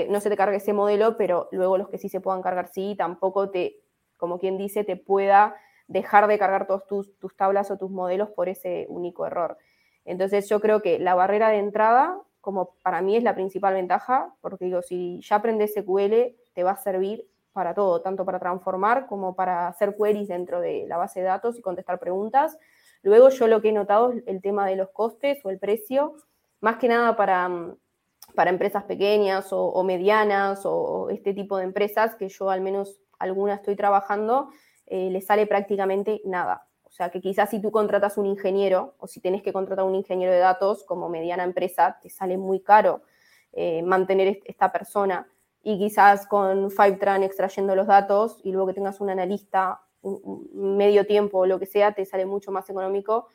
no 0.09 0.19
se 0.19 0.31
te 0.31 0.37
cargue 0.37 0.57
ese 0.57 0.73
modelo, 0.73 1.17
pero 1.17 1.49
luego 1.53 1.79
los 1.79 1.89
que 1.89 1.99
sí 1.99 2.09
se 2.09 2.21
puedan 2.21 2.43
cargar 2.43 2.67
sí, 2.67 2.97
tampoco 2.99 3.51
te, 3.51 3.85
como 4.17 4.41
quien 4.41 4.59
dice, 4.59 4.83
te 4.83 4.97
pueda 4.97 5.55
dejar 5.87 6.27
de 6.27 6.37
cargar 6.37 6.67
todos 6.67 6.89
tus, 6.89 7.17
tus 7.21 7.37
tablas 7.37 7.71
o 7.71 7.79
tus 7.79 7.93
modelos 7.93 8.31
por 8.31 8.49
ese 8.49 8.87
único 8.89 9.27
error. 9.27 9.59
Entonces 10.05 10.49
yo 10.49 10.61
creo 10.61 10.83
que 10.83 10.99
la 10.99 11.15
barrera 11.15 11.51
de 11.51 11.59
entrada, 11.59 12.21
como 12.41 12.75
para 12.83 13.01
mí 13.01 13.17
es 13.17 13.23
la 13.23 13.37
principal 13.37 13.75
ventaja, 13.75 14.35
porque 14.41 14.65
digo, 14.65 14.83
si 14.83 15.21
ya 15.21 15.37
aprendes 15.37 15.75
SQL, 15.75 16.35
te 16.53 16.65
va 16.65 16.73
a 16.73 16.77
servir 16.77 17.29
para 17.55 17.73
todo, 17.73 18.03
tanto 18.03 18.25
para 18.27 18.39
transformar 18.39 19.07
como 19.07 19.35
para 19.35 19.69
hacer 19.69 19.97
queries 19.97 20.29
dentro 20.29 20.61
de 20.61 20.85
la 20.87 20.99
base 20.99 21.21
de 21.21 21.27
datos 21.27 21.57
y 21.57 21.63
contestar 21.63 21.99
preguntas. 21.99 22.59
Luego 23.03 23.31
yo 23.31 23.47
lo 23.47 23.63
que 23.63 23.71
he 23.71 23.73
notado 23.73 24.13
es 24.13 24.23
el 24.27 24.43
tema 24.43 24.67
de 24.67 24.77
los 24.77 24.91
costes 24.91 25.43
o 25.45 25.51
el 25.51 25.59
precio, 25.59 26.17
más 26.61 26.77
que 26.77 26.89
nada 26.89 27.17
para, 27.17 27.49
mm, 27.49 27.77
para 28.35 28.51
empresas 28.51 28.85
pequeñas 28.85 29.49
o, 29.53 29.83
medianas 29.85 30.63
o 30.65 31.09
este 31.11 31.33
tipo 31.33 31.57
de 31.57 31.65
empresas, 31.65 32.17
que 32.17 32.29
yo 32.29 32.51
al 32.51 32.61
menos 32.61 32.99
alguna 33.19 33.55
estoy 33.55 33.77
trabajando, 33.77 34.51
eh, 34.87 35.11
le 35.11 35.21
sale 35.21 35.47
prácticamente 35.47 36.21
nada. 36.25 36.67
O 36.83 36.91
sea 36.91 37.11
que 37.11 37.21
quizás 37.21 37.51
si 37.51 37.61
tú 37.61 37.71
contratas 37.71 38.19
un 38.19 38.27
ingeniero 38.27 38.95
o 38.99 39.07
si 39.07 39.21
tienes 39.21 39.43
que 39.43 39.53
contratar 39.53 39.85
un 39.85 39.95
ingeniero 39.95 40.33
de 40.33 40.39
datos 40.39 40.85
como 40.85 41.09
mediana 41.09 41.45
empresa, 41.45 41.99
te 42.03 42.11
sale 42.11 42.37
muy 42.37 42.61
caro 42.61 43.03
eh, 43.53 43.83
mantener 43.83 44.41
esta 44.45 44.73
persona 44.73 45.29
y 45.65 45.79
quizás 45.79 46.27
con 46.27 46.71
Fivetran 46.71 47.23
extrayendo 47.23 47.75
los 47.75 47.87
datos 47.87 48.39
y 48.45 48.53
luego 48.53 48.69
que 48.69 48.75
tengas 48.75 49.01
un 49.01 49.09
analista 49.09 49.81
medio 50.53 51.07
tiempo 51.07 51.39
o 51.39 51.47
lo 51.47 51.59
que 51.59 51.65
sea, 51.65 51.93
te 51.93 52.05
sale 52.05 52.27
mucho 52.27 52.53
más 52.53 52.69
económico 52.69 53.29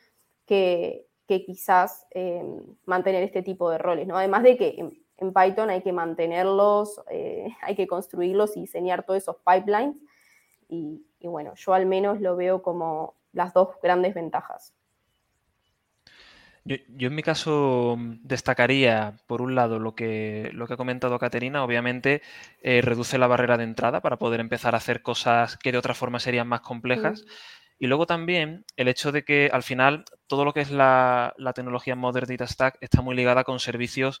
que, 0.46 1.08
que 1.26 1.44
quizás 1.44 2.06
eh, 2.12 2.44
mantener 2.86 3.24
este 3.24 3.42
tipo 3.42 3.68
de 3.68 3.78
roles, 3.78 4.06
¿no? 4.06 4.16
Además 4.16 4.44
de 4.44 4.56
que 4.56 4.76
en, 4.78 5.32
Python 5.34 5.68
hay 5.68 5.82
que 5.82 5.92
mantenerlos, 5.92 7.02
eh, 7.10 7.48
hay 7.62 7.74
que 7.74 7.88
construirlos 7.88 8.56
y 8.56 8.60
diseñar 8.60 9.04
todos 9.04 9.18
esos 9.22 9.36
pipelines 9.44 9.96
y, 10.68 11.04
y 11.18 11.26
bueno, 11.26 11.54
yo 11.56 11.74
al 11.74 11.86
menos 11.86 12.20
lo 12.20 12.36
veo 12.36 12.62
como 12.62 13.16
las 13.32 13.52
dos 13.52 13.70
grandes 13.82 14.14
ventajas. 14.14 14.72
Yo, 16.64 16.76
en 17.08 17.14
mi 17.14 17.22
caso 17.22 17.96
destacaría, 18.22 19.14
por 19.26 19.40
un 19.40 19.54
lado, 19.54 19.78
lo 19.78 19.94
que, 19.94 20.50
lo 20.52 20.66
que 20.66 20.74
ha 20.74 20.76
comentado 20.76 21.18
Caterina, 21.18 21.64
obviamente 21.64 22.22
eh, 22.62 22.82
reduce 22.82 23.18
la 23.18 23.26
barrera 23.26 23.56
de 23.56 23.64
entrada 23.64 24.00
para 24.00 24.18
poder 24.18 24.40
empezar 24.40 24.74
a 24.74 24.78
hacer 24.78 25.00
cosas 25.02 25.56
que 25.56 25.72
de 25.72 25.78
otra 25.78 25.94
forma 25.94 26.20
serían 26.20 26.48
más 26.48 26.60
complejas. 26.60 27.24
Y 27.78 27.86
luego 27.86 28.06
también 28.06 28.66
el 28.76 28.88
hecho 28.88 29.10
de 29.10 29.24
que 29.24 29.48
al 29.50 29.62
final 29.62 30.04
todo 30.26 30.44
lo 30.44 30.52
que 30.52 30.60
es 30.60 30.70
la, 30.70 31.34
tecnología 31.54 31.96
Modern 31.96 32.28
Data 32.28 32.46
Stack 32.46 32.76
está 32.82 33.00
muy 33.00 33.16
ligada 33.16 33.42
con 33.42 33.58
servicios 33.58 34.20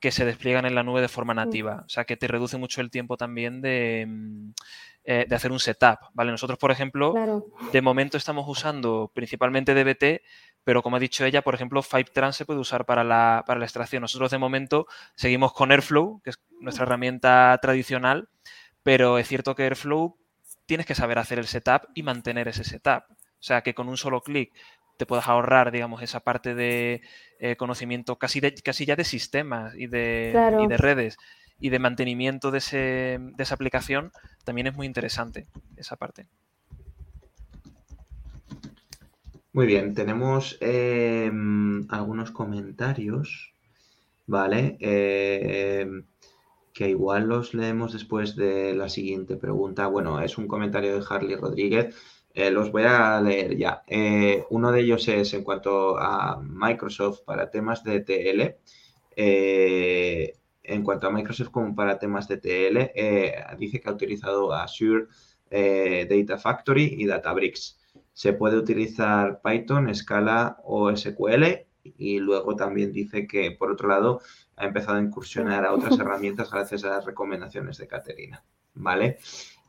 que 0.00 0.12
se 0.12 0.26
despliegan 0.26 0.66
en 0.66 0.74
la 0.74 0.82
nube 0.82 1.00
de 1.00 1.08
forma 1.08 1.32
nativa. 1.32 1.82
O 1.86 1.88
sea, 1.88 2.04
que 2.04 2.18
te 2.18 2.28
reduce 2.28 2.58
mucho 2.58 2.82
el 2.82 2.90
tiempo 2.90 3.16
también 3.16 3.62
de, 3.62 4.06
mm, 4.06 4.50
eh, 5.04 5.26
hacer 5.30 5.50
un 5.50 5.60
setup. 5.60 5.98
¿vale? 6.12 6.30
Nosotros, 6.30 6.58
por 6.58 6.70
ejemplo, 6.70 7.14
de 7.72 7.82
momento 7.82 8.18
estamos 8.18 8.46
usando 8.46 9.10
principalmente 9.14 9.74
DBT 9.74 10.22
pero 10.64 10.82
como 10.82 10.96
ha 10.96 11.00
dicho 11.00 11.24
ella, 11.24 11.42
por 11.42 11.54
ejemplo, 11.54 11.82
Fivetran 11.82 12.32
se 12.32 12.44
puede 12.44 12.60
usar 12.60 12.84
para 12.84 13.04
la, 13.04 13.44
para 13.46 13.58
la 13.58 13.66
extracción. 13.66 14.02
Nosotros 14.02 14.30
de 14.30 14.38
momento 14.38 14.86
seguimos 15.14 15.52
con 15.52 15.72
Airflow, 15.72 16.20
que 16.22 16.30
es 16.30 16.40
nuestra 16.60 16.84
herramienta 16.84 17.58
tradicional, 17.62 18.28
pero 18.82 19.18
es 19.18 19.26
cierto 19.26 19.54
que 19.54 19.64
Airflow 19.64 20.16
tienes 20.66 20.86
que 20.86 20.94
saber 20.94 21.18
hacer 21.18 21.38
el 21.38 21.46
setup 21.46 21.88
y 21.94 22.02
mantener 22.02 22.48
ese 22.48 22.64
setup. 22.64 23.04
O 23.10 23.42
sea, 23.42 23.62
que 23.62 23.74
con 23.74 23.88
un 23.88 23.96
solo 23.96 24.20
clic 24.20 24.52
te 24.98 25.06
puedas 25.06 25.28
ahorrar, 25.28 25.72
digamos, 25.72 26.02
esa 26.02 26.20
parte 26.20 26.54
de 26.54 27.00
eh, 27.38 27.56
conocimiento 27.56 28.18
casi, 28.18 28.40
casi 28.62 28.84
ya 28.84 28.96
de 28.96 29.04
sistemas 29.04 29.74
y 29.74 29.86
de, 29.86 30.34
y 30.62 30.66
de 30.66 30.76
redes 30.76 31.16
y 31.58 31.70
de 31.70 31.78
mantenimiento 31.78 32.50
de, 32.50 32.58
ese, 32.58 33.18
de, 33.18 33.42
esa 33.42 33.54
aplicación, 33.54 34.12
también 34.44 34.66
es 34.66 34.74
muy 34.74 34.86
interesante 34.86 35.46
esa 35.76 35.96
parte. 35.96 36.26
Muy 39.52 39.66
bien, 39.66 39.94
tenemos 39.94 40.56
em, 40.60 41.86
algunos 41.90 42.30
comentarios, 42.30 43.52
¿vale? 44.26 44.76
Em, 44.80 46.04
que 46.74 46.88
igual 46.90 47.28
los 47.28 47.54
leemos 47.54 47.92
después 47.94 48.36
de 48.36 48.74
la 48.74 48.88
siguiente 48.90 49.36
pregunta. 49.36 49.88
Bueno, 49.88 50.20
es 50.22 50.38
un 50.38 50.48
comentario 50.48 50.94
de 50.98 51.06
Harley 51.08 51.36
Rodríguez. 51.36 51.94
Eh, 52.34 52.50
los 52.52 52.72
voy 52.72 52.84
a 52.86 53.20
leer 53.22 53.56
ya. 53.58 53.82
Eh, 53.88 54.44
uno 54.50 54.72
de 54.72 54.80
ellos 54.82 55.08
es 55.08 55.34
en 55.34 55.44
cuanto 55.44 55.98
a 55.98 56.40
Microsoft 56.42 57.22
para 57.24 57.50
temas 57.50 57.84
de 57.84 58.00
TL. 58.02 58.58
Eh, 59.16 60.34
en 60.64 60.84
cuanto 60.84 61.08
a 61.08 61.12
Microsoft 61.12 61.50
como 61.50 61.74
para 61.74 61.98
temas 61.98 62.28
de 62.28 62.38
TL, 62.38 62.92
dice 63.58 63.80
que 63.80 63.88
ha 63.88 63.92
utilizado 63.92 64.52
Azure 64.54 65.06
Data 65.50 66.38
Factory 66.38 66.96
y 66.98 67.06
Databricks. 67.06 67.79
Se 68.12 68.32
puede 68.32 68.56
utilizar 68.56 69.40
Python, 69.42 69.94
Scala 69.94 70.58
o 70.64 70.94
SQL 70.94 71.66
y 71.82 72.18
luego 72.18 72.56
también 72.56 72.92
dice 72.92 73.26
que, 73.26 73.52
por 73.52 73.70
otro 73.70 73.88
lado, 73.88 74.20
ha 74.56 74.66
empezado 74.66 74.98
a 74.98 75.02
incursionar 75.02 75.64
a 75.64 75.72
otras 75.72 75.98
herramientas 75.98 76.50
gracias 76.50 76.84
a 76.84 76.90
las 76.90 77.04
recomendaciones 77.04 77.78
de 77.78 77.88
Caterina. 77.88 78.44
¿Vale? 78.74 79.18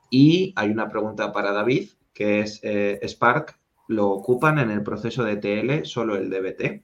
Y 0.09 0.53
hay 0.55 0.69
una 0.69 0.89
pregunta 0.89 1.31
para 1.31 1.51
David, 1.51 1.89
que 2.13 2.41
es 2.41 2.59
eh, 2.63 2.99
Spark, 3.07 3.57
¿lo 3.87 4.09
ocupan 4.09 4.59
en 4.59 4.69
el 4.71 4.83
proceso 4.83 5.23
de 5.23 5.37
TL 5.37 5.85
solo 5.85 6.15
el 6.15 6.29
DBT? 6.29 6.83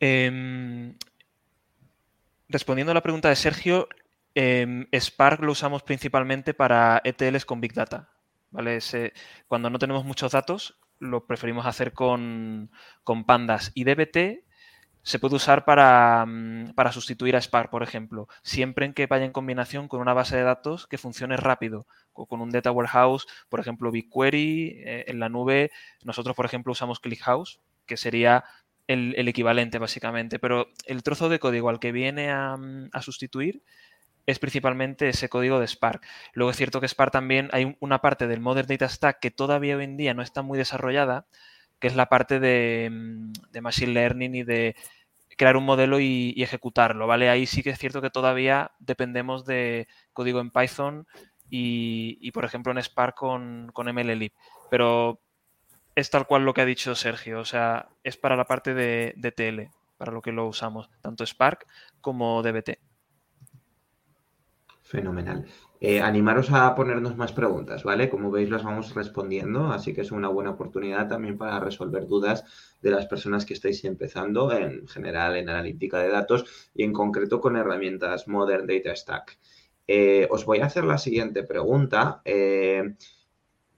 Em, 0.00 0.94
respondiendo 2.48 2.92
a 2.92 2.94
la 2.94 3.02
pregunta 3.02 3.28
de 3.28 3.36
Sergio, 3.36 3.88
em, 4.34 4.86
Spark 4.92 5.42
lo 5.42 5.52
usamos 5.52 5.82
principalmente 5.82 6.54
para 6.54 7.00
ETLs 7.04 7.44
con 7.44 7.60
Big 7.60 7.74
Data. 7.74 8.10
Cuando 9.46 9.70
no 9.70 9.78
tenemos 9.78 10.04
muchos 10.04 10.32
datos, 10.32 10.78
lo 10.98 11.26
preferimos 11.26 11.66
hacer 11.66 11.92
con, 11.92 12.70
Pandas. 13.26 13.72
Y 13.74 13.84
DBT 13.84 14.44
se 15.02 15.18
puede 15.18 15.36
usar 15.36 15.64
para, 15.64 16.24
mm, 16.26 16.74
para, 16.74 16.92
sustituir 16.92 17.36
a 17.36 17.40
Spark, 17.40 17.70
por 17.70 17.82
ejemplo, 17.82 18.28
siempre 18.42 18.84
en 18.84 18.92
que 18.92 19.06
vaya 19.06 19.24
en 19.24 19.32
combinación 19.32 19.88
con 19.88 20.00
una 20.00 20.12
base 20.12 20.36
de 20.36 20.42
datos 20.42 20.86
que 20.86 20.98
funcione 20.98 21.36
rápido, 21.36 21.86
con 22.12 22.40
un 22.40 22.50
data 22.50 22.72
warehouse, 22.72 23.26
por 23.48 23.60
ejemplo, 23.60 23.90
BigQuery, 23.90 24.82
eh, 24.84 25.04
en 25.08 25.20
la 25.20 25.28
nube. 25.28 25.70
Nosotros, 26.02 26.36
por 26.36 26.46
ejemplo, 26.46 26.72
usamos 26.72 27.00
ClickHouse, 27.00 27.60
que 27.86 27.96
sería 27.96 28.44
el, 28.86 29.28
equivalente, 29.28 29.78
básicamente. 29.78 30.38
Pero 30.38 30.68
el 30.84 31.02
trozo 31.02 31.28
de 31.28 31.38
código 31.38 31.68
al 31.68 31.78
que 31.80 31.92
viene 31.92 32.30
a, 32.30 32.56
mm, 32.56 32.90
a 32.92 33.02
sustituir 33.02 33.62
es 34.28 34.38
principalmente 34.38 35.08
ese 35.08 35.30
código 35.30 35.58
de 35.58 35.66
Spark. 35.66 36.06
Luego 36.34 36.50
es 36.50 36.56
cierto 36.58 36.82
que 36.82 36.86
Spark 36.86 37.10
también 37.10 37.48
hay 37.50 37.74
una 37.80 38.02
parte 38.02 38.26
del 38.26 38.40
Modern 38.40 38.68
Data 38.68 38.86
Stack 38.86 39.20
que 39.20 39.30
todavía 39.30 39.78
hoy 39.78 39.84
en 39.84 39.96
día 39.96 40.12
no 40.12 40.20
está 40.20 40.42
muy 40.42 40.58
desarrollada, 40.58 41.26
que 41.78 41.86
es 41.86 41.96
la 41.96 42.10
parte 42.10 42.38
de, 42.38 42.90
mm, 42.92 43.62
Machine 43.62 43.94
Learning 43.94 44.34
y 44.34 44.42
de 44.42 44.76
crear 45.38 45.56
un 45.56 45.64
modelo 45.64 45.98
y, 45.98 46.34
ejecutarlo, 46.42 47.06
¿vale? 47.06 47.30
Ahí 47.30 47.46
sí 47.46 47.62
que 47.62 47.70
es 47.70 47.78
cierto 47.78 48.02
que 48.02 48.10
todavía 48.10 48.72
dependemos 48.80 49.46
de 49.46 49.88
código 50.12 50.40
en 50.40 50.50
Python 50.50 51.06
y, 51.48 52.30
por 52.32 52.44
ejemplo, 52.44 52.72
en 52.72 52.82
Spark 52.82 53.14
con, 53.14 53.72
MLlib. 53.74 54.32
Pero 54.70 55.20
es 55.94 56.10
tal 56.10 56.26
cual 56.26 56.44
lo 56.44 56.52
que 56.52 56.60
ha 56.60 56.66
dicho 56.66 56.94
Sergio, 56.94 57.40
o 57.40 57.46
sea, 57.46 57.88
es 58.04 58.18
para 58.18 58.36
la 58.36 58.44
parte 58.44 58.74
de, 58.74 59.14
de 59.16 59.32
TL, 59.32 59.70
para 59.96 60.12
lo 60.12 60.20
que 60.20 60.32
lo 60.32 60.46
usamos, 60.46 60.90
tanto 61.00 61.24
Spark 61.24 61.66
como 62.02 62.42
DBT. 62.42 62.87
Fenomenal. 64.88 65.44
Eh, 65.80 66.00
animaros 66.00 66.50
a 66.50 66.74
ponernos 66.74 67.14
más 67.14 67.32
preguntas, 67.34 67.84
¿vale? 67.84 68.08
Como 68.08 68.30
veis, 68.30 68.48
las 68.48 68.64
vamos 68.64 68.94
respondiendo, 68.94 69.70
así 69.70 69.92
que 69.92 70.00
es 70.00 70.10
una 70.12 70.28
buena 70.28 70.52
oportunidad 70.52 71.08
también 71.08 71.36
para 71.36 71.60
resolver 71.60 72.06
dudas 72.06 72.42
de 72.80 72.90
las 72.90 73.04
personas 73.04 73.44
que 73.44 73.52
estáis 73.52 73.84
empezando 73.84 74.50
en 74.50 74.88
general 74.88 75.36
en 75.36 75.50
analítica 75.50 75.98
de 75.98 76.08
datos 76.08 76.70
y 76.74 76.84
en 76.84 76.94
concreto 76.94 77.38
con 77.38 77.56
herramientas 77.56 78.28
Modern 78.28 78.66
Data 78.66 78.96
Stack. 78.96 79.38
Eh, 79.86 80.26
os 80.30 80.46
voy 80.46 80.60
a 80.60 80.66
hacer 80.66 80.84
la 80.84 80.96
siguiente 80.96 81.42
pregunta. 81.42 82.22
Eh, 82.24 82.94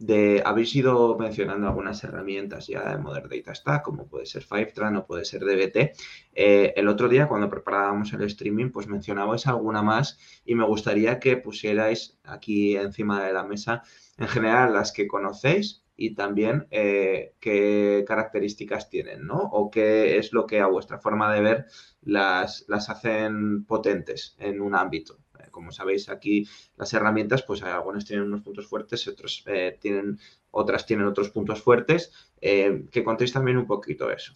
de, 0.00 0.42
habéis 0.46 0.74
ido 0.74 1.16
mencionando 1.18 1.66
algunas 1.68 2.02
herramientas 2.02 2.66
ya 2.66 2.90
de 2.90 2.98
Modern 2.98 3.28
Data 3.28 3.54
Stack, 3.54 3.82
como 3.82 4.08
puede 4.08 4.24
ser 4.24 4.42
Fivetran 4.42 4.96
o 4.96 5.06
puede 5.06 5.26
ser 5.26 5.42
DBT. 5.42 5.92
Eh, 6.32 6.72
el 6.74 6.88
otro 6.88 7.06
día, 7.08 7.28
cuando 7.28 7.50
preparábamos 7.50 8.12
el 8.14 8.22
streaming, 8.22 8.70
pues 8.70 8.88
mencionabais 8.88 9.46
alguna 9.46 9.82
más 9.82 10.18
y 10.44 10.54
me 10.54 10.64
gustaría 10.64 11.20
que 11.20 11.36
pusierais 11.36 12.18
aquí 12.24 12.76
encima 12.76 13.22
de 13.22 13.34
la 13.34 13.44
mesa, 13.44 13.82
en 14.16 14.26
general, 14.28 14.72
las 14.72 14.90
que 14.90 15.06
conocéis 15.06 15.84
y 15.96 16.14
también 16.14 16.66
eh, 16.70 17.34
qué 17.38 18.02
características 18.08 18.88
tienen, 18.88 19.26
¿no? 19.26 19.36
O 19.36 19.70
qué 19.70 20.16
es 20.16 20.32
lo 20.32 20.46
que 20.46 20.60
a 20.60 20.66
vuestra 20.66 20.98
forma 20.98 21.30
de 21.34 21.42
ver 21.42 21.66
las, 22.00 22.64
las 22.68 22.88
hacen 22.88 23.66
potentes 23.66 24.34
en 24.38 24.62
un 24.62 24.74
ámbito 24.74 25.18
como 25.50 25.72
sabéis 25.72 26.08
aquí 26.08 26.48
las 26.76 26.92
herramientas, 26.92 27.42
pues 27.42 27.62
algunas 27.62 28.04
tienen 28.04 28.26
unos 28.26 28.42
puntos 28.42 28.66
fuertes, 28.66 29.06
otros 29.08 29.42
eh, 29.46 29.78
tienen, 29.80 30.18
otras 30.50 30.86
tienen 30.86 31.06
otros 31.06 31.30
puntos 31.30 31.62
fuertes. 31.62 32.12
Eh, 32.40 32.84
que 32.90 33.04
contéis 33.04 33.32
también 33.32 33.58
un 33.58 33.66
poquito 33.66 34.10
eso. 34.10 34.34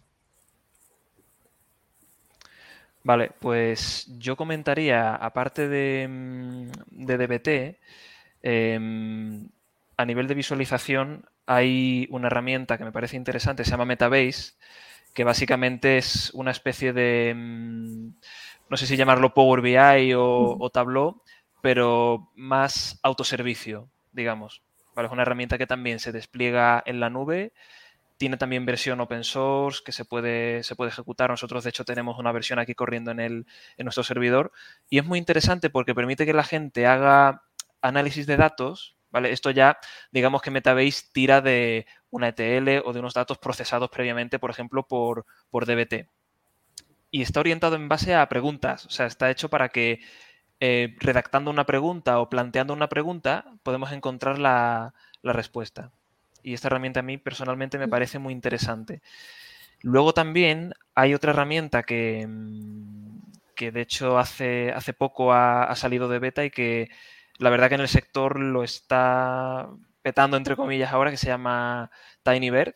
Vale, 3.03 3.33
pues 3.38 4.07
yo 4.19 4.35
comentaría, 4.35 5.14
aparte 5.14 5.69
de, 5.69 6.09
mm, 6.09 6.71
de 7.05 7.19
DBT, 7.19 7.79
em, 8.43 9.49
a 9.97 10.05
nivel 10.07 10.27
de 10.27 10.35
visualización 10.35 11.27
hay 11.47 12.07
una 12.11 12.29
herramienta 12.29 12.79
que 12.79 12.85
me 12.85 12.93
parece 12.93 13.17
interesante, 13.17 13.64
se 13.64 13.71
llama 13.71 13.85
Metabase, 13.85 14.55
que 15.12 15.25
básicamente 15.25 15.99
es 15.99 16.31
una 16.35 16.51
especie 16.51 16.93
de... 16.93 17.35
Mm, 17.37 18.09
no 18.68 18.77
sé 18.77 18.87
si 18.87 18.96
llamarlo 18.96 19.35
Power 19.35 19.61
BI 19.61 20.14
o, 20.16 20.70
Tableau, 20.72 21.22
pero 21.61 22.31
más 22.35 22.98
autoservicio, 23.03 23.88
digamos. 24.12 24.62
Es 24.96 25.11
una 25.11 25.22
herramienta 25.22 25.59
que 25.59 25.66
también 25.66 25.98
se 25.98 26.12
despliega 26.12 26.83
en 26.87 27.00
la 27.00 27.11
nube, 27.11 27.53
tiene 28.16 28.37
también 28.37 28.64
versión 28.64 29.00
open 29.00 29.24
source 29.24 29.83
que 29.85 29.90
se 29.92 30.05
puede, 30.05 30.62
se 30.62 30.77
puede 30.77 30.90
ejecutar. 30.90 31.31
Nosotros, 31.31 31.64
de 31.64 31.70
hecho, 31.70 31.85
tenemos 31.85 32.18
una 32.18 32.33
versión 32.33 32.59
aquí 32.59 32.74
corriendo 32.74 33.11
en, 33.11 33.20
el, 33.20 33.46
en 33.77 33.85
nuestro 33.85 34.05
servidor 34.05 34.53
y 34.88 34.98
es 34.98 35.05
muy 35.05 35.18
interesante 35.18 35.68
porque 35.68 35.94
permite 35.94 36.24
que 36.24 36.33
la 36.33 36.44
gente 36.44 36.87
haga 36.87 37.42
análisis 37.83 38.27
de 38.27 38.37
datos. 38.37 38.96
¿vale? 39.11 39.33
Esto 39.33 39.50
ya, 39.50 39.79
digamos 40.12 40.42
que 40.42 40.53
Metabase 40.53 41.09
tira 41.12 41.40
de 41.40 41.87
una 42.11 42.29
ETL 42.29 42.83
o 42.85 42.92
de 42.92 43.00
unos 43.00 43.14
datos 43.14 43.38
procesados 43.38 43.90
previamente, 43.90 44.38
por 44.38 44.50
ejemplo, 44.50 44.87
por, 44.87 45.27
por 45.50 45.66
DBT 45.66 46.09
y 47.14 47.22
está 47.22 47.38
orientado 47.38 47.77
en 47.77 47.88
base 47.88 48.12
a 48.16 48.29
preguntas. 48.29 48.87
O 48.87 48.90
sea, 48.90 49.07
está 49.07 49.31
hecho 49.31 49.48
para 49.48 49.68
que 49.68 50.00
eh, 50.59 50.96
redactando 50.98 51.48
una 51.48 51.64
pregunta 51.64 52.18
o 52.18 52.29
planteando 52.29 52.72
una 52.72 52.88
pregunta 52.88 53.44
podemos 53.62 53.92
encontrar 53.92 54.40
la, 54.40 54.94
respuesta. 55.22 55.92
Y 56.42 56.55
esta 56.55 56.66
herramienta 56.66 57.00
a 57.00 57.03
mí 57.05 57.16
personalmente 57.16 57.79
me 57.79 57.87
parece 57.87 58.18
muy 58.18 58.33
interesante. 58.33 59.00
Luego 59.81 60.12
también 60.12 60.74
hay 60.96 61.14
otra 61.14 61.31
herramienta 61.31 61.85
que, 61.85 62.27
mm, 62.29 63.20
que 63.55 63.70
de 63.70 63.83
hecho 63.83 64.18
hace, 64.18 64.72
hace 64.72 64.92
poco 64.92 65.33
ha, 65.33 65.72
salido 65.77 66.09
de 66.09 66.18
beta 66.18 66.44
y 66.44 66.50
que 66.50 66.90
la 67.38 67.50
verdad 67.50 67.68
que 67.68 67.77
en 67.77 67.83
el 67.83 67.88
sector 67.88 68.40
lo 68.40 68.64
está 68.64 69.68
petando 70.03 70.37
entre 70.37 70.57
comillas 70.57 70.92
ahora, 70.92 71.12
que 71.12 71.16
se 71.16 71.29
llama 71.29 71.92
TinyBird 72.24 72.74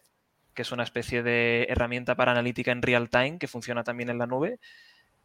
que 0.58 0.62
es 0.62 0.72
una 0.72 0.82
especie 0.82 1.22
de 1.22 1.68
herramienta 1.68 2.16
para 2.16 2.32
analítica 2.32 2.72
en 2.72 2.82
real 2.82 3.10
time 3.10 3.38
que 3.38 3.46
funciona 3.46 3.84
también 3.84 4.10
en 4.10 4.18
la 4.18 4.26
nube. 4.26 4.58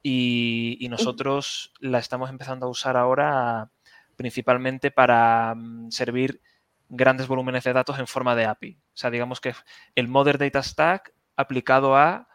Y, 0.03 0.85
nosotros 0.91 1.73
la 1.79 1.97
estamos 1.97 2.29
empezando 2.29 2.67
a 2.67 2.69
usar 2.69 2.97
ahora 2.97 3.71
principalmente 4.15 4.91
para 4.91 5.55
mm, 5.55 5.89
servir 5.89 6.39
grandes 6.87 7.25
volúmenes 7.25 7.63
de 7.63 7.73
datos 7.73 7.97
en 7.97 8.05
forma 8.05 8.35
de 8.35 8.45
API. 8.45 8.77
O 8.79 8.95
sea, 8.95 9.09
digamos 9.09 9.41
que 9.41 9.55
el 9.95 10.07
Modern 10.07 10.37
Data 10.37 10.61
Stack 10.61 11.15
aplicado 11.35 11.97
a 11.97 12.27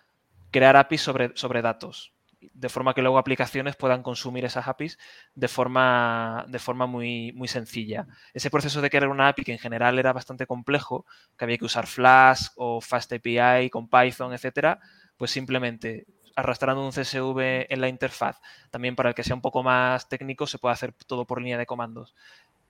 crear 0.50 0.76
APIs 0.76 1.00
sobre, 1.00 1.30
sobre 1.36 1.62
datos. 1.62 2.12
De 2.40 2.68
forma 2.68 2.94
que 2.94 3.02
luego 3.02 3.18
aplicaciones 3.18 3.76
puedan 3.76 4.02
consumir 4.02 4.44
esas 4.44 4.68
APIs 4.68 4.98
de 5.34 5.48
forma, 5.48 6.44
de 6.48 6.58
forma 6.58 6.86
muy, 6.86 7.32
muy 7.32 7.48
sencilla. 7.48 8.06
Ese 8.34 8.50
proceso 8.50 8.80
de 8.80 8.90
crear 8.90 9.08
una 9.08 9.28
API 9.28 9.44
que 9.44 9.52
en 9.52 9.58
general 9.58 9.98
era 9.98 10.12
bastante 10.12 10.46
complejo, 10.46 11.04
que 11.36 11.44
había 11.44 11.58
que 11.58 11.64
usar 11.64 11.86
Flask 11.86 12.52
o 12.56 12.80
Fast 12.80 13.12
API 13.12 13.70
con 13.70 13.88
Python, 13.88 14.32
etcétera, 14.32 14.80
pues 15.16 15.30
simplemente 15.30 16.06
arrastrando 16.36 16.84
un 16.84 16.92
CSV 16.92 17.66
en 17.68 17.80
la 17.80 17.88
interfaz, 17.88 18.40
también 18.70 18.94
para 18.94 19.08
el 19.08 19.14
que 19.16 19.24
sea 19.24 19.34
un 19.34 19.42
poco 19.42 19.64
más 19.64 20.08
técnico, 20.08 20.46
se 20.46 20.58
puede 20.58 20.72
hacer 20.72 20.92
todo 20.92 21.26
por 21.26 21.40
línea 21.40 21.58
de 21.58 21.66
comandos. 21.66 22.14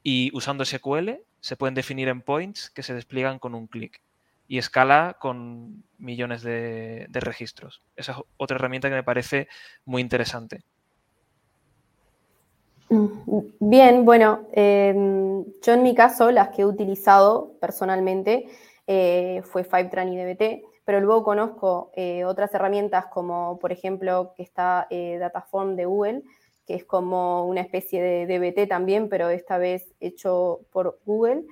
Y 0.02 0.30
usando 0.34 0.64
SQL 0.64 1.10
se 1.40 1.56
pueden 1.56 1.74
definir 1.74 2.08
endpoints 2.08 2.70
que 2.70 2.82
se 2.82 2.94
despliegan 2.94 3.38
con 3.38 3.54
un 3.54 3.66
clic 3.66 4.00
y 4.48 4.58
escala 4.58 5.16
con 5.20 5.84
millones 5.98 6.42
de, 6.42 7.06
registros. 7.12 7.82
Esa 7.94 8.12
es 8.12 8.18
otra 8.36 8.56
herramienta 8.56 8.88
que 8.88 8.96
me 8.96 9.04
parece 9.04 9.48
muy 9.84 10.02
interesante. 10.02 10.62
Bien, 13.60 14.04
bueno, 14.04 14.48
em, 14.52 15.44
yo 15.62 15.74
en 15.74 15.82
mi 15.82 15.94
caso 15.94 16.30
las 16.30 16.48
que 16.48 16.62
he 16.62 16.64
utilizado 16.64 17.52
personalmente 17.60 18.46
eh, 18.86 19.42
fue 19.44 19.62
Fivetran 19.62 20.10
y 20.12 20.16
DBT 20.16 20.64
pero 20.88 21.02
luego 21.02 21.22
conozco 21.22 21.92
eh, 21.96 22.24
otras 22.24 22.54
herramientas 22.54 23.08
como, 23.12 23.58
por 23.58 23.72
ejemplo, 23.72 24.32
que 24.34 24.42
está 24.42 24.86
eh, 24.88 25.18
Dataform 25.20 25.76
de 25.76 25.84
Google, 25.84 26.22
que 26.66 26.76
es 26.76 26.86
como 26.86 27.44
una 27.44 27.60
especie 27.60 28.00
de 28.00 28.26
DBT 28.26 28.66
también, 28.66 29.10
pero 29.10 29.28
esta 29.28 29.58
vez 29.58 29.92
hecho 30.00 30.60
por 30.72 30.98
Google. 31.04 31.44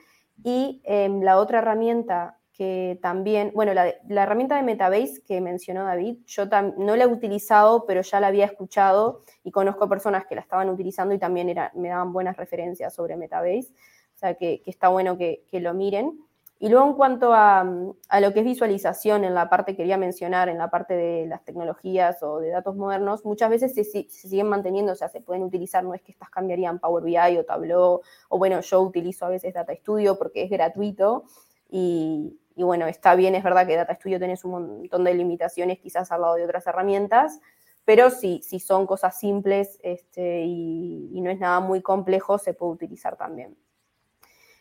Y 0.42 0.80
em, 0.84 1.20
la 1.20 1.36
otra 1.38 1.58
herramienta 1.58 2.38
que 2.56 2.98
también, 3.02 3.52
bueno, 3.54 3.74
la, 3.74 3.94
herramienta 4.08 4.56
de 4.56 4.62
Metabase 4.62 5.22
que 5.26 5.40
mencionó 5.40 5.84
David, 5.84 6.18
yo 6.26 6.44
no 6.78 6.96
la 6.96 7.04
he 7.04 7.06
utilizado, 7.06 7.84
pero 7.86 8.00
ya 8.00 8.18
la 8.18 8.28
había 8.28 8.46
escuchado 8.46 9.22
y 9.44 9.50
conozco 9.50 9.88
personas 9.88 10.26
que 10.26 10.34
la 10.34 10.40
estaban 10.40 10.70
utilizando 10.70 11.14
y 11.14 11.18
también 11.18 11.54
me 11.74 11.88
daban 11.88 12.12
buenas 12.12 12.36
referencias 12.36 12.94
sobre 12.94 13.16
Metabase, 13.16 13.68
o 14.14 14.18
sea 14.18 14.34
que, 14.34 14.62
está 14.66 14.88
bueno 14.88 15.18
que, 15.18 15.44
que 15.50 15.60
lo 15.60 15.74
miren. 15.74 16.26
Y 16.58 16.70
luego 16.70 16.86
en 16.86 16.94
cuanto 16.94 17.34
a, 17.34 17.64
lo 17.64 18.32
que 18.32 18.40
es 18.40 18.44
visualización, 18.44 19.24
en 19.24 19.34
la 19.34 19.50
parte 19.50 19.72
que 19.72 19.76
quería 19.76 19.98
mencionar, 19.98 20.48
en 20.48 20.56
la 20.56 20.70
parte 20.70 20.94
de 20.94 21.26
las 21.26 21.44
tecnologías 21.44 22.22
o 22.22 22.38
de 22.38 22.48
datos 22.48 22.76
modernos, 22.76 23.26
muchas 23.26 23.50
veces 23.50 23.74
se, 23.74 23.84
siguen 24.08 24.48
manteniendo, 24.48 24.92
o 24.92 24.94
sea, 24.94 25.10
se 25.10 25.20
pueden 25.20 25.42
utilizar, 25.42 25.84
no 25.84 25.92
es 25.92 26.00
que 26.00 26.12
estas 26.12 26.30
cambiarían 26.30 26.78
Power 26.78 27.04
BI 27.04 27.36
o 27.36 27.44
Tableau, 27.44 28.00
o 28.30 28.38
bueno, 28.38 28.60
yo 28.62 28.80
utilizo 28.80 29.26
a 29.26 29.28
veces 29.28 29.52
Data 29.52 29.74
Studio 29.74 30.16
porque 30.16 30.44
es 30.44 30.50
gratuito 30.50 31.24
y, 31.68 32.38
bueno, 32.62 32.86
está 32.86 33.14
bien, 33.14 33.34
es 33.34 33.44
verdad 33.44 33.66
que 33.66 33.76
Data 33.76 33.94
Studio 33.94 34.18
tiene 34.18 34.34
un 34.44 34.50
montón 34.50 35.04
de 35.04 35.14
limitaciones 35.14 35.78
quizás 35.78 36.10
al 36.12 36.22
lado 36.22 36.34
de 36.34 36.44
otras 36.44 36.66
herramientas, 36.66 37.40
pero 37.84 38.10
si, 38.10 38.42
si 38.42 38.60
son 38.60 38.86
cosas 38.86 39.18
simples 39.18 39.78
este, 39.82 40.42
y 40.44 41.20
no 41.20 41.30
es 41.30 41.38
nada 41.38 41.60
muy 41.60 41.82
complejo, 41.82 42.38
se 42.38 42.54
puede 42.54 42.72
utilizar 42.72 43.16
también. 43.16 43.56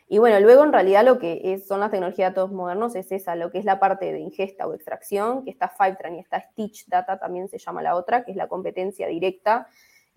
Y 0.08 0.19
bueno, 0.19 0.39
luego 0.39 0.63
en 0.63 0.71
realidad 0.71 1.03
lo 1.03 1.17
que 1.17 1.60
son 1.67 1.79
las 1.79 1.89
tecnologías 1.89 2.29
de 2.29 2.36
datos 2.36 2.51
modernos 2.51 2.95
es 2.95 3.12
esa, 3.12 3.36
lo 3.36 3.49
que 3.49 3.58
es 3.58 3.65
la 3.65 3.79
parte 3.79 4.12
de 4.12 4.19
ingesta 4.19 4.67
o 4.67 4.73
extracción, 4.73 5.43
que 5.43 5.49
está 5.49 5.67
Fivetran 5.67 6.15
y 6.15 6.19
está 6.19 6.39
Stitch 6.39 6.88
Data, 6.88 7.17
también 7.17 7.49
se 7.49 7.58
llama 7.58 7.81
la 7.81 7.95
otra, 7.95 8.23
que 8.23 8.31
es 8.31 8.38
la 8.38 8.47
competencia 8.47 9.08
directa. 9.08 9.67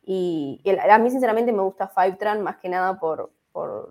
Y, 0.03 0.63
a 0.91 0.99
mí 0.99 1.11
sinceramente 1.11 1.53
me 1.53 1.63
gusta 1.63 1.89
Fivetran 1.89 2.43
más 2.43 2.59
que 2.59 2.69
nada 2.69 2.99
por, 2.99 3.33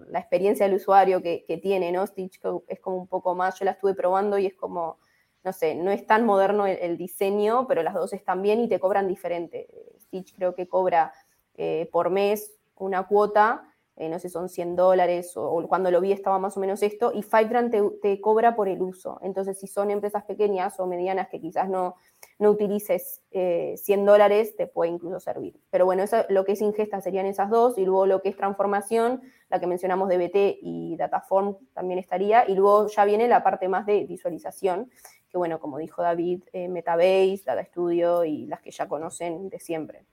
la 0.10 0.20
experiencia 0.20 0.66
del 0.66 0.76
usuario 0.76 1.22
que, 1.22 1.60
tiene, 1.62 1.92
¿no? 1.92 2.06
Stitch 2.06 2.40
es 2.68 2.80
como 2.80 2.98
un 2.98 3.08
poco 3.08 3.36
más, 3.36 3.60
yo 3.60 3.66
la 3.66 3.72
estuve 3.72 3.94
probando 3.94 4.38
y 4.38 4.46
es 4.46 4.56
como, 4.56 4.98
no 5.44 5.54
sé, 5.54 5.76
no 5.76 5.92
es 5.92 6.06
tan 6.06 6.26
moderno 6.26 6.66
el, 6.68 6.98
diseño, 6.98 7.68
pero 7.68 7.84
las 7.84 7.94
dos 7.94 8.14
están 8.14 8.42
bien 8.42 8.60
y 8.60 8.68
te 8.68 8.80
cobran 8.80 9.08
diferente. 9.08 9.68
Stitch 10.00 10.36
creo 10.36 10.56
que 10.56 10.68
cobra 10.68 11.14
eh, 11.56 11.90
por 11.92 12.10
mes 12.10 12.54
una 12.76 13.08
cuota 13.08 13.68
eh, 14.00 14.10
no 14.10 14.20
sé, 14.20 14.30
son 14.30 14.48
100 14.48 14.76
dólares, 14.76 15.36
o, 15.36 15.68
cuando 15.68 15.90
lo 15.90 16.00
vi 16.00 16.12
estaba 16.12 16.38
más 16.38 16.56
o 16.56 16.60
menos 16.60 16.84
esto, 16.84 17.12
y 17.16 17.24
Fivetran 17.24 17.72
te, 17.72 18.22
cobra 18.22 18.56
por 18.56 18.70
el 18.70 18.80
uso. 18.80 19.20
Entonces, 19.24 19.60
si 19.60 19.66
son 19.66 19.90
empresas 19.90 20.24
pequeñas 20.24 20.80
o 20.80 20.86
medianas 20.86 21.30
que 21.30 21.42
quizás 21.42 21.68
no, 21.68 21.96
no 22.38 22.52
utilices 22.52 23.24
100 23.32 23.42
eh, 23.42 24.04
dólares, 24.06 24.56
te 24.56 24.68
puede 24.68 24.92
incluso 24.92 25.20
servir. 25.20 25.60
Pero 25.72 25.86
bueno, 25.86 26.04
eso, 26.04 26.18
lo 26.30 26.46
que 26.46 26.52
es 26.52 26.62
ingesta 26.62 27.02
serían 27.02 27.26
esas 27.26 27.50
dos, 27.50 27.80
y 27.80 27.86
luego 27.86 28.06
lo 28.06 28.22
que 28.22 28.30
es 28.30 28.38
transformación, 28.38 29.24
la 29.50 29.60
que 29.60 29.68
mencionamos 29.68 30.10
de 30.10 30.18
BT 30.18 30.60
y 30.62 30.96
Dataform 30.98 31.58
también 31.74 32.00
estaría, 32.00 32.48
y 32.48 32.56
luego 32.56 32.88
ya 32.88 33.06
viene 33.06 33.28
la 33.28 33.44
parte 33.44 33.68
más 33.68 33.86
de 33.86 34.06
visualización, 34.06 34.90
que 35.30 35.38
bueno, 35.38 35.60
como 35.60 35.78
dijo 35.78 36.02
David, 36.02 36.44
eh, 36.54 36.68
Metabase, 36.68 37.44
Data 37.46 37.64
Studio 37.64 38.24
y 38.26 38.46
las 38.46 38.62
que 38.62 38.72
ya 38.72 38.88
conocen 38.88 39.50
de 39.50 39.60
siempre. 39.60 40.06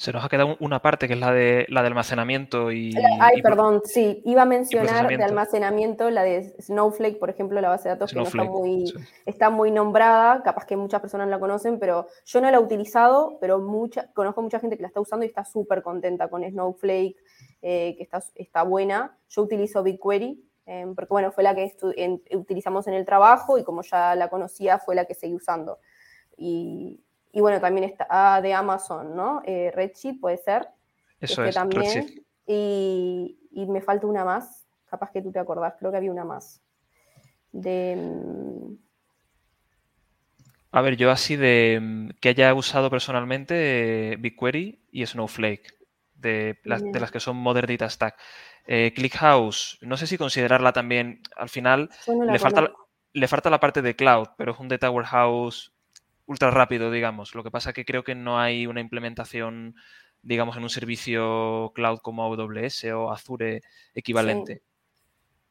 Se 0.00 0.14
nos 0.14 0.24
ha 0.24 0.30
quedado 0.30 0.56
una 0.60 0.80
parte 0.80 1.06
que 1.06 1.12
es 1.12 1.20
la 1.20 1.30
de 1.30 1.66
la 1.68 1.82
de 1.82 1.88
almacenamiento 1.88 2.72
y. 2.72 2.94
Ay, 3.20 3.42
perdón, 3.42 3.82
sí. 3.84 4.22
Iba 4.24 4.42
a 4.42 4.46
mencionar 4.46 5.06
de 5.06 5.22
almacenamiento 5.22 6.08
la 6.08 6.22
de 6.22 6.54
Snowflake, 6.58 7.18
por 7.18 7.28
ejemplo, 7.28 7.60
la 7.60 7.68
base 7.68 7.90
de 7.90 7.96
datos 7.96 8.10
que 8.10 8.16
no 8.16 8.22
está 8.22 8.44
muy, 8.44 8.94
está 9.26 9.50
muy 9.50 9.70
nombrada, 9.70 10.42
capaz 10.42 10.64
que 10.64 10.74
muchas 10.74 11.02
personas 11.02 11.28
la 11.28 11.38
conocen, 11.38 11.78
pero 11.78 12.06
yo 12.24 12.40
no 12.40 12.50
la 12.50 12.56
he 12.56 12.60
utilizado, 12.60 13.36
pero 13.42 13.58
mucha, 13.58 14.10
conozco 14.14 14.40
mucha 14.40 14.58
gente 14.58 14.76
que 14.76 14.82
la 14.82 14.88
está 14.88 15.02
usando 15.02 15.26
y 15.26 15.28
está 15.28 15.44
súper 15.44 15.82
contenta 15.82 16.28
con 16.28 16.42
Snowflake, 16.42 17.16
eh, 17.62 17.94
que 17.96 18.02
está, 18.02 18.22
está 18.34 18.62
buena. 18.62 19.18
Yo 19.28 19.42
utilizo 19.42 19.82
BigQuery, 19.82 20.44
eh, 20.66 20.86
porque 20.94 21.12
bueno, 21.12 21.32
fue 21.32 21.44
la 21.44 21.54
que 21.54 21.74
utilizamos 22.32 22.86
en 22.86 22.94
el 22.94 23.04
trabajo 23.04 23.58
y 23.58 23.64
como 23.64 23.82
ya 23.82 24.14
la 24.14 24.28
conocía, 24.28 24.78
fue 24.78 24.94
la 24.94 25.04
que 25.04 25.14
seguí 25.14 25.34
usando. 25.34 25.78
Y, 26.36 27.00
y 27.32 27.40
bueno, 27.40 27.60
también 27.60 27.84
está 27.84 28.40
de 28.40 28.54
Amazon, 28.54 29.14
¿no? 29.14 29.42
Eh, 29.44 29.70
Redshift 29.74 30.20
puede 30.20 30.38
ser. 30.38 30.68
Eso 31.20 31.44
este 31.44 31.50
es, 31.50 31.54
también. 31.54 32.24
Y, 32.46 33.38
y, 33.52 33.66
me 33.66 33.80
falta 33.80 34.06
una 34.06 34.24
más, 34.24 34.66
capaz 34.86 35.10
que 35.10 35.22
tú 35.22 35.30
te 35.30 35.38
acordás, 35.38 35.74
creo 35.78 35.90
que 35.90 35.98
había 35.98 36.10
una 36.10 36.24
más. 36.24 36.62
De... 37.52 37.96
Mm, 37.96 38.74
A 40.72 40.80
ver, 40.80 40.96
yo 40.96 41.10
así 41.10 41.36
de 41.36 41.78
mm, 41.80 42.08
que 42.20 42.30
haya 42.30 42.54
usado 42.54 42.90
personalmente 42.90 44.16
BigQuery 44.18 44.80
y 44.90 45.06
Snowflake, 45.06 45.79
de 46.20 46.58
las, 46.64 46.82
de 46.82 47.00
las 47.00 47.10
que 47.10 47.20
son 47.20 47.36
Modern 47.36 47.66
Data 47.66 47.88
Stack. 47.88 48.18
Eh, 48.66 48.92
ClickHouse, 48.94 49.78
no 49.80 49.96
sé 49.96 50.06
si 50.06 50.18
considerarla 50.18 50.72
también, 50.72 51.22
al 51.36 51.48
final 51.48 51.90
le, 52.06 52.38
falta, 52.38 52.70
le 53.12 53.28
falta 53.28 53.50
la 53.50 53.60
parte 53.60 53.82
de 53.82 53.96
cloud, 53.96 54.28
pero 54.36 54.52
es 54.52 54.58
un 54.58 54.68
data 54.68 54.90
warehouse 54.90 55.72
ultra 56.26 56.50
rápido, 56.50 56.90
digamos. 56.90 57.34
Lo 57.34 57.42
que 57.42 57.50
pasa 57.50 57.70
es 57.70 57.74
que 57.74 57.84
creo 57.84 58.04
que 58.04 58.14
no 58.14 58.38
hay 58.38 58.66
una 58.66 58.80
implementación, 58.80 59.74
digamos, 60.22 60.56
en 60.56 60.62
un 60.62 60.70
servicio 60.70 61.72
cloud 61.74 61.98
como 61.98 62.22
AWS 62.24 62.84
o 62.94 63.10
Azure 63.10 63.62
equivalente. 63.94 64.62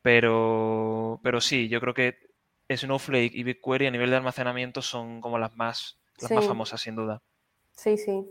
Pero, 0.01 1.19
pero 1.21 1.41
sí, 1.41 1.67
yo 1.67 1.81
creo 1.81 1.93
que 1.93 2.17
Snowflake 2.69 3.35
y 3.35 3.43
BigQuery 3.43 3.87
a 3.87 3.91
nivel 3.91 4.11
de 4.11 4.15
almacenamiento 4.15 4.81
son 4.81 5.19
como 5.19 5.37
las 5.37 5.55
más, 5.57 5.99
las 6.21 6.31
más 6.31 6.47
famosas, 6.47 6.79
sin 6.79 6.95
duda. 6.95 7.21
Sí, 7.71 7.97
sí. 7.97 8.25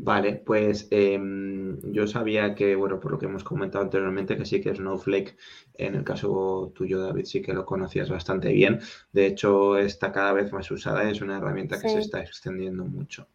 Vale, 0.00 0.34
pues 0.36 0.86
em, 0.92 1.76
yo 1.92 2.06
sabía 2.06 2.54
que, 2.54 2.76
bueno, 2.76 3.00
por 3.00 3.10
lo 3.10 3.18
que 3.18 3.26
hemos 3.26 3.42
comentado 3.42 3.82
anteriormente, 3.82 4.36
que 4.36 4.44
sí 4.44 4.60
que 4.60 4.72
Snowflake, 4.74 5.36
en 5.74 5.96
el 5.96 6.04
caso 6.04 6.72
tuyo, 6.74 7.00
David, 7.00 7.24
sí 7.24 7.42
que 7.42 7.52
lo 7.52 7.66
conocías 7.66 8.08
bastante 8.08 8.52
bien. 8.52 8.78
De 9.12 9.26
hecho, 9.26 9.76
está 9.76 10.12
cada 10.12 10.32
vez 10.32 10.52
más 10.52 10.70
usada 10.70 11.04
y 11.04 11.10
es 11.12 11.20
una 11.20 11.38
herramienta 11.38 11.80
que 11.80 11.88
se 11.88 11.98
está 11.98 12.20
extendiendo 12.20 12.84
mucho. 12.84 13.28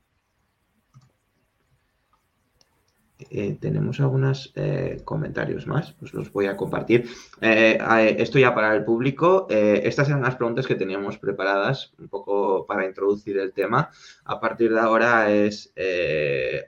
Eh, 3.30 3.58
tenemos 3.60 4.00
algunos 4.00 4.52
eh, 4.56 5.02
comentarios 5.06 5.68
más, 5.68 5.94
pues 5.94 6.14
los 6.14 6.32
voy 6.32 6.48
a 6.48 6.58
compartir. 6.58 7.10
Eh, 7.42 7.78
esto 8.18 8.40
ya 8.40 8.54
para 8.54 8.76
el 8.76 8.84
público. 8.84 9.48
estas 9.50 10.10
eran 10.10 10.22
las 10.22 10.36
preguntas 10.36 10.68
que 10.68 10.76
teníamos 10.76 11.18
preparadas, 11.18 11.94
un 12.00 12.08
poco 12.08 12.66
para 12.66 12.86
introducir 12.86 13.38
el 13.38 13.54
tema. 13.54 13.90
A 14.26 14.40
partir 14.40 14.74
de 14.74 14.80
ahora 14.80 15.32
es 15.32 15.74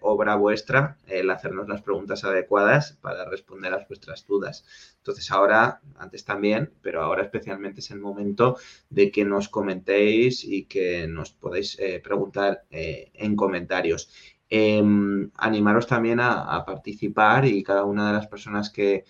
obra 0.02 0.36
vuestra 0.36 0.98
el 1.08 1.30
hacernos 1.30 1.68
las 1.68 1.82
preguntas 1.82 2.24
adecuadas 2.24 2.98
para 3.02 3.26
responder 3.26 3.74
a 3.74 3.86
vuestras 3.88 4.26
dudas. 4.28 4.66
Entonces 4.98 5.30
ahora, 5.32 5.82
antes 5.98 6.26
también, 6.26 6.72
pero 6.82 7.04
ahora 7.04 7.24
especialmente 7.24 7.80
es 7.80 7.92
el 7.92 8.00
momento 8.00 8.58
de 8.90 9.12
que 9.12 9.24
nos 9.24 9.50
comentéis 9.50 10.44
y 10.44 10.66
que 10.66 11.08
nos 11.08 11.32
podáis 11.32 11.78
preguntar 12.04 12.64
en 12.70 13.36
comentarios. 13.36 14.10
Em, 14.58 15.30
animaros 15.36 15.86
también 15.86 16.22
a, 16.22 16.64
participar 16.66 17.44
y 17.46 17.62
cada 17.62 17.84
una 17.84 18.08
de 18.08 18.14
las 18.14 18.28
personas 18.28 18.70
que, 18.70 19.04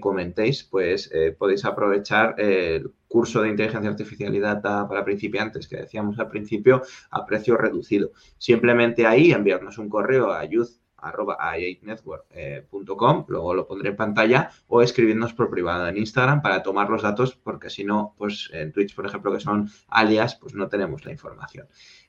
comentéis, 0.00 0.62
pues 0.62 1.10
eh, 1.12 1.32
podéis 1.36 1.64
aprovechar 1.64 2.36
el 2.38 2.92
curso 3.08 3.42
de 3.42 3.48
inteligencia 3.48 3.90
artificial 3.90 4.32
y 4.32 4.38
data 4.38 4.86
para 4.86 5.04
principiantes 5.04 5.66
que 5.66 5.78
decíamos 5.78 6.20
al 6.20 6.28
principio 6.28 6.82
a 7.10 7.26
precio 7.26 7.56
reducido. 7.56 8.12
Simplemente 8.38 9.04
ahí 9.04 9.32
enviarnos 9.32 9.76
un 9.78 9.88
correo 9.88 10.30
a 10.32 10.44
youth 10.44 10.70
arroba 11.02 11.36
network.com, 11.82 13.24
luego 13.28 13.54
lo 13.54 13.66
pondré 13.66 13.90
en 13.90 13.96
pantalla, 13.96 14.50
o 14.68 14.82
escribiéndonos 14.82 15.34
por 15.34 15.50
privado 15.50 15.88
en 15.88 15.98
Instagram 15.98 16.40
para 16.42 16.62
tomar 16.62 16.88
los 16.88 17.02
datos, 17.02 17.36
porque 17.36 17.68
si 17.68 17.84
no, 17.84 18.14
pues 18.16 18.48
en 18.52 18.72
Twitch, 18.72 18.94
por 18.94 19.06
ejemplo, 19.06 19.32
que 19.32 19.40
son 19.40 19.70
alias, 19.88 20.36
pues 20.36 20.54
no 20.54 20.68
tenemos 20.68 21.04
la 21.04 21.12
información. 21.12 21.66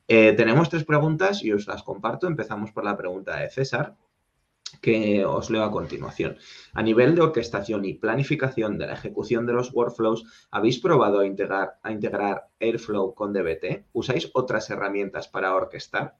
Eh, 0.07 0.33
tenemos 0.33 0.69
tres 0.69 0.83
preguntas 0.83 1.43
y 1.43 1.51
os 1.51 1.67
las 1.67 1.83
comparto. 1.83 2.27
Empezamos 2.27 2.71
por 2.71 2.83
la 2.83 2.97
pregunta 2.97 3.37
de 3.37 3.49
César, 3.49 3.95
que 4.81 5.25
os 5.25 5.49
leo 5.49 5.63
a 5.63 5.71
continuación. 5.71 6.37
A 6.73 6.81
nivel 6.81 7.15
de 7.15 7.21
orquestación 7.21 7.85
y 7.85 7.93
planificación 7.93 8.77
de 8.77 8.87
la 8.87 8.93
ejecución 8.93 9.45
de 9.45 9.53
los 9.53 9.73
workflows, 9.73 10.47
¿habéis 10.51 10.79
probado 10.79 11.19
a 11.19 11.25
integrar, 11.25 11.79
a 11.83 11.91
integrar 11.91 12.49
Airflow 12.59 13.13
con 13.13 13.33
DBT? 13.33 13.85
¿Usáis 13.93 14.29
otras 14.33 14.69
herramientas 14.69 15.27
para 15.27 15.55
orquestar? 15.55 16.17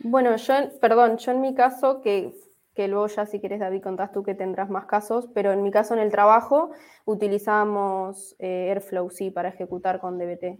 Bueno, 0.00 0.36
yo, 0.36 0.54
perdón, 0.80 1.16
yo 1.18 1.32
en 1.32 1.40
mi 1.40 1.54
caso, 1.54 2.00
que, 2.00 2.32
luego 2.76 3.06
ya 3.06 3.26
si 3.26 3.40
quieres 3.40 3.60
David 3.60 3.82
contás 3.82 4.12
tú 4.12 4.22
que 4.22 4.34
tendrás 4.34 4.68
más 4.68 4.84
casos, 4.86 5.28
pero 5.34 5.52
en 5.52 5.62
mi 5.62 5.70
caso 5.70 5.94
en 5.94 6.00
el 6.00 6.10
trabajo 6.10 6.70
utilizamos 7.04 8.36
eh, 8.38 8.68
Airflow, 8.70 9.10
sí, 9.10 9.30
para 9.30 9.48
ejecutar 9.48 10.00
con 10.00 10.18
DBT. 10.18 10.58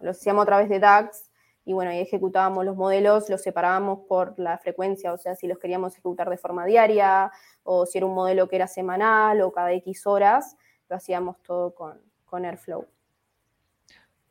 Lo 0.00 0.10
hacíamos 0.10 0.42
a 0.42 0.46
través 0.46 0.68
de 0.68 0.80
DAX 0.80 1.30
y 1.64 1.72
bueno, 1.72 1.92
ahí 1.92 2.00
ejecutábamos 2.00 2.64
los 2.64 2.76
modelos, 2.76 3.30
los 3.30 3.42
separábamos 3.42 4.00
por 4.08 4.38
la 4.38 4.58
frecuencia, 4.58 5.12
o 5.12 5.18
sea, 5.18 5.34
si 5.34 5.46
los 5.46 5.58
queríamos 5.58 5.92
ejecutar 5.94 6.28
de 6.28 6.36
forma 6.36 6.66
diaria 6.66 7.30
o 7.62 7.86
si 7.86 7.98
era 7.98 8.06
un 8.06 8.14
modelo 8.14 8.48
que 8.48 8.56
era 8.56 8.66
semanal 8.66 9.40
o 9.40 9.52
cada 9.52 9.72
X 9.72 10.06
horas, 10.06 10.56
lo 10.88 10.96
hacíamos 10.96 11.40
todo 11.42 11.74
con, 11.74 12.00
con 12.24 12.44
Airflow. 12.44 12.86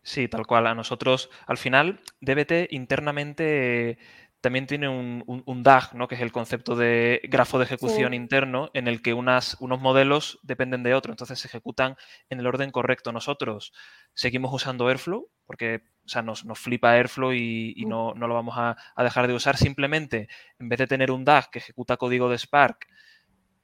Sí, 0.03 0.27
tal 0.27 0.45
cual. 0.45 0.67
A 0.67 0.75
nosotros, 0.75 1.29
al 1.47 1.57
final, 1.57 2.01
DBT 2.19 2.71
internamente 2.71 3.97
también 4.43 4.67
tiene 4.67 4.89
un, 4.89 5.63
DAG, 5.63 5.95
¿no? 5.95 6.09
que 6.09 6.15
es 6.15 6.21
el 6.21 6.33
concepto 6.33 6.75
de 6.75 7.21
grafo 7.29 7.59
de 7.59 7.63
ejecución 7.63 8.13
interno, 8.13 8.69
en 8.73 8.89
el 8.89 9.01
que 9.01 9.13
unas, 9.13 9.55
unos 9.61 9.79
modelos 9.79 10.37
dependen 10.43 10.83
de 10.83 10.93
otros, 10.93 11.13
entonces 11.13 11.39
se 11.39 11.47
ejecutan 11.47 11.95
en 12.29 12.41
el 12.41 12.47
orden 12.47 12.69
correcto. 12.69 13.13
Nosotros 13.13 13.71
seguimos 14.13 14.53
usando 14.53 14.89
Airflow, 14.89 15.29
porque 15.45 15.83
o 16.05 16.09
sea, 16.09 16.23
nos, 16.23 16.43
flipa 16.55 16.91
Airflow 16.91 17.31
y, 17.31 17.85
mm. 17.85 17.87
no, 17.87 18.13
lo 18.15 18.33
vamos 18.33 18.55
a, 18.57 18.75
dejar 19.01 19.27
de 19.27 19.33
usar. 19.33 19.55
Simplemente, 19.55 20.27
en 20.59 20.67
vez 20.67 20.79
de 20.79 20.87
tener 20.87 21.11
un 21.11 21.23
DAG 21.23 21.49
que 21.49 21.59
ejecuta 21.59 21.95
código 21.95 22.27
de 22.27 22.37
Spark 22.37 22.85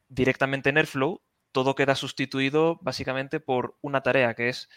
directamente 0.07 0.69
en 0.69 0.77
Airflow, 0.77 1.21
todo 1.51 1.75
queda 1.75 1.95
sustituido 1.95 2.79
básicamente 2.81 3.41
por 3.41 3.75
una 3.81 4.01
tarea 4.01 4.33
que 4.33 4.47
es 4.47 4.69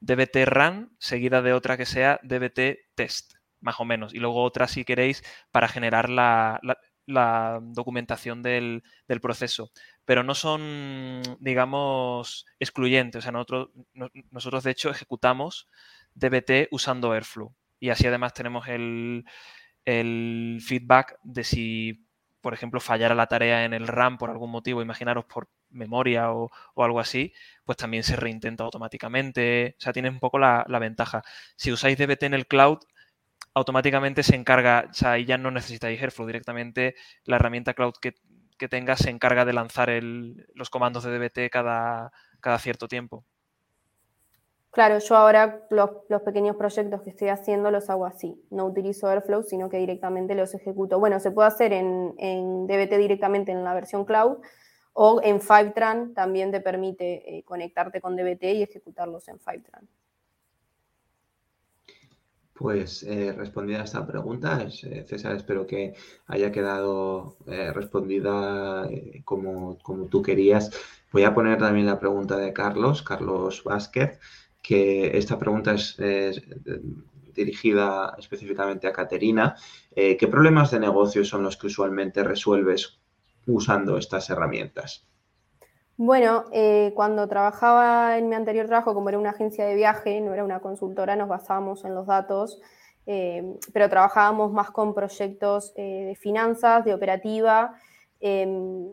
dbt 0.00 0.46
run 0.46 0.96
seguida 0.98 1.42
de 1.42 1.52
otra 1.52 1.76
que 1.76 1.86
sea 1.86 2.18
dbt 2.24 2.90
test 2.96 3.34
más 3.64 3.80
o 3.80 3.84
menos. 3.84 4.14
Y 4.14 4.18
luego 4.18 4.42
otra, 4.42 4.68
si 4.68 4.84
queréis, 4.84 5.24
para 5.50 5.68
generar 5.68 6.10
la, 6.10 6.60
documentación 7.62 8.42
del, 8.42 8.82
proceso. 9.20 9.72
Pero 10.04 10.22
no 10.22 10.34
son, 10.34 11.22
digamos, 11.40 12.46
excluyentes. 12.60 13.20
O 13.20 13.22
sea, 13.22 13.32
nosotros, 13.32 13.70
nosotros 14.30 14.64
de 14.64 14.70
hecho 14.70 14.90
ejecutamos 14.90 15.68
DBT 16.14 16.68
usando 16.70 17.12
Airflow. 17.12 17.54
Y 17.80 17.90
así 17.90 18.06
además 18.06 18.34
tenemos 18.34 18.68
el, 18.68 19.24
feedback 19.84 21.18
de 21.22 21.44
si, 21.44 22.06
por 22.40 22.54
ejemplo, 22.54 22.80
fallara 22.80 23.14
la 23.14 23.26
tarea 23.26 23.64
en 23.64 23.72
el 23.72 23.86
RAM 23.88 24.18
por 24.18 24.30
algún 24.30 24.50
motivo, 24.50 24.82
imaginaros 24.82 25.24
por 25.24 25.48
memoria 25.70 26.32
o, 26.32 26.50
algo 26.76 27.00
así, 27.00 27.32
pues 27.64 27.76
también 27.78 28.04
se 28.04 28.16
reintenta 28.16 28.64
automáticamente. 28.64 29.76
O 29.78 29.80
sea, 29.80 29.92
tiene 29.92 30.10
un 30.10 30.20
poco 30.20 30.38
la, 30.38 30.64
la, 30.68 30.78
ventaja. 30.78 31.22
Si 31.56 31.72
usáis 31.72 31.98
DBT 31.98 32.24
en 32.24 32.34
el 32.34 32.46
cloud, 32.46 32.78
automáticamente 33.54 34.22
se 34.22 34.34
encarga, 34.34 34.88
o 34.90 34.94
sea, 34.94 35.18
ya 35.18 35.38
no 35.38 35.50
necesitáis 35.50 36.00
Airflow, 36.00 36.26
directamente 36.26 36.96
la 37.24 37.36
herramienta 37.36 37.74
cloud 37.74 37.94
que, 38.00 38.14
que 38.58 38.68
tenga 38.68 38.96
se 38.96 39.10
encarga 39.10 39.44
de 39.44 39.52
lanzar 39.52 39.90
los 40.02 40.70
comandos 40.70 41.04
de 41.04 41.18
DBT 41.18 41.50
cada, 41.50 42.12
cierto 42.58 42.88
tiempo. 42.88 43.24
Claro, 44.70 44.98
yo 44.98 45.16
ahora 45.16 45.64
los, 45.70 45.90
pequeños 46.24 46.56
proyectos 46.56 47.02
que 47.02 47.10
estoy 47.10 47.28
haciendo 47.28 47.70
los 47.70 47.88
hago 47.90 48.06
así. 48.06 48.42
No 48.50 48.66
utilizo 48.66 49.08
Airflow, 49.08 49.44
sino 49.44 49.68
que 49.68 49.78
directamente 49.78 50.34
los 50.34 50.52
ejecuto. 50.52 50.98
Bueno, 50.98 51.20
se 51.20 51.30
puede 51.30 51.46
hacer 51.46 51.72
en, 51.72 52.12
en 52.18 52.66
DBT 52.66 52.98
directamente 52.98 53.52
en 53.52 53.62
la 53.62 53.72
versión 53.72 54.04
cloud 54.04 54.38
o 54.94 55.20
en 55.22 55.40
Fivetran 55.40 56.14
también 56.14 56.50
te 56.50 56.60
permite 56.60 57.38
eh, 57.38 57.44
conectarte 57.44 58.00
con 58.00 58.16
DBT 58.16 58.44
y 58.44 58.62
ejecutarlos 58.62 59.28
en 59.28 59.38
Fivetran. 59.38 59.88
Pues 62.54 63.02
eh, 63.02 63.32
respondida 63.32 63.80
a 63.80 63.84
esta 63.84 64.06
pregunta, 64.06 64.62
eh, 64.62 65.04
César, 65.08 65.34
espero 65.34 65.66
que 65.66 65.94
haya 66.28 66.52
quedado 66.52 67.36
eh, 67.48 67.72
respondida 67.72 68.88
como, 69.24 69.76
como, 69.78 70.06
tú 70.06 70.22
querías. 70.22 70.70
Voy 71.10 71.24
a 71.24 71.34
poner 71.34 71.58
también 71.58 71.86
la 71.86 71.98
pregunta 71.98 72.36
de 72.36 72.52
Carlos, 72.52 73.02
Carlos 73.02 73.64
Vázquez, 73.64 74.20
que 74.62 75.18
esta 75.18 75.36
pregunta 75.36 75.74
es 75.74 75.96
dirigida 77.34 78.14
específicamente 78.18 78.86
a 78.86 78.92
Caterina. 78.92 79.56
¿Qué 79.94 80.28
problemas 80.30 80.70
de 80.70 80.80
negocio 80.80 81.24
son 81.24 81.42
los 81.42 81.56
que 81.56 81.66
usualmente 81.66 82.22
resuelves 82.22 83.00
usando 83.46 83.98
estas 83.98 84.30
herramientas? 84.30 85.06
Bueno, 85.96 86.44
eh, 86.52 86.92
cuando 86.96 87.28
trabajaba 87.28 88.18
en 88.18 88.28
mi 88.28 88.34
anterior 88.34 88.66
trabajo, 88.66 88.94
como 88.94 89.08
era 89.10 89.18
una 89.18 89.30
agencia 89.30 89.64
de 89.64 89.76
viaje, 89.76 90.20
no 90.20 90.34
era 90.34 90.44
una 90.44 90.58
consultora, 90.60 91.14
nos 91.14 91.28
basábamos 91.28 91.84
en 91.84 91.94
los 91.94 92.06
datos, 92.06 92.60
eh, 93.06 93.56
pero 93.72 93.88
trabajábamos 93.88 94.52
más 94.52 94.72
con 94.72 94.92
proyectos 94.92 95.72
eh, 95.76 96.06
de 96.08 96.16
finanzas, 96.16 96.84
de 96.84 96.94
operativa, 96.94 97.74
em, 98.20 98.92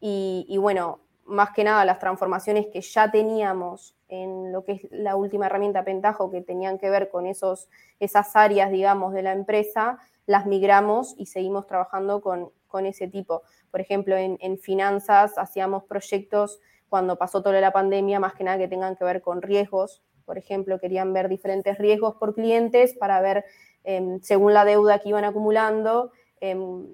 y, 0.00 0.56
bueno, 0.58 1.00
más 1.24 1.50
que 1.52 1.62
nada 1.62 1.84
las 1.84 1.98
transformaciones 1.98 2.66
que 2.72 2.80
ya 2.80 3.10
teníamos 3.10 3.94
en 4.08 4.50
lo 4.50 4.64
que 4.64 4.72
es 4.72 4.88
la 4.90 5.14
última 5.14 5.46
herramienta 5.46 5.84
Pentajo, 5.84 6.30
que 6.32 6.40
tenían 6.40 6.78
que 6.78 6.90
ver 6.90 7.10
con 7.10 7.26
esos, 7.26 7.68
esas 8.00 8.34
áreas, 8.34 8.70
digamos, 8.72 9.12
de 9.12 9.22
la 9.22 9.32
empresa, 9.32 9.98
las 10.26 10.46
migramos 10.46 11.14
y 11.18 11.26
seguimos 11.26 11.66
trabajando 11.66 12.20
con, 12.22 12.50
con 12.66 12.86
ese 12.86 13.08
tipo. 13.08 13.42
Por 13.70 13.80
ejemplo, 13.80 14.16
en, 14.16 14.58
finanzas 14.58 15.38
hacíamos 15.38 15.84
proyectos 15.84 16.60
cuando 16.88 17.16
pasó 17.16 17.42
toda 17.42 17.60
la 17.60 17.72
pandemia, 17.72 18.18
más 18.20 18.34
que 18.34 18.44
nada 18.44 18.58
que 18.58 18.68
tengan 18.68 18.96
que 18.96 19.04
ver 19.04 19.20
con 19.20 19.42
riesgos. 19.42 20.02
Por 20.24 20.38
ejemplo, 20.38 20.78
querían 20.80 21.12
ver 21.12 21.28
diferentes 21.28 21.78
riesgos 21.78 22.16
por 22.16 22.34
clientes 22.34 22.94
para 22.94 23.20
ver, 23.20 23.44
em, 23.84 24.20
según 24.20 24.54
la 24.54 24.64
deuda 24.64 24.98
que 24.98 25.10
iban 25.10 25.24
acumulando, 25.24 26.12
em, 26.40 26.86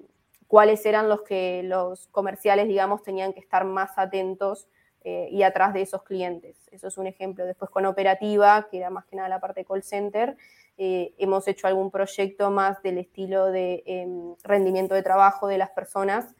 cuáles 0.47 0.85
eran 0.85 1.09
los 1.09 1.23
que 1.23 1.63
los 1.63 2.07
comerciales, 2.07 2.67
digamos, 2.67 3.03
tenían 3.03 3.33
que 3.33 3.39
estar 3.39 3.65
más 3.65 3.97
atentos 3.97 4.67
eh, 5.03 5.29
y 5.31 5.43
atrás 5.43 5.73
de 5.73 5.81
esos 5.81 6.03
clientes. 6.03 6.67
Eso 6.71 6.87
es 6.89 6.97
un 6.97 7.07
ejemplo. 7.07 7.45
Después 7.45 7.71
con 7.71 7.85
operativa, 7.85 8.67
que 8.69 8.77
era 8.77 8.89
más 8.89 9.05
que 9.05 9.15
nada 9.15 9.29
la 9.29 9.39
parte 9.39 9.63
call 9.63 9.81
center, 9.81 10.35
eh, 10.77 11.13
hemos 11.17 11.47
hecho 11.47 11.65
algún 11.65 11.91
proyecto 11.91 12.51
más 12.51 12.81
del 12.83 12.97
estilo 12.97 13.45
de 13.45 13.83
em, 13.85 14.35
rendimiento 14.43 14.95
de 14.95 15.03
trabajo 15.03 15.47
de 15.47 15.57
las 15.57 15.71
personas, 15.71 16.35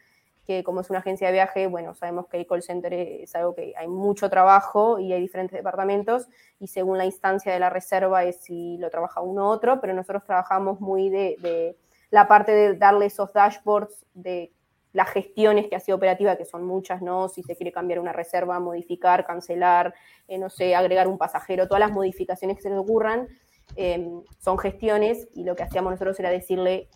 que 0.48 0.64
como 0.64 0.82
es 0.82 0.90
una 0.90 1.00
agencia 1.00 1.28
de 1.28 1.34
viaje, 1.34 1.68
bueno, 1.68 1.94
sabemos 1.94 2.28
que 2.28 2.38
el 2.38 2.48
call 2.48 2.64
center 2.64 2.94
es 2.94 3.36
algo 3.36 3.54
que 3.54 3.74
hay 3.78 3.88
mucho 3.88 4.30
trabajo 4.30 4.98
y 4.98 5.14
hay 5.14 5.22
diferentes 5.22 5.56
departamentos 5.56 6.28
y 6.60 6.68
según 6.68 6.98
la 6.98 7.06
instancia 7.06 7.54
de 7.54 7.60
la 7.60 7.70
reserva 7.70 8.24
es 8.24 8.38
si 8.38 8.78
lo 8.78 8.90
trabaja 8.90 9.22
uno 9.22 9.44
u 9.44 9.48
otro, 9.50 9.80
pero 9.80 9.94
nosotros 9.94 10.24
trabajamos 10.24 10.80
muy 10.80 11.10
de, 11.10 11.76
la 12.10 12.28
parte 12.28 12.54
de 12.54 12.76
darle 12.76 13.08
esos 13.08 13.34
dashboards 13.34 14.06
de 14.14 14.52
las 14.94 15.10
gestiones 15.10 15.68
que 15.68 15.76
ha 15.76 15.80
sido 15.80 15.98
operativa, 15.98 16.38
que 16.38 16.46
son 16.46 16.66
muchas, 16.66 17.02
¿no? 17.02 17.28
Si 17.30 17.44
se 17.44 17.56
quiere 17.56 17.72
cambiar 17.72 18.00
una 18.00 18.14
reserva, 18.14 18.60
modificar, 18.60 19.26
cancelar, 19.26 19.94
eh, 20.28 20.40
no 20.40 20.50
sé, 20.50 20.74
agregar 20.74 21.08
un 21.08 21.18
pasajero, 21.18 21.68
todas 21.68 21.82
las 21.82 21.92
modificaciones 21.92 22.56
que 22.56 22.64
se 22.64 22.70
le 22.70 22.78
ocurran, 22.78 23.28
Em, 23.76 24.24
son 24.40 24.58
gestiones 24.58 25.28
y 25.36 25.44
lo 25.44 25.56
que 25.56 25.64
hacíamos 25.64 25.92
nosotros 25.92 26.20
era 26.20 26.30
decirle 26.30 26.90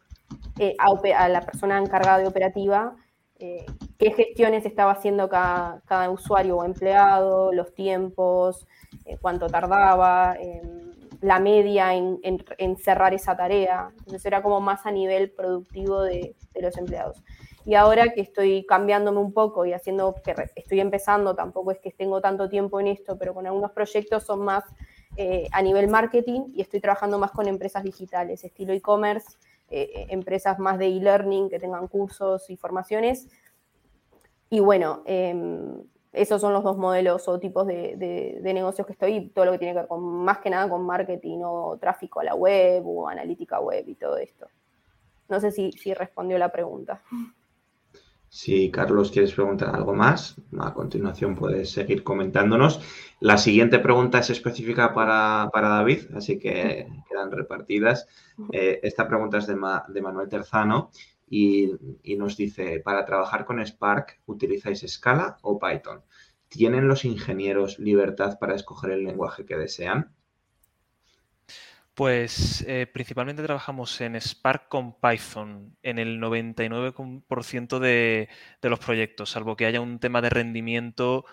eh, 0.58 0.76
a, 0.80 1.30
la 1.30 1.42
persona 1.42 1.78
encargada 1.78 2.20
de 2.20 2.28
operativa 2.28 2.96
eh, 3.42 3.66
qué 3.98 4.12
gestiones 4.12 4.66
estaba 4.66 4.92
haciendo 4.92 5.30
cada, 5.30 6.10
usuario 6.10 6.58
o 6.58 6.64
empleado, 6.64 7.52
los 7.52 7.74
tiempos, 7.74 8.68
eh, 9.06 9.18
cuánto 9.22 9.48
tardaba, 9.48 10.36
em, 10.40 10.92
la 11.22 11.40
media 11.40 11.94
en, 11.94 12.20
cerrar 12.78 13.14
esa 13.14 13.36
tarea. 13.36 13.92
Entonces 14.00 14.26
era 14.26 14.42
como 14.42 14.60
más 14.62 14.86
a 14.86 14.92
nivel 14.92 15.32
productivo 15.32 16.02
de, 16.02 16.36
de 16.54 16.62
los 16.62 16.78
empleados. 16.78 17.22
Y 17.66 17.76
ahora 17.76 18.12
que 18.14 18.22
estoy 18.22 18.66
cambiándome 18.66 19.20
un 19.20 19.34
poco 19.34 19.66
y 19.66 19.74
haciendo 19.74 20.16
que 20.24 20.34
estoy 20.56 20.80
empezando, 20.80 21.36
tampoco 21.36 21.72
es 21.72 21.80
que 21.80 21.92
tengo 21.92 22.20
tanto 22.20 22.50
tiempo 22.50 22.80
en 22.80 22.88
esto, 22.88 23.18
pero 23.18 23.34
con 23.34 23.46
algunos 23.46 23.72
proyectos 23.72 24.24
son 24.24 24.44
más 24.44 24.64
eh, 25.18 25.48
a 25.52 25.62
nivel 25.62 25.90
marketing 25.90 26.54
y 26.56 26.62
estoy 26.62 26.80
trabajando 26.80 27.20
más 27.20 27.32
con 27.32 27.48
empresas 27.48 27.84
digitales, 27.84 28.44
estilo 28.44 28.74
e-commerce, 28.74 29.28
eh, 29.72 29.90
eh, 29.96 30.06
empresas 30.10 30.60
más 30.60 30.78
de 30.78 30.88
e-learning 30.88 31.50
que 31.50 31.58
tengan 31.58 31.88
cursos 31.88 32.50
y 32.50 32.58
formaciones. 32.58 33.30
Y 34.50 34.60
bueno, 34.60 35.02
em, 35.06 35.82
esos 36.12 36.42
son 36.42 36.52
los 36.52 36.64
dos 36.64 36.78
modelos 36.78 37.28
o 37.30 37.40
tipos 37.40 37.66
de, 37.66 38.42
negocios 38.44 38.86
que 38.86 38.94
estoy, 38.94 39.30
todo 39.30 39.46
lo 39.46 39.54
que 39.54 39.60
tiene 39.60 39.74
que 39.74 39.80
ver 39.80 39.88
con 39.88 40.04
más 40.04 40.40
que 40.40 40.50
nada 40.50 40.70
con 40.70 40.86
marketing 40.86 41.40
o 41.46 41.78
tráfico 41.78 42.20
a 42.20 42.26
la 42.26 42.36
web 42.36 42.86
o 42.86 43.08
analítica 43.08 43.62
web 43.62 43.88
y 43.88 43.96
todo 43.96 44.18
esto. 44.18 44.48
No 45.30 45.40
sé 45.40 45.52
si, 45.52 45.72
si 45.72 45.94
respondió 45.94 46.38
la 46.38 46.52
pregunta. 46.52 47.02
Si 48.34 48.72
Carlos 48.72 49.12
quieres 49.12 49.34
preguntar 49.34 49.76
algo 49.76 49.94
más, 49.94 50.38
a 50.58 50.74
continuación 50.74 51.36
puedes 51.36 51.70
seguir 51.70 52.02
comentándonos. 52.02 52.80
La 53.20 53.38
siguiente 53.38 53.78
pregunta 53.80 54.20
es 54.20 54.30
específica 54.30 54.94
para, 54.94 55.50
David, 55.54 56.16
así 56.16 56.40
que 56.40 56.88
quedan 57.10 57.30
repartidas. 57.30 58.08
Eh, 58.54 58.80
esta 58.84 59.06
pregunta 59.06 59.40
es 59.40 59.48
de, 59.48 59.58
de 59.90 60.02
Manuel 60.02 60.30
Terzano 60.30 60.92
y, 61.30 61.74
y, 62.04 62.16
nos 62.16 62.38
dice, 62.38 62.80
para 62.80 63.04
trabajar 63.04 63.44
con 63.44 63.60
Spark, 63.60 64.22
¿utilizáis 64.28 64.86
Scala 64.88 65.36
o 65.42 65.60
Python? 65.60 66.02
¿Tienen 66.48 66.88
los 66.88 67.04
ingenieros 67.04 67.80
libertad 67.80 68.40
para 68.40 68.56
escoger 68.56 68.92
el 68.92 69.04
lenguaje 69.04 69.46
que 69.46 69.58
desean? 69.58 70.16
Pues 72.02 72.66
eh, 72.68 72.88
principalmente 72.92 73.44
trabajamos 73.44 74.02
en 74.02 74.20
Spark 74.20 74.70
con 74.70 75.00
Python 75.00 75.78
en 75.84 76.00
el 76.00 76.20
99% 76.20 77.78
de, 77.78 78.28
los 78.64 78.80
proyectos, 78.80 79.30
salvo 79.30 79.56
que 79.56 79.68
haya 79.68 79.82
un 79.82 80.00
tema 80.00 80.20
de 80.20 80.32
rendimiento 80.32 81.26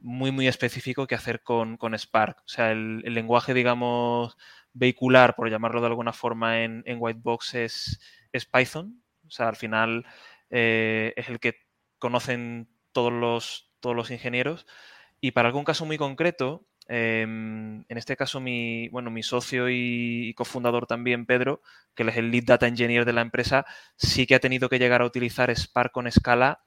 muy, 0.00 0.32
muy 0.32 0.48
específico 0.48 1.06
que 1.06 1.14
hacer 1.14 1.44
con, 1.44 1.78
Spark. 1.96 2.38
O 2.38 2.48
sea, 2.48 2.72
el, 2.72 3.02
lenguaje, 3.02 3.54
digamos, 3.54 4.36
vehicular, 4.72 5.36
por 5.36 5.48
llamarlo 5.48 5.80
de 5.80 5.86
alguna 5.86 6.12
forma, 6.12 6.64
en, 6.64 6.82
Whitebox 6.98 7.54
es, 7.54 8.00
es, 8.32 8.44
Python. 8.44 9.04
O 9.28 9.30
sea, 9.30 9.50
al 9.50 9.56
final 9.56 10.04
eh, 10.50 11.12
es 11.14 11.28
el 11.28 11.38
que 11.38 11.58
conocen 12.00 12.68
todos 12.90 13.12
los, 13.12 13.70
todos 13.78 13.94
los 13.94 14.10
ingenieros. 14.10 14.66
Y 15.20 15.30
para 15.30 15.46
algún 15.46 15.62
caso 15.62 15.86
muy 15.86 15.96
concreto, 15.96 16.66
Em, 16.88 17.80
en 17.88 17.98
este 17.98 18.16
caso, 18.16 18.40
mi, 18.40 18.88
bueno, 18.88 19.10
mi 19.10 19.22
socio 19.22 19.68
y, 19.70 20.34
cofundador 20.36 20.86
también, 20.86 21.26
Pedro, 21.26 21.62
que 21.94 22.02
es 22.04 22.16
el 22.16 22.30
lead 22.30 22.44
data 22.44 22.66
engineer 22.66 23.04
de 23.04 23.12
la 23.12 23.20
empresa, 23.22 23.64
sí 23.96 24.26
que 24.26 24.34
ha 24.34 24.40
tenido 24.40 24.68
que 24.68 24.78
llegar 24.78 25.02
a 25.02 25.06
utilizar 25.06 25.50
Spark 25.54 25.92
con 25.92 26.06
escala 26.06 26.60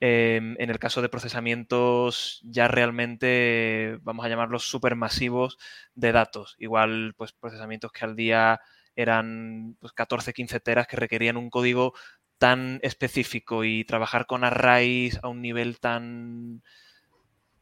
em, 0.00 0.56
en 0.58 0.70
el 0.70 0.78
caso 0.80 1.02
de 1.02 1.08
procesamientos 1.08 2.40
ya 2.44 2.68
realmente, 2.68 3.98
vamos 4.02 4.26
a 4.26 4.28
llamarlos 4.28 4.64
supermasivos 4.68 5.58
de 5.94 6.12
datos. 6.12 6.56
Igual, 6.58 7.14
pues 7.16 7.32
procesamientos 7.32 7.92
que 7.92 8.04
al 8.04 8.16
día 8.16 8.60
eran 8.96 9.76
pues, 9.80 9.92
14, 9.92 10.32
15 10.32 10.60
teras 10.60 10.86
que 10.88 10.96
requerían 10.96 11.36
un 11.36 11.50
código 11.50 11.94
tan 12.38 12.80
específico 12.82 13.64
y 13.64 13.84
trabajar 13.84 14.26
con 14.26 14.44
arrays 14.44 15.18
a 15.22 15.28
un 15.28 15.40
nivel 15.42 15.78
tan, 15.80 16.62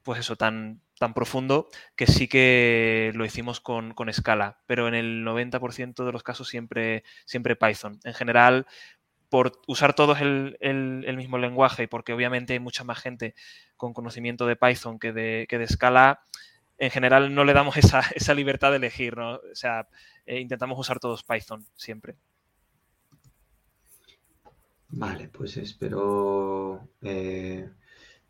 pues 0.03 0.21
eso, 0.21 0.37
tan, 0.37 0.81
tan 0.99 1.15
profundo 1.15 1.69
que 1.97 2.07
sí 2.07 2.29
que 2.29 3.13
lo 3.15 3.25
hicimos 3.25 3.61
con, 3.61 3.95
con 3.95 4.13
Scala, 4.13 4.61
pero 4.67 4.89
en 4.89 4.95
el 4.95 5.25
90% 5.25 6.05
de 6.05 6.13
los 6.13 6.23
casos 6.23 6.49
siempre, 6.49 7.05
siempre 7.25 7.57
Python. 7.57 8.01
En 8.05 8.15
general, 8.15 8.67
por 9.29 9.61
usar 9.67 9.95
todos 9.95 10.21
el, 10.21 10.57
el, 10.61 11.17
mismo 11.17 11.39
lenguaje 11.39 11.85
y 11.85 11.87
porque 11.87 12.13
obviamente 12.13 12.53
hay 12.53 12.59
mucha 12.59 12.85
más 12.85 12.99
gente 12.99 13.35
con 13.77 13.95
conocimiento 13.95 14.47
de 14.47 14.57
Python 14.57 14.99
que 14.99 15.13
de, 15.13 15.47
que 15.49 15.59
de 15.59 15.69
Scala, 15.69 16.21
en 16.79 16.91
general 16.91 17.35
no 17.35 17.45
le 17.45 17.53
damos 17.53 17.77
esa, 17.77 18.01
esa 18.15 18.35
libertad 18.35 18.71
de 18.71 18.79
elegir, 18.79 19.17
¿no? 19.17 19.37
O 19.37 19.55
sea, 19.55 19.89
eh, 20.27 20.41
intentamos 20.41 20.79
usar 20.79 20.99
todos 20.99 21.23
Python 21.23 21.65
siempre. 21.77 22.17
Vale, 24.89 25.29
pues 25.29 25.57
espero... 25.57 26.89
Eh, 27.01 27.71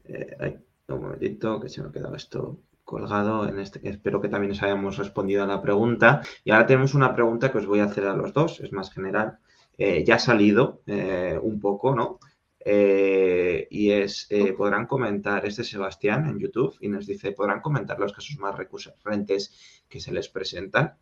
eh, 0.04 0.58
un 0.96 1.02
momentito, 1.02 1.60
que 1.60 1.68
se 1.68 1.82
me 1.82 1.88
ha 1.88 1.92
quedado 1.92 2.14
esto 2.16 2.58
colgado. 2.84 3.48
En 3.48 3.58
este, 3.60 3.80
espero 3.88 4.20
que 4.20 4.28
también 4.28 4.52
os 4.52 4.62
hayamos 4.62 4.98
respondido 4.98 5.44
a 5.44 5.46
la 5.46 5.62
pregunta. 5.62 6.22
Y 6.44 6.50
ahora 6.50 6.66
tenemos 6.66 6.94
una 6.94 7.14
pregunta 7.14 7.50
que 7.52 7.58
os 7.58 7.66
voy 7.66 7.80
a 7.80 7.84
hacer 7.84 8.04
a 8.06 8.16
los 8.16 8.32
dos, 8.32 8.60
es 8.60 8.72
más 8.72 8.92
general. 8.92 9.38
Eh, 9.78 10.04
ya 10.04 10.16
ha 10.16 10.18
salido 10.18 10.82
eh, 10.86 11.38
un 11.40 11.60
poco, 11.60 11.94
¿no? 11.94 12.18
Eh, 12.62 13.66
y 13.70 13.92
es, 13.92 14.28
podrán 14.58 14.86
comentar, 14.86 15.46
este 15.46 15.64
Sebastián 15.64 16.26
en 16.26 16.38
YouTube, 16.38 16.76
y 16.80 16.88
nos 16.88 17.06
dice, 17.06 17.32
podrán 17.32 17.60
comentar 17.60 17.98
los 17.98 18.12
casos 18.12 18.36
más 18.38 18.56
recurrentes 18.56 19.82
que 19.88 20.00
se 20.00 20.12
les 20.12 20.28
presentan. 20.28 20.96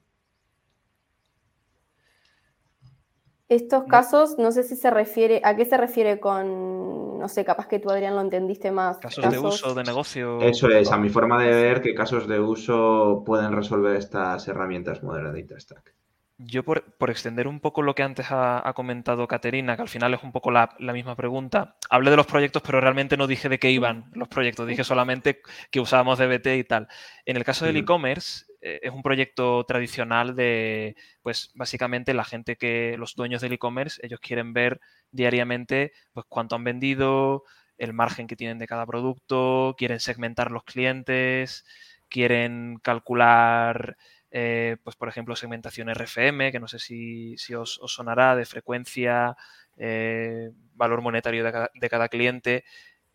Estos 3.49 3.84
casos, 3.84 4.36
no 4.39 4.53
sé 4.53 4.62
si 4.62 4.76
se 4.76 4.91
refiere, 4.91 5.41
¿a 5.43 5.57
qué 5.57 5.64
se 5.64 5.78
refiere 5.78 6.20
con, 6.20 7.07
no 7.18 7.28
sé, 7.28 7.44
capaz 7.44 7.66
que 7.66 7.78
tú, 7.78 7.90
Adrián, 7.90 8.14
lo 8.14 8.20
entendiste 8.20 8.70
más? 8.70 8.98
Casos, 8.98 9.30
de 9.30 9.38
uso, 9.38 9.74
de 9.74 9.84
negocio. 9.84 10.40
Eso 10.40 10.68
es, 10.68 10.90
a 10.90 10.96
mi 10.96 11.08
forma 11.08 11.42
de 11.42 11.50
ver, 11.50 11.82
qué 11.82 11.94
casos 11.94 12.26
de 12.26 12.40
uso 12.40 13.22
pueden 13.26 13.52
resolver 13.52 13.96
estas 13.96 14.46
herramientas 14.48 15.02
modernas 15.02 15.32
de 15.32 15.40
Interstack. 15.40 15.94
Yo, 16.40 16.62
por, 16.62 16.84
extender 17.10 17.48
un 17.48 17.58
poco 17.58 17.82
lo 17.82 17.96
que 17.96 18.04
antes 18.04 18.26
ha, 18.30 18.72
comentado 18.76 19.26
Caterina, 19.26 19.74
que 19.74 19.82
al 19.82 19.88
final 19.88 20.14
es 20.14 20.22
un 20.22 20.30
poco 20.30 20.52
la, 20.52 20.70
misma 20.78 21.16
pregunta, 21.16 21.76
hablé 21.90 22.12
de 22.12 22.16
los 22.16 22.26
proyectos, 22.26 22.62
pero 22.64 22.80
realmente 22.80 23.16
no 23.16 23.26
dije 23.26 23.48
de 23.48 23.58
qué 23.58 23.72
iban 23.72 24.08
los 24.14 24.28
proyectos, 24.28 24.68
dije 24.68 24.84
solamente 24.84 25.40
que 25.72 25.80
usábamos 25.80 26.20
DBT 26.20 26.46
y 26.58 26.62
tal. 26.62 26.86
En 27.24 27.36
el 27.36 27.42
caso 27.42 27.66
del 27.66 27.78
e-commerce, 27.78 28.44
eh, 28.60 28.78
es 28.82 28.92
un 28.92 29.02
proyecto 29.02 29.64
tradicional 29.64 30.36
de, 30.36 30.94
pues 31.22 31.50
básicamente 31.56 32.14
la 32.14 32.24
gente 32.24 32.54
que, 32.54 32.94
los 32.96 33.16
dueños 33.16 33.40
del 33.40 33.54
e-commerce, 33.54 34.00
ellos 34.04 34.20
quieren 34.20 34.52
ver 34.52 34.80
diariamente 35.11 35.92
pues 36.12 36.26
cuánto 36.28 36.54
han 36.56 36.64
vendido, 36.64 37.44
el 37.78 37.92
margen 37.92 38.26
que 38.26 38.36
tienen 38.36 38.59
de 38.59 38.66
cada 38.66 38.86
producto, 38.86 39.74
quieren 39.78 40.00
segmentar 40.00 40.50
los 40.50 40.64
clientes, 40.64 41.64
quieren 42.09 42.78
calcular, 42.82 43.96
eh, 44.30 44.76
pues 44.82 44.96
por 44.96 45.09
ejemplo, 45.09 45.36
segmentación 45.36 45.88
RFM, 45.88 46.52
que 46.52 46.61
no 46.61 46.68
sé 46.68 46.78
si, 46.78 47.36
os, 47.54 47.80
sonará, 47.86 48.36
de 48.36 48.46
frecuencia, 48.46 49.36
eh, 49.76 50.50
valor 50.74 51.02
monetario 51.02 51.44
de 51.44 51.88
cada, 51.88 52.09
cliente, 52.09 52.64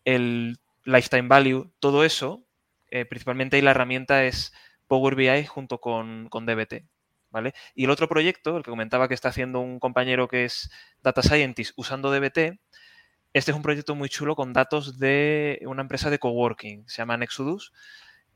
el 0.04 0.58
lifetime 0.84 1.28
value, 1.28 1.70
todo 1.78 2.04
eso, 2.04 2.46
principalmente 3.08 3.56
ahí 3.56 3.62
la 3.62 3.72
herramienta 3.72 4.24
es 4.24 4.52
Power 4.86 5.14
BI 5.16 5.46
junto 5.46 5.80
con, 5.80 6.28
DBT. 6.30 6.84
¿Vale? 7.34 7.52
Y 7.74 7.82
el 7.82 7.90
otro 7.90 8.08
proyecto, 8.08 8.56
el 8.56 8.62
que 8.62 8.70
comentaba 8.70 9.08
que 9.08 9.14
está 9.14 9.30
haciendo 9.30 9.58
un 9.58 9.80
compañero 9.80 10.28
que 10.28 10.44
es 10.44 10.70
Data 11.02 11.20
Scientist 11.20 11.72
usando 11.74 12.12
DBT, 12.12 12.60
este 13.32 13.50
es 13.50 13.56
un 13.56 13.62
proyecto 13.62 13.96
muy 13.96 14.08
chulo 14.08 14.36
con 14.36 14.52
datos 14.52 15.00
de 15.00 15.60
una 15.66 15.82
empresa 15.82 16.10
de 16.10 16.20
coworking, 16.20 16.88
se 16.88 16.98
llama 16.98 17.16
Nexudus, 17.16 17.72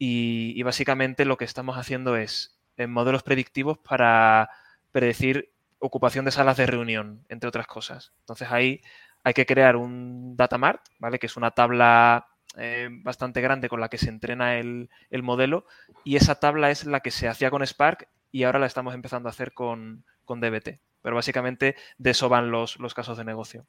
y, 0.00 0.60
básicamente 0.64 1.24
lo 1.24 1.36
que 1.36 1.44
estamos 1.44 1.78
haciendo 1.78 2.16
es 2.16 2.58
en 2.76 2.90
modelos 2.90 3.22
predictivos 3.22 3.78
para 3.78 4.50
predecir 4.90 5.52
ocupación 5.78 6.24
de 6.24 6.32
salas 6.32 6.56
de 6.56 6.66
reunión, 6.66 7.24
entre 7.28 7.48
otras 7.48 7.68
cosas. 7.68 8.12
Entonces 8.22 8.50
ahí 8.50 8.80
hay 9.22 9.32
que 9.32 9.46
crear 9.46 9.76
un 9.76 10.36
data 10.36 10.58
mart, 10.58 10.82
¿vale? 10.98 11.20
Que 11.20 11.26
es 11.26 11.36
una 11.36 11.52
tabla 11.52 12.26
eh, 12.56 12.88
bastante 12.90 13.40
grande 13.40 13.68
con 13.68 13.80
la 13.80 13.88
que 13.88 13.98
se 13.98 14.08
entrena 14.08 14.58
el, 14.58 14.88
modelo 15.22 15.66
y 16.02 16.16
esa 16.16 16.40
tabla 16.40 16.72
es 16.72 16.84
la 16.84 16.98
que 16.98 17.12
se 17.12 17.28
hacía 17.28 17.50
con 17.50 17.64
Spark 17.64 18.08
y 18.30 18.44
ahora 18.44 18.58
la 18.58 18.66
estamos 18.66 18.94
empezando 18.94 19.28
a 19.28 19.30
hacer 19.30 19.52
con, 19.52 20.04
con 20.24 20.40
DBT. 20.40 20.80
Pero 21.02 21.16
básicamente 21.16 21.76
de 21.96 22.10
eso 22.10 22.28
van 22.28 22.50
los, 22.50 22.78
los 22.78 22.94
casos 22.94 23.16
de 23.16 23.24
negocio. 23.24 23.66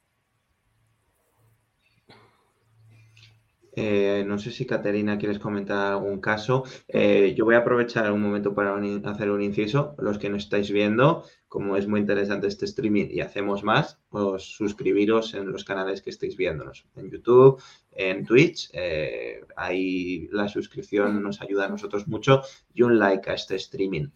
Eh, 3.76 4.24
no 4.26 4.38
sé 4.38 4.50
si 4.50 4.66
Caterina 4.66 5.16
quieres 5.16 5.38
comentar 5.38 5.92
algún 5.92 6.20
caso. 6.20 6.64
Eh, 6.88 7.34
yo 7.36 7.44
voy 7.44 7.54
a 7.54 7.58
aprovechar 7.58 8.10
un 8.12 8.20
momento 8.20 8.54
para 8.54 8.76
hacer 9.04 9.30
un 9.30 9.42
inciso. 9.42 9.94
Los 9.98 10.18
que 10.18 10.28
nos 10.28 10.44
estáis 10.44 10.70
viendo, 10.70 11.24
como 11.48 11.76
es 11.76 11.86
muy 11.86 12.00
interesante 12.00 12.46
este 12.48 12.64
streaming 12.64 13.06
y 13.10 13.20
hacemos 13.20 13.62
más, 13.62 13.98
os 14.10 14.44
suscribiros 14.44 15.34
en 15.34 15.50
los 15.52 15.64
canales 15.64 16.02
que 16.02 16.10
estéis 16.10 16.36
viéndonos, 16.36 16.86
en 16.96 17.10
YouTube, 17.10 17.62
en 17.92 18.24
Twitch. 18.24 18.70
Eh, 18.72 19.40
ahí 19.56 20.28
la 20.32 20.48
suscripción 20.48 21.22
nos 21.22 21.40
ayuda 21.40 21.66
a 21.66 21.68
nosotros 21.68 22.08
mucho 22.08 22.42
y 22.74 22.82
un 22.82 22.98
like 22.98 23.30
a 23.30 23.34
este 23.34 23.56
streaming. 23.56 24.08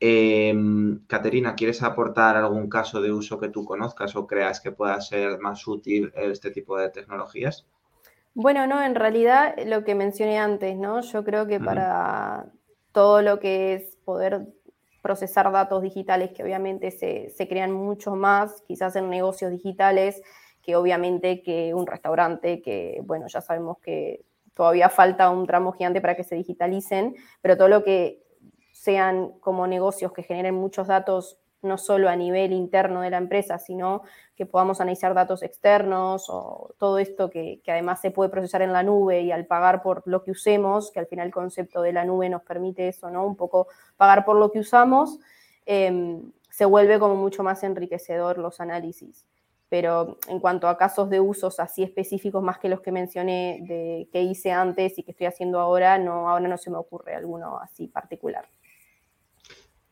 Caterina, 0.00 1.54
¿quieres 1.54 1.82
aportar 1.82 2.36
algún 2.36 2.70
caso 2.70 3.02
de 3.02 3.12
uso 3.12 3.38
que 3.38 3.50
tú 3.50 3.66
conozcas 3.66 4.16
o 4.16 4.26
creas 4.26 4.60
que 4.60 4.72
pueda 4.72 4.98
ser 5.00 5.38
más 5.38 5.66
útil 5.66 6.10
este 6.16 6.50
tipo 6.50 6.78
de 6.78 6.88
tecnologías? 6.88 7.66
Bueno, 8.32 8.66
no, 8.66 8.82
en 8.82 8.94
realidad 8.94 9.54
lo 9.66 9.84
que 9.84 9.94
mencioné 9.94 10.38
antes, 10.38 10.76
¿no? 10.76 11.02
Yo 11.02 11.22
creo 11.22 11.46
que 11.46 11.60
para 11.60 12.46
todo 12.92 13.20
lo 13.20 13.40
que 13.40 13.74
es 13.74 13.96
poder 14.04 14.46
procesar 15.02 15.50
datos 15.52 15.82
digitales, 15.82 16.30
que 16.32 16.44
obviamente 16.44 16.90
se, 16.90 17.30
se 17.30 17.48
crean 17.48 17.72
mucho 17.72 18.14
más, 18.14 18.62
quizás 18.62 18.96
en 18.96 19.10
negocios 19.10 19.50
digitales, 19.50 20.22
que 20.62 20.76
obviamente 20.76 21.42
que 21.42 21.74
un 21.74 21.86
restaurante, 21.86 22.62
que 22.62 23.00
bueno, 23.04 23.26
ya 23.28 23.40
sabemos 23.40 23.78
que 23.80 24.24
todavía 24.54 24.88
falta 24.88 25.30
un 25.30 25.46
tramo 25.46 25.72
gigante 25.72 26.00
para 26.00 26.16
que 26.16 26.24
se 26.24 26.36
digitalicen, 26.36 27.16
pero 27.40 27.56
todo 27.56 27.68
lo 27.68 27.82
que 27.82 28.22
sean 28.80 29.32
como 29.40 29.66
negocios 29.66 30.10
que 30.14 30.22
generen 30.22 30.54
muchos 30.54 30.86
datos 30.86 31.36
no 31.60 31.76
solo 31.76 32.08
a 32.08 32.16
nivel 32.16 32.50
interno 32.54 33.02
de 33.02 33.10
la 33.10 33.18
empresa, 33.18 33.58
sino 33.58 34.00
que 34.34 34.46
podamos 34.46 34.80
analizar 34.80 35.12
datos 35.12 35.42
externos 35.42 36.30
o 36.30 36.74
todo 36.78 36.96
esto 36.98 37.28
que, 37.28 37.60
además 37.68 38.00
se 38.00 38.10
puede 38.10 38.30
procesar 38.30 38.62
en 38.62 38.72
la 38.72 38.82
nube 38.82 39.20
y 39.20 39.32
al 39.32 39.44
pagar 39.44 39.82
por 39.82 40.02
lo 40.06 40.24
que 40.24 40.30
usemos, 40.30 40.90
que 40.92 40.98
al 40.98 41.06
final 41.06 41.26
el 41.26 41.32
concepto 41.34 41.82
de 41.82 41.92
la 41.92 42.06
nube 42.06 42.30
nos 42.30 42.40
permite 42.40 42.88
eso, 42.88 43.10
¿no? 43.10 43.26
Un 43.26 43.36
poco 43.36 43.68
pagar 43.98 44.24
por 44.24 44.36
lo 44.36 44.50
que 44.50 44.60
usamos, 44.60 45.18
em, 45.66 46.32
se 46.48 46.64
vuelve 46.64 46.98
como 46.98 47.16
mucho 47.16 47.42
más 47.42 47.62
enriquecedor 47.62 48.38
los 48.38 48.60
análisis. 48.60 49.26
Pero 49.68 50.16
en 50.26 50.40
cuanto 50.40 50.68
a 50.68 50.78
casos 50.78 51.10
de 51.10 51.20
usos 51.20 51.60
así 51.60 51.82
específicos, 51.82 52.42
más 52.42 52.58
que 52.58 52.70
los 52.70 52.80
que 52.80 52.92
mencioné 52.92 53.58
de 53.68 54.08
que 54.10 54.22
hice 54.22 54.52
antes 54.52 54.98
y 54.98 55.02
que 55.02 55.10
estoy 55.10 55.26
haciendo 55.26 55.60
ahora, 55.60 55.98
no, 55.98 56.30
ahora 56.30 56.48
no 56.48 56.56
se 56.56 56.70
me 56.70 56.78
ocurre 56.78 57.14
alguno 57.14 57.58
así 57.58 57.86
particular. 57.86 58.48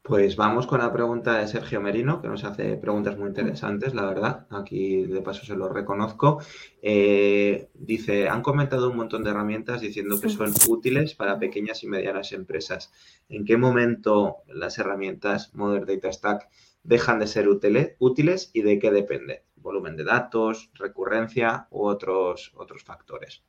Pues 0.09 0.37
vamos 0.37 0.67
con 0.67 0.81
la 0.81 0.91
pregunta 0.91 1.37
de 1.37 1.47
Sergio 1.47 1.83
Merino, 1.83 2.23
que 2.23 2.29
nos 2.29 2.43
hace 2.43 2.79
preguntas 2.79 3.19
muy 3.19 3.29
interesantes, 3.29 3.93
la 3.93 4.07
verdad. 4.07 4.47
Aquí 4.49 5.03
de 5.03 5.21
paso 5.21 5.45
se 5.45 5.55
lo 5.55 5.69
reconozco. 5.69 6.41
Eh, 6.81 7.69
dice, 7.75 8.27
han 8.27 8.41
comentado 8.41 8.89
un 8.89 8.97
montón 8.97 9.23
de 9.23 9.29
herramientas 9.33 9.83
diciendo 9.83 10.19
que 10.19 10.31
son 10.31 10.51
útiles 10.67 11.15
para 11.15 11.39
pequeñas 11.39 11.85
y 11.85 11.89
medianas 11.89 12.33
empresas. 12.33 12.91
¿En 13.29 13.45
qué 13.45 13.59
momento 13.59 14.37
las 14.47 14.79
herramientas 14.79 15.55
Modern 15.55 15.85
Data 15.85 16.11
Stack 16.11 16.49
dejan 16.83 17.19
de 17.19 17.27
ser 17.27 17.47
útiles 17.47 18.51
y 18.55 18.63
de 18.63 18.79
qué 18.79 18.91
depende? 18.91 19.45
¿Volumen 19.57 19.95
de 19.95 20.05
datos, 20.05 20.71
recurrencia 20.73 21.69
u 21.71 21.87
otros, 21.87 22.55
otros 22.57 22.83
factores? 22.83 23.43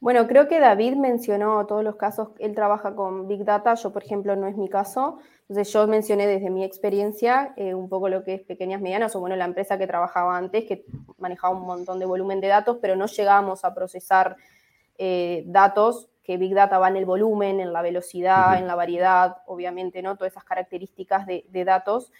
Bueno, 0.00 0.26
creo 0.26 0.48
que 0.48 0.60
David 0.60 0.96
mencionó 0.96 1.66
todos 1.66 1.84
los 1.84 1.96
casos, 1.96 2.30
él 2.38 2.54
trabaja 2.54 2.94
con 2.96 3.28
Big 3.28 3.44
Data, 3.44 3.74
yo 3.74 3.92
por 3.92 4.02
ejemplo 4.02 4.34
no 4.34 4.46
es 4.46 4.56
mi 4.56 4.70
caso, 4.70 5.18
entonces 5.42 5.70
yo 5.74 5.86
mencioné 5.86 6.26
desde 6.26 6.48
mi 6.48 6.64
experiencia 6.64 7.52
eh, 7.56 7.74
un 7.74 7.90
poco 7.90 8.08
lo 8.08 8.24
que 8.24 8.32
es 8.32 8.40
pequeñas, 8.40 8.80
medianas, 8.80 9.14
o 9.14 9.20
bueno, 9.20 9.36
la 9.36 9.44
empresa 9.44 9.76
que 9.76 9.86
trabajaba 9.86 10.38
antes, 10.38 10.64
que 10.64 10.86
manejaba 11.18 11.54
un 11.54 11.66
montón 11.66 11.98
de 11.98 12.06
volumen 12.06 12.40
de 12.40 12.48
datos, 12.48 12.78
pero 12.80 12.96
no 12.96 13.04
llegábamos 13.06 13.62
a 13.62 13.74
procesar 13.74 14.36
eh, 14.96 15.44
datos, 15.46 16.08
que 16.22 16.38
Big 16.38 16.54
Data 16.54 16.78
va 16.78 16.88
en 16.88 16.96
el 16.96 17.04
volumen, 17.04 17.60
en 17.60 17.74
la 17.74 17.82
velocidad, 17.82 18.58
en 18.58 18.66
la 18.66 18.76
variedad, 18.76 19.38
obviamente, 19.46 20.00
¿no? 20.00 20.16
Todas 20.16 20.32
esas 20.32 20.44
características 20.44 21.26
de, 21.26 21.44
de 21.50 21.64
datos, 21.64 22.10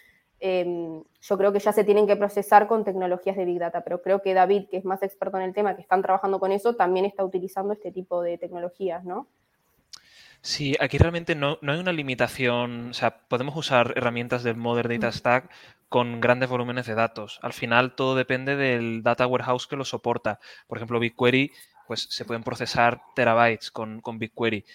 Em, 0.43 1.03
yo 1.21 1.37
creo 1.37 1.53
que 1.53 1.59
ya 1.59 1.71
se 1.71 1.83
tienen 1.83 2.07
que 2.07 2.15
procesar 2.15 2.67
con 2.67 2.83
tecnologías 2.83 3.37
de 3.37 3.45
Big 3.45 3.59
Data, 3.59 3.83
pero 3.83 4.01
creo 4.01 4.23
que 4.23 4.33
David, 4.33 4.69
que 4.71 4.77
es 4.77 4.85
más 4.85 5.03
experto 5.03 5.37
en 5.37 5.43
el 5.43 5.53
tema, 5.53 5.75
que 5.75 5.83
están 5.83 6.01
trabajando 6.01 6.39
con 6.39 6.51
eso, 6.51 6.75
también 6.75 7.05
está 7.05 7.23
utilizando 7.23 7.73
este 7.73 7.91
tipo 7.91 8.23
de 8.23 8.39
tecnologías, 8.39 9.03
¿no? 9.03 9.27
Sí, 10.41 10.75
aquí 10.79 10.97
realmente 10.97 11.35
no, 11.35 11.59
hay 11.61 11.77
una 11.77 11.91
limitación, 11.91 12.89
o 12.89 12.93
sea, 12.95 13.19
podemos 13.27 13.55
usar 13.55 13.93
herramientas 13.95 14.41
del 14.41 14.57
Modern 14.57 14.89
Data 14.89 15.11
Stack 15.11 15.51
con 15.87 16.19
grandes 16.19 16.49
volúmenes 16.49 16.87
de 16.87 16.95
datos. 16.95 17.37
Al 17.43 17.53
final 17.53 17.93
todo 17.93 18.15
depende 18.15 18.55
del 18.55 19.03
data 19.03 19.27
warehouse 19.27 19.67
que 19.67 19.75
lo 19.75 19.85
soporta. 19.85 20.39
Por 20.65 20.79
ejemplo, 20.79 20.99
BigQuery, 20.99 21.51
pues 21.85 22.07
se 22.09 22.25
pueden 22.25 22.41
procesar 22.41 23.01
terabytes 23.13 23.69
con, 23.69 24.01
con 24.01 24.17
BigQuery. 24.17 24.65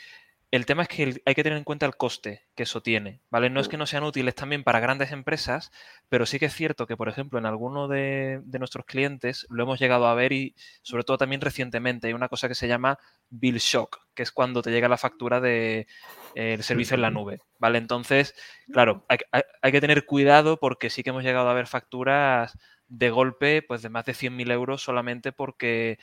El 0.52 0.64
tema 0.64 0.82
es 0.82 0.88
que 0.88 1.20
hay 1.24 1.34
que 1.34 1.42
tener 1.42 1.58
en 1.58 1.64
cuenta 1.64 1.86
el 1.86 1.96
coste 1.96 2.46
que 2.54 2.62
eso 2.62 2.80
tiene, 2.80 3.20
¿vale? 3.30 3.50
No 3.50 3.60
es 3.60 3.68
que 3.68 3.76
no 3.76 3.84
sean 3.84 4.04
útiles 4.04 4.34
también 4.36 4.62
para 4.62 4.78
grandes 4.78 5.10
empresas, 5.10 5.72
pero 6.08 6.24
sí 6.24 6.38
que 6.38 6.46
es 6.46 6.54
cierto 6.54 6.86
que, 6.86 6.96
por 6.96 7.08
ejemplo, 7.08 7.38
en 7.38 7.46
alguno 7.46 7.88
de, 7.88 8.40
nuestros 8.58 8.86
clientes 8.86 9.46
lo 9.50 9.64
hemos 9.64 9.80
llegado 9.80 10.06
a 10.06 10.14
ver 10.14 10.32
y 10.32 10.54
sobre 10.82 11.02
todo 11.02 11.18
también 11.18 11.40
recientemente 11.40 12.06
hay 12.06 12.12
una 12.12 12.28
cosa 12.28 12.46
que 12.46 12.54
se 12.54 12.68
llama 12.68 12.98
bill 13.28 13.58
shock, 13.58 13.98
que 14.14 14.22
es 14.22 14.30
cuando 14.30 14.62
te 14.62 14.70
llega 14.70 14.88
la 14.88 14.96
factura 14.96 15.40
del 15.40 15.86
de, 16.34 16.62
servicio 16.62 16.94
en 16.94 17.02
la 17.02 17.10
nube, 17.10 17.40
¿vale? 17.58 17.78
Entonces, 17.78 18.34
claro, 18.72 19.04
hay, 19.08 19.72
que 19.72 19.80
tener 19.80 20.06
cuidado 20.06 20.58
porque 20.58 20.90
sí 20.90 21.02
que 21.02 21.10
hemos 21.10 21.24
llegado 21.24 21.50
a 21.50 21.54
ver 21.54 21.66
facturas 21.66 22.56
de 22.86 23.10
golpe, 23.10 23.62
pues 23.62 23.82
de 23.82 23.88
más 23.88 24.04
de 24.04 24.12
100.000 24.12 24.52
euros 24.52 24.80
solamente 24.80 25.32
porque 25.32 25.98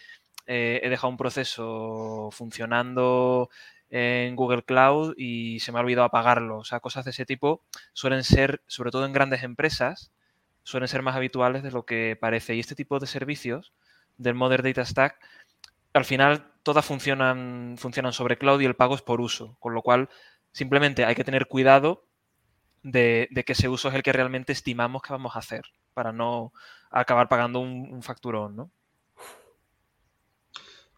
eh, 0.47 0.81
he 0.83 0.89
dejado 0.89 1.09
un 1.09 1.17
proceso 1.17 2.29
funcionando 2.33 3.49
en 3.95 4.35
Google 4.35 4.63
Cloud 4.63 5.13
y 5.17 5.59
se 5.59 5.71
me 5.71 5.77
ha 5.77 5.81
olvidado 5.81 6.05
apagarlo. 6.05 6.57
O 6.57 6.63
sea, 6.63 6.79
cosas 6.79 7.05
de 7.05 7.11
ese 7.11 7.27
tipo 7.27 7.61
suelen 7.93 8.23
ser, 8.23 8.63
sobre 8.65 8.89
todo 8.89 9.05
en 9.05 9.13
grandes 9.13 9.43
empresas, 9.43 10.11
suelen 10.63 10.87
ser 10.87 11.03
más 11.03 11.15
habituales 11.15 11.61
de 11.61 11.69
lo 11.69 11.85
que 11.85 12.17
parece. 12.19 12.55
Y 12.55 12.59
este 12.59 12.73
tipo 12.73 12.97
de 12.97 13.05
servicios 13.05 13.71
del 14.17 14.33
Modern 14.33 14.63
Data 14.63 14.83
Stack, 14.83 15.19
al 15.93 16.05
final 16.05 16.51
todas 16.63 16.83
funcionan, 16.83 17.75
funcionan 17.77 18.13
sobre 18.13 18.39
cloud 18.39 18.61
y 18.61 18.65
el 18.65 18.75
pago 18.75 18.95
es 18.95 19.03
por 19.03 19.21
uso. 19.21 19.57
Con 19.59 19.75
lo 19.75 19.83
cual, 19.83 20.09
simplemente 20.51 21.05
hay 21.05 21.13
que 21.13 21.23
tener 21.23 21.45
cuidado 21.45 22.07
de, 22.81 23.29
que 23.45 23.53
ese 23.53 23.69
uso 23.69 23.89
es 23.89 23.93
el 23.93 24.01
que 24.01 24.11
realmente 24.11 24.53
estimamos 24.53 25.03
que 25.03 25.13
vamos 25.13 25.35
a 25.35 25.39
hacer 25.39 25.65
para 25.93 26.11
no 26.11 26.51
acabar 26.89 27.29
pagando 27.29 27.59
un, 27.59 27.93
un 27.93 28.01
facturón, 28.01 28.55
¿no? 28.55 28.71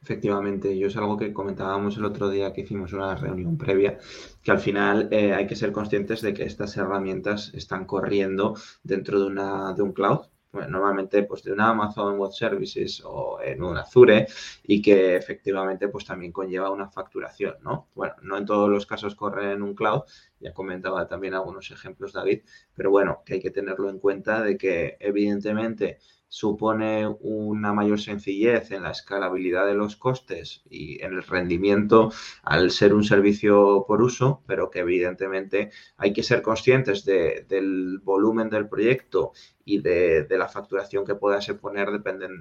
Efectivamente, 0.06 0.78
yo 0.78 0.86
es 0.86 0.98
algo 0.98 1.18
que 1.18 1.34
comentábamos 1.34 1.98
el 1.98 2.06
otro 2.06 2.30
día 2.30 2.54
que 2.54 2.62
hicimos 2.62 2.94
una 2.94 3.16
reunión 3.16 3.58
previa, 3.58 3.98
que 4.44 4.52
al 4.52 4.60
final 4.60 5.08
eh, 5.10 5.34
hay 5.34 5.48
que 5.48 5.56
ser 5.56 5.72
conscientes 5.72 6.22
de 6.22 6.32
que 6.32 6.44
estas 6.44 6.78
herramientas 6.78 7.52
están 7.56 7.86
corriendo 7.86 8.54
dentro 8.84 9.20
de, 9.20 9.26
una, 9.26 9.74
de 9.74 9.82
un 9.82 9.94
cloud, 9.94 10.28
normalmente 10.70 11.24
pues 11.24 11.42
de 11.42 11.54
una 11.54 11.70
Amazon 11.70 12.20
Web 12.20 12.34
Services 12.34 13.02
o 13.04 13.40
en 13.42 13.64
un 13.64 13.78
Azure 13.78 14.28
y 14.64 14.80
que 14.80 15.16
efectivamente 15.16 15.88
pues 15.88 16.06
también 16.06 16.32
conlleva 16.32 16.70
una 16.70 16.88
facturación, 16.88 17.56
¿no? 17.64 17.90
Bueno, 17.96 18.14
no 18.22 18.38
en 18.38 18.46
todos 18.46 18.70
los 18.70 18.86
casos 18.86 19.16
corre 19.16 19.54
en 19.54 19.64
un 19.64 19.74
cloud, 19.74 20.04
ya 20.40 20.54
comentaba 20.54 21.08
también 21.08 21.34
algunos 21.34 21.72
ejemplos 21.72 22.14
David, 22.14 22.42
pero 22.76 22.92
bueno, 22.92 23.24
que 23.26 23.34
hay 23.34 23.40
que 23.40 23.50
tenerlo 23.50 23.90
en 23.90 23.98
cuenta 23.98 24.44
de 24.44 24.56
que 24.56 24.98
evidentemente 25.00 25.98
supone 26.36 27.08
una 27.22 27.72
mayor 27.72 27.98
sencillez 27.98 28.70
en 28.72 28.84
la 28.84 28.92
escalabilidad 28.92 29.66
de 29.66 29.74
los 29.74 29.96
costes 29.96 30.64
y 30.70 31.02
en 31.02 31.14
el 31.14 31.24
rendimiento 31.24 32.12
al 32.44 32.72
ser 32.72 32.94
un 32.94 33.06
servicio 33.06 33.86
por 33.88 34.02
uso, 34.02 34.44
pero 34.46 34.70
que 34.70 34.80
evidentemente 34.80 35.72
hay 35.96 36.12
que 36.12 36.24
ser 36.24 36.42
conscientes 36.42 37.06
del 37.06 38.02
volumen 38.04 38.50
del 38.50 38.68
proyecto 38.68 39.32
y 39.64 39.80
de, 39.80 40.28
la 40.30 40.50
facturación 40.50 41.06
que 41.06 41.16
pueda 41.16 41.40
suponer 41.40 41.88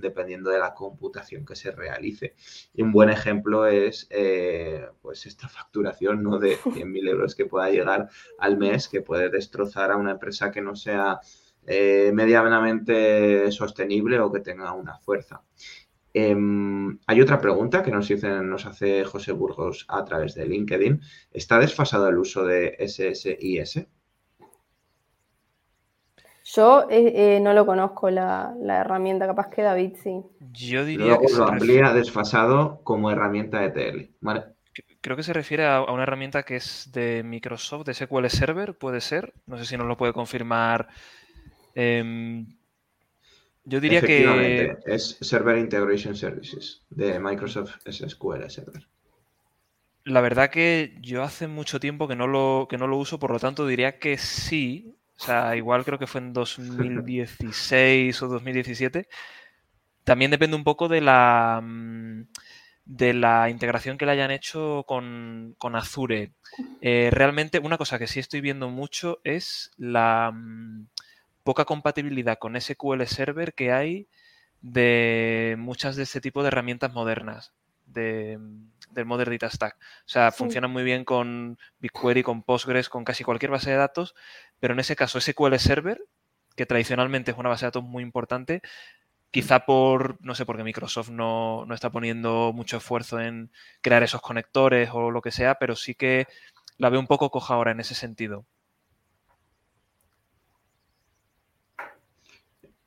dependiendo 0.01 0.51
de 0.51 0.59
la 0.59 0.74
computación 0.74 1.47
que 1.47 1.55
se 1.55 1.70
realice. 1.70 2.34
Y 2.74 2.82
un 2.82 2.90
buen 2.90 3.11
ejemplo 3.11 3.68
es 3.68 4.09
eh, 4.11 4.88
pues 5.03 5.24
esta 5.26 5.49
facturación 5.49 6.20
¿no? 6.20 6.40
de 6.40 6.59
100.000 6.64 7.09
euros 7.11 7.36
que 7.36 7.47
pueda 7.47 7.70
llegar 7.70 8.09
al 8.40 8.59
mes, 8.59 8.88
que 8.88 9.03
puede 9.03 9.30
destrozar 9.30 9.92
a 9.92 9.97
una 9.97 10.11
empresa 10.11 10.51
que 10.51 10.62
no 10.62 10.74
sea 10.74 11.20
eh, 11.66 12.10
medianamente 12.12 13.50
sostenible 13.52 14.20
o 14.20 14.30
que 14.30 14.40
tenga 14.40 14.72
una 14.72 14.98
fuerza. 14.98 15.42
Em, 16.12 16.98
hay 17.08 17.20
otra 17.20 17.40
pregunta 17.40 17.82
que 17.82 17.90
nos, 17.90 18.08
nos 18.10 18.66
hace 18.66 19.04
José 19.04 19.32
Burgos 19.32 19.84
a 19.88 20.04
través 20.04 20.34
de 20.34 20.46
LinkedIn. 20.46 21.00
¿Está 21.32 21.58
desfasado 21.58 22.08
el 22.08 22.18
uso 22.18 22.44
de 22.44 22.76
SSIS? 22.78 23.86
Yo 26.44 26.86
eh, 26.90 27.36
eh, 27.36 27.40
no 27.40 27.54
lo 27.54 27.64
conozco 27.64 28.10
la, 28.10 28.54
herramienta, 28.62 29.26
capaz 29.26 29.48
que 29.48 29.62
David 29.62 29.94
sí. 30.02 30.22
Yo 30.52 30.84
diría 30.84 31.18
que 31.18 31.32
lo 31.32 31.48
amplía 31.48 31.92
desfasado 31.92 32.80
como 32.84 33.10
herramienta 33.10 33.64
ETL. 33.64 34.10
Creo 35.00 35.16
que 35.16 35.22
se 35.22 35.32
refiere 35.32 35.66
a, 35.66 35.82
una 35.82 36.02
herramienta 36.02 36.42
que 36.42 36.56
es 36.56 36.90
de 36.92 37.22
Microsoft, 37.24 37.86
de 37.86 37.94
SQL 37.94 38.26
Server, 38.28 38.76
puede 38.76 39.00
ser. 39.00 39.32
No 39.46 39.56
sé 39.56 39.64
si 39.64 39.76
nos 39.76 39.86
lo 39.86 39.96
puede 39.96 40.12
confirmar 40.12 40.88
Em, 41.75 42.47
yo 43.64 43.81
diría 43.81 44.01
que. 44.01 44.77
Es 44.87 45.16
Server 45.20 45.59
Integration 45.59 46.14
Services 46.14 46.83
de 46.91 47.18
Microsoft 47.18 47.77
SQL 47.91 48.49
Server. 48.49 48.87
La 50.05 50.20
verdad 50.20 50.51
que 50.51 50.99
yo 51.01 51.22
hace 51.22 51.49
mucho 51.49 51.81
tiempo 51.81 52.07
que 52.07 52.16
no 52.16 52.27
lo, 52.27 52.66
que 52.68 52.77
no 52.77 52.87
lo 52.87 52.99
uso, 52.99 53.18
por 53.18 53.31
lo 53.31 53.39
tanto 53.39 53.66
diría 53.66 53.99
que 53.99 54.18
sí. 54.18 54.95
O 55.16 55.25
sea, 55.25 55.57
igual 55.57 55.85
creo 55.85 55.99
que 55.99 56.07
fue 56.07 56.20
en 56.20 56.33
2016 56.33 58.20
o 58.22 58.29
2017. 58.29 59.09
También 60.03 60.31
depende 60.31 60.57
un 60.57 60.64
poco 60.64 60.89
de 60.89 61.01
la, 61.01 61.61
mm, 61.62 62.27
de 62.85 63.14
la 63.14 63.49
integración 63.49 63.97
que 63.97 64.05
le 64.05 64.12
hayan 64.12 64.31
hecho 64.31 64.85
con, 64.87 65.57
Azure. 65.75 66.33
Eh, 66.83 67.09
realmente, 67.11 67.59
una 67.61 67.79
cosa 67.79 67.99
que 67.99 68.07
sí 68.07 68.20
estoy 68.20 68.43
viendo 68.43 68.68
mucho 68.68 69.20
es 69.25 69.70
la, 69.79 70.31
mm, 70.35 70.89
poca 71.45 71.64
compatibilidad 71.64 72.38
con 72.38 72.61
SQL 72.61 73.05
Server 73.05 73.55
que 73.55 73.72
hay 73.72 74.09
de 74.61 75.57
muchas 75.59 75.95
de 75.95 76.05
este 76.05 76.20
tipo 76.20 76.42
de 76.42 76.49
herramientas 76.49 76.92
modernas 76.92 77.53
de, 77.86 78.38
del 78.90 79.05
Modern 79.05 79.30
Data 79.30 79.51
Stack. 79.51 79.76
O 79.76 80.09
sea, 80.09 80.32
funciona 80.32 80.68
muy 80.68 80.82
bien 80.82 81.05
con 81.05 81.59
BigQuery, 81.80 82.22
con 82.22 82.42
Postgres, 82.42 82.88
con 82.88 83.05
casi 83.05 83.24
cualquier 83.24 83.51
base 83.51 83.70
de 83.70 83.76
datos, 83.76 84.14
pero 84.59 84.74
en 84.74 84.80
ese 84.80 84.97
caso 84.97 85.20
SQL 85.20 85.57
Server, 85.59 86.03
que 86.57 86.66
tradicionalmente 86.66 87.32
es 87.32 87.36
una 87.36 87.51
base 87.51 87.66
de 87.66 87.68
datos 87.68 87.84
muy 87.84 88.03
importante, 88.03 88.62
quizá 89.30 89.66
por, 89.66 90.16
no 90.24 90.34
sé, 90.34 90.47
porque 90.47 90.64
Microsoft 90.64 91.11
no, 91.11 91.66
no 91.66 91.74
está 91.74 91.90
poniendo 91.90 92.53
mucho 92.55 92.78
esfuerzo 92.78 93.20
en 93.20 93.51
crear 93.82 94.03
esos 94.03 94.22
conectores 94.22 94.90
o 94.92 95.11
lo 95.11 95.20
que 95.20 95.32
sea, 95.32 95.57
pero 95.57 95.76
sí 95.76 95.95
que 95.95 96.26
la 96.78 96.88
veo 96.88 97.01
un 97.01 97.07
poco 97.07 97.30
coja 97.30 97.55
ahora 97.55 97.72
en 97.72 97.80
ese 97.80 97.95
sentido. 97.95 98.47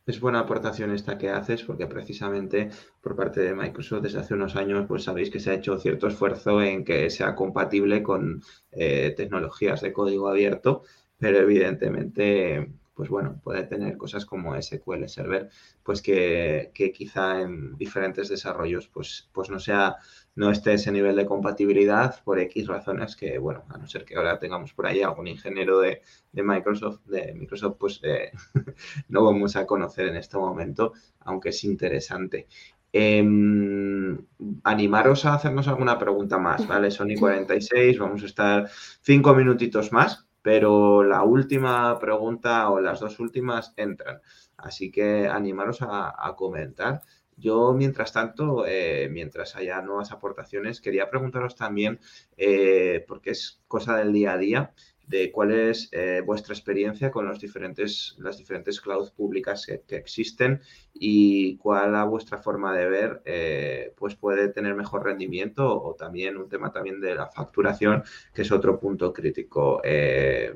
Es 0.08 0.20
buena 0.20 0.39
aportación 0.39 0.91
esta 0.91 1.18
que 1.18 1.30
haces 1.30 1.64
porque 1.64 1.86
precisamente 1.86 2.70
por 3.01 3.16
parte 3.16 3.41
de 3.41 3.53
Microsoft 3.53 4.03
desde 4.03 4.20
hace 4.20 4.34
unos 4.34 4.55
años 4.55 4.86
pues 4.88 5.03
sabéis 5.03 5.30
que 5.30 5.39
se 5.39 5.51
ha 5.51 5.55
hecho 5.55 5.78
cierto 5.78 6.08
esfuerzo 6.08 6.62
en 6.62 6.84
que 6.84 7.10
sea 7.10 7.36
compatible 7.36 8.01
con 8.01 8.41
eh, 8.72 9.14
tecnologías 9.16 9.82
de 9.82 9.93
código 9.93 10.30
abierto, 10.30 10.84
pero 11.20 11.39
evidentemente 11.39 12.72
pues 12.98 13.10
bueno, 13.10 13.39
puede 13.43 13.64
tener 13.64 13.95
cosas 13.95 14.26
como 14.26 14.60
SQL 14.60 15.08
Server, 15.08 15.50
pues 15.84 16.02
que, 16.02 16.72
quizá 16.95 17.41
en 17.41 17.78
diferentes 17.78 18.28
desarrollos 18.28 18.88
pues, 18.88 19.30
pues 19.32 19.52
no 19.52 19.60
sea, 19.60 19.98
no 20.34 20.50
esté 20.50 20.74
ese 20.74 20.91
nivel 20.91 21.16
de 21.16 21.28
compatibilidad 21.28 22.24
por 22.24 22.39
X 22.39 22.66
razones 22.66 23.16
que, 23.16 23.38
bueno, 23.38 23.64
a 23.70 23.78
no 23.78 23.88
ser 23.88 24.04
que 24.04 24.16
ahora 24.16 24.39
tengamos 24.39 24.74
por 24.74 24.88
ahí 24.88 25.04
algún 25.04 25.28
ingeniero 25.28 25.80
de, 25.80 26.02
Microsoft, 26.34 27.02
de 27.06 27.36
Microsoft, 27.36 27.78
pues 27.80 28.00
eh, 28.02 28.32
no 29.10 29.24
vamos 29.24 29.56
a 29.56 29.68
conocer 29.68 30.08
en 30.08 30.16
este 30.16 30.38
momento, 30.38 30.93
aunque 31.20 31.50
es 31.50 31.64
interesante. 31.66 32.48
Em, 32.91 34.18
animaros 34.64 35.26
a 35.26 35.36
hacernos 35.36 35.68
alguna 35.68 36.00
pregunta 36.00 36.39
más, 36.39 36.68
¿vale? 36.68 36.89
Sony 36.89 37.16
46, 37.20 38.00
vamos 38.00 38.24
a 38.24 38.26
estar 38.26 38.70
cinco 39.02 39.36
minutitos 39.36 39.91
más 39.91 40.26
pero 40.48 41.04
la 41.04 41.24
última 41.24 42.00
pregunta 42.00 42.70
o 42.70 42.80
las 42.80 43.02
dos 43.02 43.20
últimas 43.20 43.74
entran. 43.76 44.22
Así 44.56 44.89
que 44.89 45.28
animaros 45.28 45.80
a, 45.82 46.34
comentar. 46.38 47.02
Yo, 47.36 47.74
mientras 47.74 48.14
tanto, 48.14 48.66
eh, 48.66 49.10
mientras 49.12 49.58
haya 49.58 49.82
nuevas 49.82 50.14
aportaciones, 50.14 50.80
quería 50.80 51.10
preguntaros 51.10 51.58
también, 51.58 52.00
eh, 52.38 53.04
porque 53.10 53.32
es 53.32 53.60
cosa 53.68 53.98
del 53.98 54.14
día 54.14 54.32
a 54.32 54.38
día, 54.38 54.74
de 55.08 55.32
cuál 55.32 55.51
es 55.51 55.89
eh, 55.93 56.22
vuestra 56.26 56.53
experiencia 56.53 57.10
con 57.12 57.26
los 57.28 57.39
diferentes, 57.39 58.16
las 58.20 58.38
diferentes 58.38 58.82
clouds 58.82 59.12
públicas 59.12 59.66
que, 59.66 59.95
existen 59.95 60.62
y 60.93 61.58
cuál 61.58 61.95
a 61.95 62.03
vuestra 62.03 62.38
forma 62.38 62.76
de 62.76 62.89
ver 62.89 63.22
eh, 63.26 63.93
pues 63.97 64.16
puede 64.16 64.49
tener 64.49 64.76
mejor 64.76 65.05
rendimiento 65.05 65.82
o 65.82 65.95
también 65.95 66.38
un 66.38 66.49
tema 66.49 66.72
también 66.72 66.99
de 66.99 67.16
la 67.16 67.28
facturación, 67.28 68.03
que 68.34 68.41
es 68.41 68.51
otro 68.51 68.80
punto 68.80 69.14
crítico. 69.14 69.82
Eh, 69.84 70.53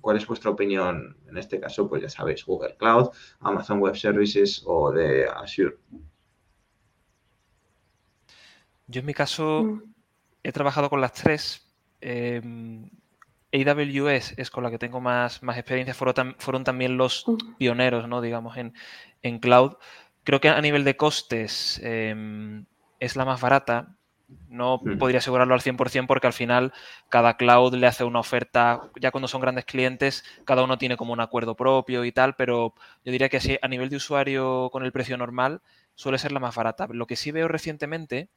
¿Cuál 0.00 0.16
es 0.16 0.26
vuestra 0.26 0.52
opinión 0.52 1.16
en 1.28 1.36
este 1.36 1.58
caso? 1.58 1.88
Pues 1.88 2.02
ya 2.02 2.08
sabéis, 2.08 2.44
Google 2.46 2.76
Cloud, 2.76 3.08
Amazon 3.40 3.80
Web 3.80 3.96
Services 3.96 4.62
o 4.64 4.92
de 4.92 5.26
Azure. 5.26 5.76
Yo 8.86 9.00
en 9.00 9.06
mi 9.06 9.14
caso 9.14 9.64
mm. 9.64 9.82
he 10.44 10.52
trabajado 10.52 10.88
con 10.88 11.00
las 11.00 11.12
tres. 11.12 11.62
AWS 13.64 14.34
es 14.36 14.50
con 14.50 14.64
la 14.64 14.70
que 14.70 14.78
tengo 14.78 15.00
más, 15.00 15.42
más 15.42 15.56
experiencia, 15.56 15.94
fueron, 15.94 16.64
también 16.64 16.96
los 16.96 17.24
pioneros, 17.58 18.08
¿no? 18.08 18.20
digamos, 18.20 18.56
en, 18.56 18.74
en, 19.22 19.38
cloud. 19.38 19.76
Creo 20.24 20.40
que 20.40 20.48
a 20.48 20.60
nivel 20.60 20.84
de 20.84 20.96
costes 20.96 21.80
em, 21.82 22.66
es 23.00 23.16
la 23.16 23.24
más 23.24 23.40
barata. 23.40 23.96
No 24.48 24.80
podría 24.98 25.18
asegurarlo 25.18 25.54
al 25.54 25.60
100% 25.60 26.08
porque 26.08 26.26
al 26.26 26.32
final 26.32 26.72
cada 27.08 27.36
cloud 27.36 27.74
le 27.74 27.86
hace 27.86 28.02
una 28.02 28.18
oferta, 28.18 28.90
ya 29.00 29.12
cuando 29.12 29.28
son 29.28 29.40
grandes 29.40 29.66
clientes, 29.66 30.24
cada 30.44 30.64
uno 30.64 30.78
tiene 30.78 30.96
como 30.96 31.12
un 31.12 31.20
acuerdo 31.20 31.54
propio 31.54 32.04
y 32.04 32.10
tal, 32.10 32.34
pero 32.34 32.74
yo 33.04 33.12
diría 33.12 33.28
que 33.28 33.38
sí, 33.38 33.56
a 33.62 33.68
nivel 33.68 33.88
de 33.88 33.96
usuario 33.96 34.68
con 34.72 34.84
el 34.84 34.90
precio 34.90 35.16
normal 35.16 35.60
suele 35.94 36.18
ser 36.18 36.32
la 36.32 36.40
más 36.40 36.56
barata. 36.56 36.88
Lo 36.90 37.06
que 37.06 37.14
sí 37.14 37.30
veo 37.30 37.46
recientemente 37.46 38.28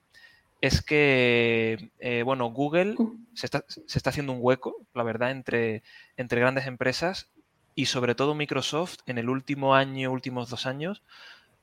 es 0.62 0.82
que, 0.82 1.91
eh, 1.99 2.24
bueno, 2.24 2.51
Google 2.51 2.95
se 3.34 3.45
está, 3.45 3.64
haciendo 4.10 4.34
un 4.34 4.39
hueco, 4.41 4.76
la 4.93 5.03
verdad, 5.03 5.32
entre, 5.32 5.84
entre 6.18 6.41
grandes 6.41 6.68
empresas 6.68 7.30
y 7.76 7.86
sobre 7.86 8.16
todo 8.16 8.36
Microsoft 8.36 8.97
en 9.05 9.18
el 9.18 9.30
último 9.30 9.76
año, 9.76 10.12
últimos 10.12 10.49
dos 10.49 10.66
años, 10.66 11.01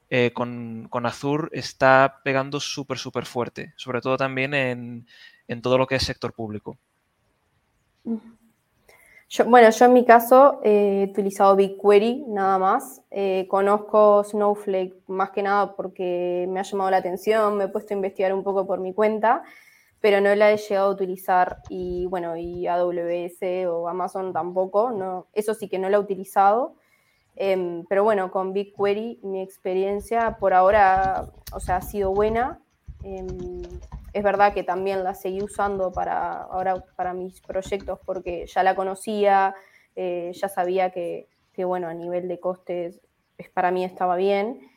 eh, 0.09 0.31
con, 0.33 0.89
con, 0.89 1.05
Azure 1.05 1.49
está 1.53 2.21
pegando 2.25 2.61
súper, 2.61 2.97
súper 2.99 3.27
fuerte, 3.27 3.75
sobre 3.77 4.01
todo 4.01 4.17
también 4.17 4.55
en, 4.55 5.07
en, 5.49 5.63
todo 5.63 5.79
lo 5.79 5.87
que 5.87 5.97
es 5.97 6.05
sector 6.05 6.33
público 6.33 6.79
bueno, 9.47 9.71
yo 9.71 9.85
en 9.85 9.93
mi 9.93 10.05
caso 10.05 10.61
eh, 10.63 11.03
he 11.03 11.11
utilizado 11.11 11.57
BigQuery 11.57 12.27
nada 12.29 12.59
más. 12.59 13.03
Eh, 13.11 13.47
conozco 13.49 14.23
Snowflake 14.25 14.95
más 15.09 15.31
que 15.31 15.43
nada 15.43 15.75
porque 15.75 16.47
me 16.49 16.61
ha 16.61 16.63
llamado 16.63 16.91
la 16.91 16.99
atención, 16.99 17.57
me 17.57 17.65
he 17.65 17.69
puesto 17.69 17.93
a 17.93 17.97
investigar 17.97 18.33
un 18.33 18.45
poco 18.45 18.67
por 18.67 18.81
mi 18.81 18.95
cuenta, 18.95 19.43
pero 20.01 20.21
no 20.21 20.35
la 20.35 20.53
he 20.53 20.57
llegado 20.57 20.89
a 20.91 20.93
utilizar 20.93 21.63
y 21.69 22.07
bueno, 22.07 22.37
y 22.37 22.69
AWS 22.69 23.67
o 23.69 23.89
Amazon 23.89 24.33
tampoco, 24.33 24.93
no, 24.93 25.27
eso 25.33 25.55
sí 25.55 25.69
que 25.69 25.79
no 25.79 25.89
la 25.89 25.97
he 25.97 26.01
utilizado. 26.01 26.77
Em, 27.35 27.85
pero 27.89 28.03
bueno, 28.05 28.31
con 28.31 28.53
BigQuery 28.53 29.21
mi 29.23 29.43
experiencia 29.43 30.39
por 30.39 30.55
ahora, 30.55 31.27
o 31.53 31.61
sea, 31.61 31.77
ha 31.77 31.83
sido 31.83 32.13
buena. 32.13 32.61
Es 34.17 34.23
verdad 34.23 34.55
que 34.55 34.63
también 34.63 35.05
la 35.05 35.13
seguí 35.13 35.43
usando 35.43 35.93
para, 35.93 36.45
ahora 36.45 36.83
para 36.97 37.13
mis 37.13 37.43
proyectos 37.43 37.99
porque 38.07 38.47
ya 38.47 38.63
la 38.63 38.75
conocía, 38.75 39.55
eh, 39.95 40.33
ya 40.33 40.49
sabía 40.49 40.91
que, 40.91 41.29
bueno, 41.59 41.87
a 41.87 41.93
nivel 41.93 42.27
de 42.27 42.41
costes 42.41 42.99
para 43.53 43.71
mí 43.71 43.85
estaba 43.85 44.17
bien. 44.17 44.71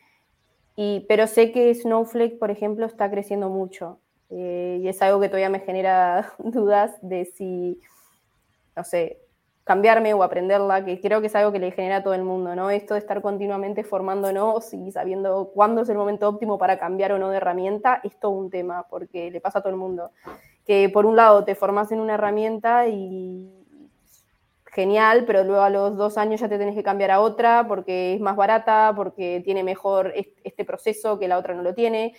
Y, 0.75 1.05
pero 1.07 1.25
sé 1.25 1.53
que 1.53 1.73
Snowflake, 1.73 2.37
por 2.37 2.51
ejemplo, 2.51 2.85
está 2.85 3.09
creciendo 3.09 3.47
mucho. 3.49 4.01
Eh, 4.29 4.81
y 4.81 4.89
es 4.89 5.01
algo 5.01 5.21
que 5.21 5.29
todavía 5.29 5.47
me 5.47 5.61
genera 5.61 6.33
dudas 6.39 6.97
de 7.01 7.23
si, 7.23 7.79
no 8.75 8.83
sé, 8.83 9.21
cambiarme 9.63 10.13
o 10.13 10.23
aprenderla, 10.23 10.83
que 10.83 10.99
creo 10.99 11.21
que 11.21 11.27
es 11.27 11.35
algo 11.35 11.51
que 11.51 11.59
le 11.59 11.71
genera 11.71 11.97
a 11.97 12.03
todo 12.03 12.15
el 12.15 12.23
mundo, 12.23 12.55
¿no? 12.55 12.71
Esto 12.71 12.95
de 12.95 12.99
estar 12.99 13.21
continuamente 13.21 13.83
formándonos 13.83 14.73
y 14.73 14.91
sabiendo 14.91 15.51
cuándo 15.53 15.81
es 15.81 15.89
el 15.89 15.97
momento 15.97 16.27
óptimo 16.27 16.57
para 16.57 16.79
cambiar 16.79 17.11
o 17.11 17.19
no 17.19 17.29
de 17.29 17.37
herramienta, 17.37 18.01
es 18.03 18.19
todo 18.19 18.31
un 18.31 18.49
tema, 18.49 18.87
porque 18.89 19.29
le 19.29 19.41
pasa 19.41 19.59
a 19.59 19.61
todo 19.61 19.71
el 19.71 19.79
mundo. 19.79 20.11
Que 20.65 20.89
por 20.89 21.05
un 21.05 21.15
lado 21.15 21.43
te 21.45 21.55
formas 21.55 21.91
en 21.91 21.99
una 21.99 22.15
herramienta 22.15 22.87
y 22.87 23.59
genial, 24.71 25.25
pero 25.25 25.43
luego 25.43 25.61
a 25.61 25.69
los 25.69 25.97
dos 25.97 26.17
años 26.17 26.41
ya 26.41 26.49
te 26.49 26.57
tenés 26.57 26.75
que 26.75 26.83
cambiar 26.83 27.11
a 27.11 27.21
otra 27.21 27.67
porque 27.67 28.13
es 28.13 28.21
más 28.21 28.35
barata, 28.35 28.93
porque 28.95 29.41
tiene 29.43 29.63
mejor 29.63 30.13
este 30.15 30.65
proceso 30.65 31.19
que 31.19 31.27
la 31.27 31.37
otra 31.37 31.53
no 31.53 31.63
lo 31.63 31.73
tiene. 31.73 32.13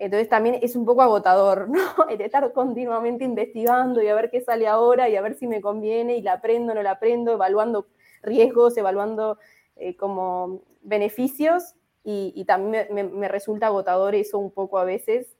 Entonces 0.00 0.30
también 0.30 0.58
es 0.62 0.76
un 0.76 0.86
poco 0.86 1.02
agotador, 1.02 1.68
¿no? 1.70 2.08
El 2.08 2.20
estar 2.22 2.50
continuamente 2.52 3.22
investigando 3.24 4.02
y 4.02 4.08
a 4.08 4.14
ver 4.14 4.30
qué 4.30 4.40
sale 4.40 4.66
ahora 4.66 5.08
y 5.08 5.16
a 5.16 5.20
ver 5.20 5.34
si 5.34 5.46
me 5.46 5.60
conviene 5.60 6.16
y 6.16 6.22
la 6.22 6.34
aprendo, 6.34 6.74
no 6.74 6.82
la 6.82 6.92
aprendo, 6.92 7.32
evaluando 7.32 7.86
riesgos, 8.22 8.76
evaluando 8.76 9.38
eh, 9.76 9.96
como 9.96 10.62
beneficios 10.82 11.74
y, 12.02 12.44
también 12.46 12.88
me, 12.92 13.28
resulta 13.28 13.66
agotador 13.66 14.14
eso 14.14 14.38
un 14.38 14.50
poco 14.50 14.78
a 14.78 14.84
veces. 14.84 15.36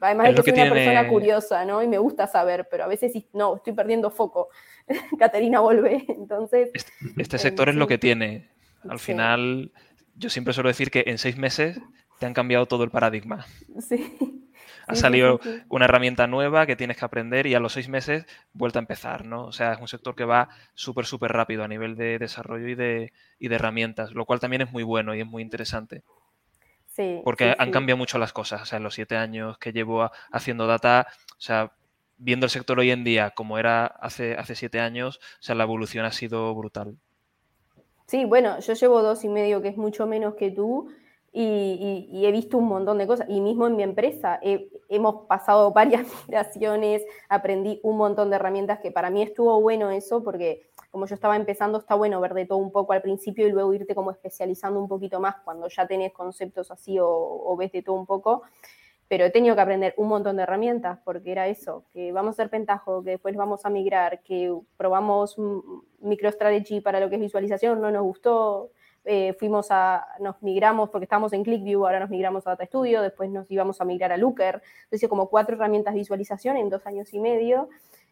además 0.00 0.28
de 0.28 0.34
que, 0.34 0.50
soy 0.50 0.60
una 0.60 0.70
persona 0.70 1.08
curiosa, 1.08 1.64
¿no? 1.64 1.80
Y 1.82 1.86
me 1.86 1.98
gusta 1.98 2.26
saber, 2.26 2.66
pero 2.68 2.82
a 2.82 2.88
veces 2.88 3.12
no, 3.32 3.56
estoy 3.56 3.74
perdiendo 3.74 4.10
foco. 4.10 4.48
Caterina 5.18 5.60
vuelve, 5.60 6.04
entonces... 6.08 6.70
Este, 6.74 6.92
este 7.16 7.38
sector 7.38 7.68
es 7.68 7.76
lo 7.76 7.86
que 7.86 7.96
tiene. 7.96 8.50
Al 8.88 8.98
final, 8.98 9.70
yo 10.16 10.30
siempre 10.30 10.52
suelo 10.52 10.68
decir 10.68 10.90
que 10.90 11.04
en 11.06 11.18
seis 11.18 11.38
meses 11.38 11.80
te 12.18 12.26
han 12.26 12.34
cambiado 12.34 12.66
todo 12.66 12.84
el 12.84 12.90
paradigma. 12.90 13.46
Sí. 13.80 14.44
Ha 14.86 14.94
salido 14.94 15.38
una 15.68 15.84
herramienta 15.84 16.26
nueva 16.26 16.64
que 16.66 16.74
tienes 16.74 16.96
que 16.96 17.04
aprender 17.04 17.46
y 17.46 17.54
a 17.54 17.60
los 17.60 17.74
seis 17.74 17.90
meses 17.90 18.24
vuelta 18.54 18.78
a 18.78 18.80
empezar, 18.80 19.26
¿no? 19.26 19.44
O 19.44 19.52
sea, 19.52 19.74
es 19.74 19.80
un 19.80 19.88
sector 19.88 20.16
que 20.16 20.24
va 20.24 20.48
súper, 20.72 21.04
súper 21.04 21.32
rápido 21.32 21.62
a 21.62 21.68
nivel 21.68 21.94
de 21.94 22.18
desarrollo 22.18 22.66
y 22.68 22.74
de, 22.74 23.12
y 23.38 23.48
de 23.48 23.54
herramientas, 23.54 24.12
lo 24.12 24.24
cual 24.24 24.40
también 24.40 24.62
es 24.62 24.72
muy 24.72 24.82
bueno 24.82 25.14
y 25.14 25.20
es 25.20 25.26
muy 25.26 25.42
interesante. 25.42 26.04
Sí, 26.86 27.20
Porque 27.22 27.54
han 27.58 27.70
cambiado 27.70 27.98
mucho 27.98 28.18
las 28.18 28.32
cosas. 28.32 28.62
O 28.62 28.64
sea, 28.64 28.78
en 28.78 28.82
los 28.82 28.94
siete 28.94 29.16
años 29.16 29.58
que 29.58 29.72
llevo 29.72 30.10
haciendo 30.32 30.66
data, 30.66 31.06
o 31.32 31.40
sea, 31.40 31.72
viendo 32.16 32.46
el 32.46 32.50
sector 32.50 32.78
hoy 32.78 32.90
en 32.90 33.04
día 33.04 33.30
como 33.30 33.58
era 33.58 33.86
hace, 33.86 34.34
hace 34.34 34.54
siete 34.54 34.80
años, 34.80 35.18
o 35.18 35.42
sea, 35.42 35.54
la 35.54 35.64
evolución 35.64 36.06
ha 36.06 36.12
sido 36.12 36.54
brutal. 36.54 36.96
Sí, 38.06 38.24
bueno, 38.24 38.58
yo 38.60 38.72
llevo 38.72 39.02
dos 39.02 39.22
y 39.24 39.28
medio, 39.28 39.60
que 39.60 39.68
es 39.68 39.76
mucho 39.76 40.06
menos 40.06 40.34
que 40.34 40.50
tú, 40.50 40.90
y, 41.40 42.26
he 42.26 42.32
visto 42.32 42.58
un 42.58 42.66
montón 42.66 42.98
de 42.98 43.06
cosas. 43.06 43.28
Y 43.28 43.40
mismo 43.40 43.66
en 43.66 43.76
mi 43.76 43.82
empresa 43.82 44.40
hemos 44.88 45.26
pasado 45.26 45.72
varias 45.72 46.06
migraciones, 46.26 47.04
aprendí 47.28 47.80
un 47.82 47.96
montón 47.96 48.30
de 48.30 48.36
herramientas 48.36 48.80
que 48.80 48.90
para 48.90 49.10
mí 49.10 49.22
estuvo 49.22 49.60
bueno 49.60 49.90
eso, 49.90 50.22
porque 50.22 50.68
como 50.90 51.06
yo 51.06 51.14
estaba 51.14 51.36
empezando, 51.36 51.78
está 51.78 51.94
bueno 51.94 52.20
ver 52.20 52.34
de 52.34 52.46
todo 52.46 52.58
un 52.58 52.72
poco 52.72 52.92
al 52.92 53.02
principio 53.02 53.46
y 53.46 53.52
luego 53.52 53.72
irte 53.72 53.94
como 53.94 54.10
especializando 54.10 54.80
un 54.80 54.88
poquito 54.88 55.20
más 55.20 55.36
cuando 55.44 55.68
ya 55.68 55.86
tenés 55.86 56.12
conceptos 56.12 56.70
así 56.70 56.98
o, 57.00 57.56
ves 57.56 57.72
de 57.72 57.82
todo 57.82 57.96
un 57.96 58.06
poco. 58.06 58.42
Pero 59.06 59.24
he 59.24 59.30
tenido 59.30 59.54
que 59.54 59.62
aprender 59.62 59.94
un 59.96 60.08
montón 60.08 60.36
de 60.36 60.42
herramientas 60.42 60.98
porque 61.04 61.32
era 61.32 61.48
eso, 61.48 61.84
que 61.92 62.12
vamos 62.12 62.30
a 62.30 62.32
hacer 62.32 62.50
pentajo, 62.50 63.02
que 63.02 63.10
después 63.10 63.34
vamos 63.36 63.64
a 63.64 63.70
migrar, 63.70 64.22
que 64.22 64.54
probamos 64.76 65.36
MicroStrategy 66.00 66.80
para 66.80 67.00
lo 67.00 67.08
que 67.08 67.14
es 67.14 67.20
visualización, 67.22 67.80
no 67.80 67.90
nos 67.90 68.02
gustó, 68.02 68.70
eh, 69.10 69.32
fuimos 69.38 69.68
a, 69.70 70.06
nos 70.20 70.42
migramos, 70.42 70.90
porque 70.90 71.04
estábamos 71.04 71.32
en 71.32 71.42
ClickView, 71.42 71.86
ahora 71.86 71.98
nos 71.98 72.10
migramos 72.10 72.46
a 72.46 72.50
Data 72.50 72.66
Studio, 72.66 73.00
después 73.00 73.30
nos 73.30 73.50
íbamos 73.50 73.80
a 73.80 73.86
migrar 73.86 74.12
a 74.12 74.18
Looker, 74.18 74.60
entonces 74.84 75.08
como 75.08 75.30
cuatro 75.30 75.56
herramientas 75.56 75.94
de 75.94 76.00
visualización 76.00 76.58
en 76.58 76.68
dos 76.68 76.86
años 76.86 77.14
y 77.14 77.18
medio, 77.18 77.70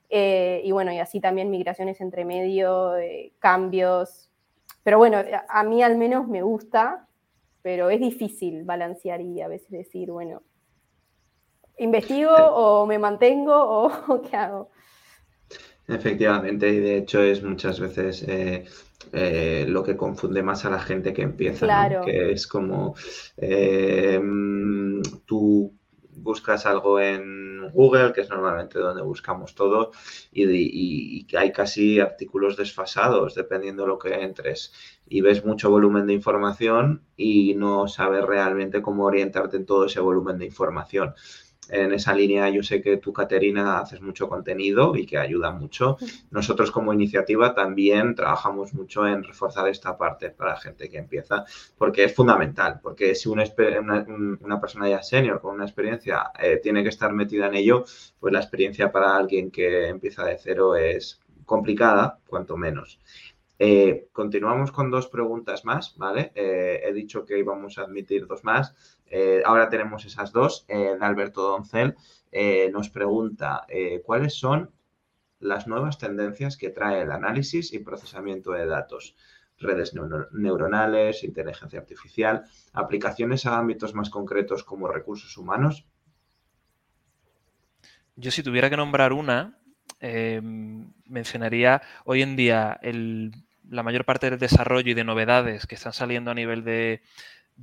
eh, 0.08 0.62
y 0.64 0.72
bueno, 0.72 0.90
y 0.94 0.98
así 0.98 1.20
también 1.20 1.50
migraciones 1.50 2.00
entre 2.00 2.24
medio, 2.24 2.96
eh, 2.96 3.34
cambios, 3.38 4.30
pero 4.82 4.96
bueno, 4.96 5.18
a 5.50 5.62
mí 5.64 5.82
al 5.82 5.98
menos 5.98 6.28
me 6.28 6.40
gusta, 6.40 7.06
pero 7.60 7.90
es 7.90 8.00
difícil 8.00 8.64
balancear 8.64 9.20
y 9.20 9.42
a 9.42 9.48
veces 9.48 9.68
decir, 9.68 10.10
bueno, 10.10 10.44
¿investigo 11.76 12.32
o 12.32 12.86
me 12.86 12.98
mantengo 12.98 13.54
o 13.54 14.22
qué 14.30 14.34
hago? 14.34 14.70
Efectivamente, 15.88 16.68
y 16.68 16.80
de 16.80 16.98
hecho 16.98 17.22
es 17.22 17.42
muchas 17.42 17.78
veces 17.78 18.24
eh, 18.26 18.64
eh, 19.12 19.66
lo 19.68 19.84
que 19.84 19.96
confunde 19.96 20.42
más 20.42 20.64
a 20.64 20.70
la 20.70 20.80
gente 20.80 21.12
que 21.12 21.22
empieza, 21.22 22.02
que 22.04 22.32
es 22.32 22.46
como 22.48 22.96
eh, 23.36 24.20
tú 25.26 25.72
buscas 26.10 26.66
algo 26.66 26.98
en 26.98 27.70
Google, 27.70 28.12
que 28.12 28.22
es 28.22 28.30
normalmente 28.30 28.80
donde 28.80 29.02
buscamos 29.02 29.54
todo, 29.54 29.92
y, 30.32 30.44
y, 30.44 31.36
hay 31.36 31.52
casi 31.52 32.00
artículos 32.00 32.56
desfasados 32.56 33.34
dependiendo 33.34 33.82
de 33.82 33.88
lo 33.88 33.98
que 33.98 34.14
entres. 34.14 34.72
Y 35.08 35.20
ves 35.20 35.44
mucho 35.44 35.70
volumen 35.70 36.06
de 36.06 36.14
información 36.14 37.02
y 37.16 37.54
no 37.54 37.86
sabes 37.86 38.24
realmente 38.24 38.82
cómo 38.82 39.04
orientarte 39.04 39.56
en 39.58 39.66
todo 39.66 39.84
ese 39.84 40.00
volumen 40.00 40.38
de 40.38 40.46
información 40.46 41.14
en 41.70 41.92
esa 41.92 42.14
línea 42.14 42.48
yo 42.48 42.62
sé 42.62 42.80
que 42.80 42.96
tú, 42.96 43.12
Caterina, 43.12 43.78
haces 43.78 44.00
mucho 44.00 44.28
contenido 44.28 44.96
y 44.96 45.06
que 45.06 45.18
ayuda 45.18 45.50
mucho. 45.50 45.96
Nosotros 46.30 46.70
como 46.70 46.92
iniciativa 46.92 47.54
también 47.54 48.14
trabajamos 48.14 48.74
mucho 48.74 49.06
en 49.06 49.22
reforzar 49.22 49.68
esta 49.68 49.96
parte 49.96 50.30
para 50.30 50.50
la 50.50 50.60
gente 50.60 50.88
que 50.88 50.98
empieza, 50.98 51.44
porque 51.78 52.04
es 52.04 52.14
fundamental, 52.14 52.80
porque 52.82 53.14
si 53.14 53.28
una, 53.28 53.44
una, 54.40 54.60
persona 54.60 54.88
ya 54.88 55.02
senior 55.02 55.40
con 55.40 55.54
una 55.54 55.64
experiencia 55.64 56.30
eh, 56.40 56.60
tiene 56.62 56.82
que 56.82 56.88
estar 56.88 57.12
metida 57.12 57.46
en 57.46 57.54
ello, 57.54 57.84
pues 58.18 58.32
la 58.32 58.40
experiencia 58.40 58.90
para 58.90 59.16
alguien 59.16 59.50
que 59.50 59.88
empieza 59.88 60.24
de 60.24 60.38
cero 60.38 60.76
es 60.76 61.20
complicada, 61.46 62.18
cuanto 62.26 62.56
menos. 62.56 62.98
Eh, 63.58 64.08
continuamos 64.12 64.70
con 64.70 64.90
dos 64.90 65.08
preguntas 65.08 65.64
más, 65.64 65.96
¿vale? 65.96 66.32
Eh, 66.34 66.82
he 66.84 66.92
dicho 66.92 67.24
que 67.24 67.38
íbamos 67.38 67.78
a 67.78 67.82
admitir 67.82 68.26
dos 68.26 68.44
más. 68.44 68.74
Eh, 69.06 69.42
ahora 69.44 69.68
tenemos 69.68 70.04
esas 70.04 70.32
dos. 70.32 70.66
Alberto 71.00 71.42
Doncel 71.42 71.96
nos 72.70 72.90
pregunta 72.90 73.66
cuáles 74.04 74.34
son 74.34 74.70
las 75.40 75.66
nuevas 75.66 75.98
tendencias 75.98 76.56
que 76.56 76.70
trae 76.70 77.02
el 77.02 77.10
análisis 77.10 77.72
y 77.72 77.78
procesamiento 77.78 78.52
de 78.52 78.66
datos, 78.66 79.16
redes 79.58 79.94
neuronales, 80.32 81.24
inteligencia 81.24 81.78
artificial, 81.78 82.44
aplicaciones 82.74 83.46
a 83.46 83.56
ámbitos 83.56 83.94
más 83.94 84.10
concretos 84.10 84.64
como 84.64 84.88
recursos 84.88 85.36
humanos. 85.38 85.86
Yo 88.16 88.30
si 88.30 88.42
tuviera 88.42 88.68
que 88.68 88.76
nombrar 88.76 89.12
una, 89.12 89.58
mencionaría 90.00 91.82
hoy 92.04 92.22
en 92.22 92.36
día 92.36 92.78
la 93.68 93.82
mayor 93.82 94.04
parte 94.04 94.30
del 94.30 94.38
desarrollo 94.38 94.90
y 94.90 94.94
de 94.94 95.04
novedades 95.04 95.66
que 95.66 95.74
están 95.74 95.92
saliendo 95.92 96.30
a 96.30 96.34
nivel 96.34 96.64
de, 96.64 97.02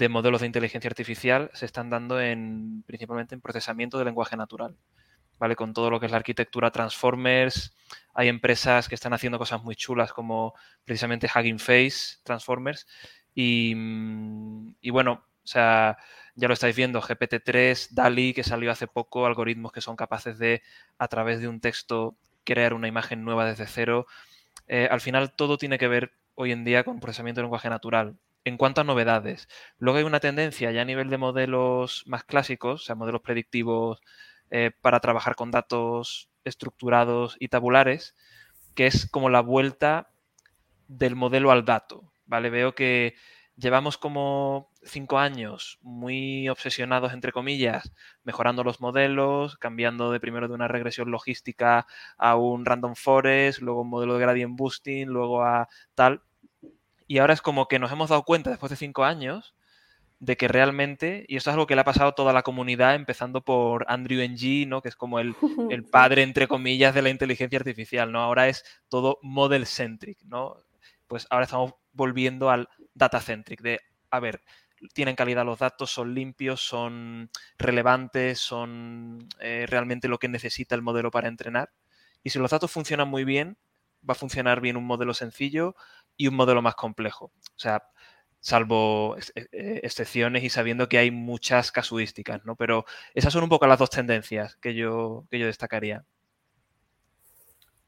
modelos 0.09 0.41
de 0.41 0.47
inteligencia 0.47 0.89
artificial 0.89 1.49
se 1.53 1.65
están 1.65 1.89
dando 1.89 2.19
en, 2.19 2.84
principalmente 2.86 3.36
en 3.36 3.41
procesamiento 3.41 3.97
de 3.97 4.05
lenguaje 4.05 4.36
natural. 4.36 4.75
¿Vale? 5.39 5.55
Con 5.55 5.73
todo 5.73 5.89
lo 5.89 5.99
que 5.99 6.05
es 6.05 6.11
la 6.11 6.19
arquitectura 6.19 6.71
Transformers, 6.71 7.75
hay 8.13 8.27
empresas 8.27 8.88
que 8.88 8.95
están 8.95 9.13
haciendo 9.13 9.39
cosas 9.39 9.63
muy 9.63 9.75
chulas 9.75 10.13
como 10.13 10.53
precisamente 10.86 11.27
Hugging 11.27 11.59
Face 11.59 12.17
Transformers. 12.23 12.88
Y, 13.34 13.75
y 14.79 14.89
bueno, 14.91 15.25
o 15.43 15.47
sea, 15.47 15.97
ya 16.35 16.47
lo 16.47 16.53
estáis 16.53 16.75
viendo, 16.75 17.01
GPT-3, 17.01 17.89
DALI, 17.91 18.33
que 18.33 18.43
salió 18.43 18.71
hace 18.71 18.87
poco, 18.87 19.25
algoritmos 19.25 19.71
que 19.71 19.81
son 19.81 19.95
capaces 19.95 20.37
de, 20.37 20.63
a 20.97 21.07
través 21.07 21.41
de 21.41 21.47
un 21.47 21.59
texto, 21.59 22.15
crear 22.43 22.73
una 22.73 22.87
imagen 22.87 23.23
nueva 23.23 23.45
desde 23.45 23.67
cero. 23.67 24.07
Eh, 24.67 24.87
al 24.89 25.01
final 25.01 25.35
todo 25.35 25.57
tiene 25.57 25.77
que 25.77 25.87
ver 25.87 26.13
hoy 26.35 26.51
en 26.51 26.63
día 26.63 26.83
con 26.83 26.99
procesamiento 26.99 27.41
de 27.41 27.43
lenguaje 27.43 27.69
natural. 27.69 28.17
En 28.45 28.57
cuanto 28.57 28.81
a 28.81 28.83
novedades, 28.83 29.47
luego 29.77 29.99
hay 29.99 30.03
una 30.03 30.19
tendencia 30.19 30.71
ya 30.71 30.81
a 30.81 30.85
nivel 30.85 31.09
de 31.09 31.17
modelos 31.17 32.03
más 32.07 32.23
clásicos, 32.23 32.81
o 32.81 32.85
sea, 32.85 32.95
modelos 32.95 33.21
predictivos 33.21 34.01
eh, 34.49 34.71
para 34.81 34.99
trabajar 34.99 35.35
con 35.35 35.51
datos 35.51 36.29
estructurados 36.43 37.37
y 37.39 37.47
tabulares, 37.47 38.15
que 38.75 38.87
es 38.87 39.09
como 39.09 39.29
la 39.29 39.41
vuelta 39.41 40.09
del 40.87 41.15
modelo 41.15 41.51
al 41.51 41.65
dato. 41.65 42.11
¿Vale? 42.25 42.49
Veo 42.49 42.73
que 42.73 43.15
llevamos 43.56 43.97
como 43.97 44.72
cinco 44.84 45.20
años 45.20 45.80
muy 45.82 46.49
obsesionados, 46.49 47.14
entre 47.14 47.32
comillas, 47.32 47.91
mejorando 48.24 48.64
los 48.64 48.82
modelos, 48.82 49.58
cambiando 49.58 50.12
de 50.12 50.20
primero 50.20 50.47
de 50.47 50.56
una 50.56 50.68
regresión 50.68 51.12
logística 51.12 51.86
a 52.18 52.36
un 52.36 52.66
random 52.66 52.95
forest, 52.95 53.60
luego 53.60 53.82
un 53.82 53.89
modelo 53.89 54.16
de 54.16 54.22
gradient 54.22 54.58
boosting, 54.58 55.08
luego 55.08 55.43
a 55.43 55.68
tal. 55.95 56.22
Y 57.08 57.20
ahora 57.20 57.34
es 57.34 57.41
como 57.41 57.68
que 57.68 57.80
nos 57.80 57.91
hemos 57.91 58.10
dado 58.10 58.24
cuenta 58.24 58.49
después 58.49 58.70
de 58.70 58.76
cinco 58.76 59.04
años 59.04 59.56
de 60.20 60.38
que 60.38 60.47
realmente, 60.47 61.26
y 61.28 61.36
esto 61.36 61.49
es 61.49 61.54
algo 61.54 61.68
que 61.68 61.76
le 61.76 61.82
ha 61.82 61.86
pasado 61.86 62.12
a 62.12 62.16
toda 62.16 62.32
la 62.32 62.43
comunidad, 62.43 62.95
empezando 62.95 63.41
por 63.43 63.86
Andrew 63.89 64.22
Ng, 64.22 64.70
¿no? 64.70 64.82
que 64.82 64.88
es 64.88 64.95
como 64.95 65.20
el, 65.20 65.36
el 65.70 65.84
padre, 65.91 66.24
entre 66.24 66.47
comillas, 66.47 66.95
de 66.95 67.01
la 67.01 67.10
inteligencia 67.10 67.60
artificial, 67.60 68.10
¿no? 68.10 68.22
Ahora 68.22 68.47
es 68.47 68.64
todo 68.88 69.20
model-centric, 69.22 70.22
¿no? 70.24 70.56
Pues 71.08 71.28
ahora 71.30 71.43
estamos 71.43 71.74
volviendo 71.91 72.49
al 72.49 72.70
data-centric, 72.93 73.61
de, 73.61 73.79
a 74.09 74.19
ver, 74.19 74.41
tienen 74.93 75.15
calidad 75.15 75.45
los 75.45 75.59
datos, 75.59 75.91
son 75.91 76.13
limpios, 76.13 76.61
son 76.61 77.29
relevantes, 77.57 78.39
son 78.39 79.27
eh, 79.39 79.65
realmente 79.67 80.07
lo 80.07 80.19
que 80.19 80.27
necesita 80.27 80.75
el 80.75 80.81
modelo 80.81 81.11
para 81.11 81.27
entrenar. 81.27 81.71
Y 82.23 82.29
si 82.29 82.39
los 82.39 82.51
datos 82.51 82.71
funcionan 82.71 83.07
muy 83.07 83.23
bien, 83.23 83.57
va 84.07 84.13
a 84.13 84.15
funcionar 84.15 84.61
bien 84.61 84.77
un 84.77 84.85
modelo 84.85 85.13
sencillo 85.13 85.75
y 86.17 86.27
un 86.27 86.35
modelo 86.35 86.61
más 86.61 86.75
complejo. 86.75 87.25
O 87.25 87.59
sea, 87.59 87.83
salvo 88.39 89.15
e, 89.17 89.47
e, 89.51 89.79
excepciones 89.83 90.43
y 90.43 90.49
sabiendo 90.49 90.89
que 90.89 90.97
hay 90.97 91.11
muchas 91.11 91.71
casuísticas, 91.71 92.45
¿no? 92.45 92.55
Pero 92.55 92.85
esas 93.13 93.31
son 93.31 93.43
un 93.43 93.49
poco 93.49 93.67
las 93.67 93.79
dos 93.79 93.89
tendencias 93.89 94.57
que 94.57 94.75
yo, 94.75 95.25
que 95.29 95.39
yo 95.39 95.47
destacaría. 95.47 96.05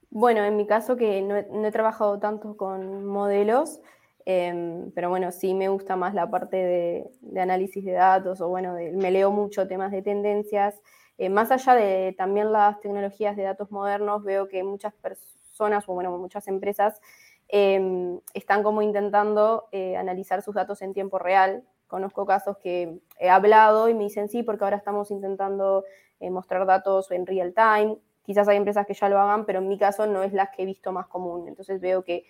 Bueno, 0.09 0.45
en 0.45 0.55
mi 0.55 0.65
caso 0.65 0.95
que 0.95 1.21
no 1.21 1.67
he 1.67 1.71
trabajado 1.71 2.19
tanto 2.19 2.55
con 2.55 3.05
modelos, 3.05 3.81
Em, 4.26 4.91
pero 4.91 5.09
bueno, 5.09 5.32
sí 5.32 5.53
me 5.53 5.69
gusta 5.69 5.95
más 5.95 6.15
la 6.15 6.30
parte 6.30 6.57
de, 6.57 7.39
análisis 7.39 7.86
de 7.86 7.91
datos 7.91 8.41
o 8.41 8.49
bueno, 8.49 8.73
me 8.73 9.11
leo 9.11 9.32
mucho 9.32 9.67
temas 9.67 9.91
de 9.91 10.01
tendencias. 10.01 10.82
Eh, 11.17 11.30
más 11.30 11.51
allá 11.51 11.76
de 11.76 12.13
también 12.17 12.51
las 12.51 12.80
tecnologías 12.82 13.36
de 13.36 13.43
datos 13.43 13.71
modernos, 13.71 14.23
veo 14.23 14.47
que 14.47 14.63
muchas 14.63 14.93
personas 14.95 15.88
o 15.88 15.93
bueno, 15.93 16.17
muchas 16.17 16.47
empresas 16.47 16.99
em, 17.47 18.19
están 18.34 18.63
como 18.63 18.82
intentando 18.82 19.67
eh, 19.71 19.95
analizar 19.95 20.41
sus 20.41 20.55
datos 20.55 20.82
en 20.82 20.93
tiempo 20.93 21.19
real. 21.19 21.63
Conozco 21.88 22.26
casos 22.26 22.57
que 22.57 22.99
he 23.19 23.30
hablado 23.30 23.89
y 23.89 23.93
me 23.93 24.05
dicen 24.05 24.28
sí, 24.28 24.41
porque 24.41 24.63
ahora 24.63 24.78
estamos 24.78 25.11
intentando 25.11 25.86
eh, 26.19 26.32
mostrar 26.32 26.65
datos 26.65 27.11
en 27.11 27.28
real 27.28 27.53
time. 27.53 27.97
Quizás 28.23 28.47
hay 28.47 28.57
empresas 28.57 28.88
que 28.88 28.95
ya 28.95 29.07
lo 29.07 29.19
hagan, 29.19 29.45
pero 29.45 29.59
en 29.59 29.67
mi 29.67 29.78
caso 29.78 30.07
no 30.07 30.23
es 30.23 30.34
la 30.34 30.49
que 30.51 30.63
he 30.63 30.65
visto 30.65 30.91
más 30.91 31.07
común. 31.07 31.47
Entonces 31.47 31.80
veo 31.80 32.03
que 32.03 32.26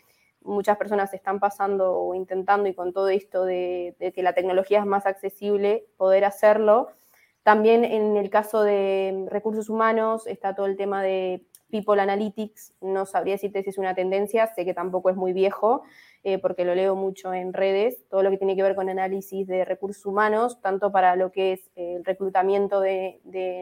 muchas 0.45 0.77
personas 0.77 1.13
están 1.13 1.39
pasando 1.39 1.93
o 1.93 2.15
intentando 2.15 2.69
y 2.69 2.73
con 2.73 2.93
todo 2.93 3.09
esto 3.09 3.45
de, 3.45 3.95
que 4.15 4.23
la 4.23 4.33
tecnología 4.33 4.79
es 4.79 4.85
más 4.85 5.05
accesible, 5.05 5.85
poder 5.97 6.25
hacerlo. 6.25 6.87
También 7.43 7.85
en 7.85 8.17
el 8.17 8.29
caso 8.29 8.63
de 8.63 9.27
recursos 9.29 9.69
humanos 9.69 10.25
está 10.25 10.55
todo 10.55 10.65
el 10.65 10.77
tema 10.77 11.03
de 11.03 11.45
People 11.69 12.01
Analytics. 12.01 12.73
No 12.81 13.05
sabría 13.05 13.35
decirte 13.35 13.63
si 13.63 13.69
es 13.69 13.77
una 13.77 13.93
tendencia, 13.93 14.47
sé 14.47 14.65
que 14.65 14.73
tampoco 14.73 15.09
es 15.09 15.15
muy 15.15 15.33
viejo, 15.33 15.83
eh, 16.23 16.39
porque 16.39 16.65
lo 16.65 16.73
leo 16.73 16.95
mucho 16.95 17.33
en 17.33 17.53
redes, 17.53 18.07
todo 18.09 18.23
lo 18.23 18.31
que 18.31 18.37
tiene 18.37 18.55
que 18.55 18.63
ver 18.63 18.75
con 18.75 18.89
análisis 18.89 19.45
de 19.45 19.65
recursos 19.65 20.05
humanos, 20.05 20.59
tanto 20.61 20.91
para 20.91 21.15
lo 21.15 21.31
que 21.31 21.53
es 21.53 21.69
el 21.75 22.03
reclutamiento 22.03 22.79
de, 22.79 23.19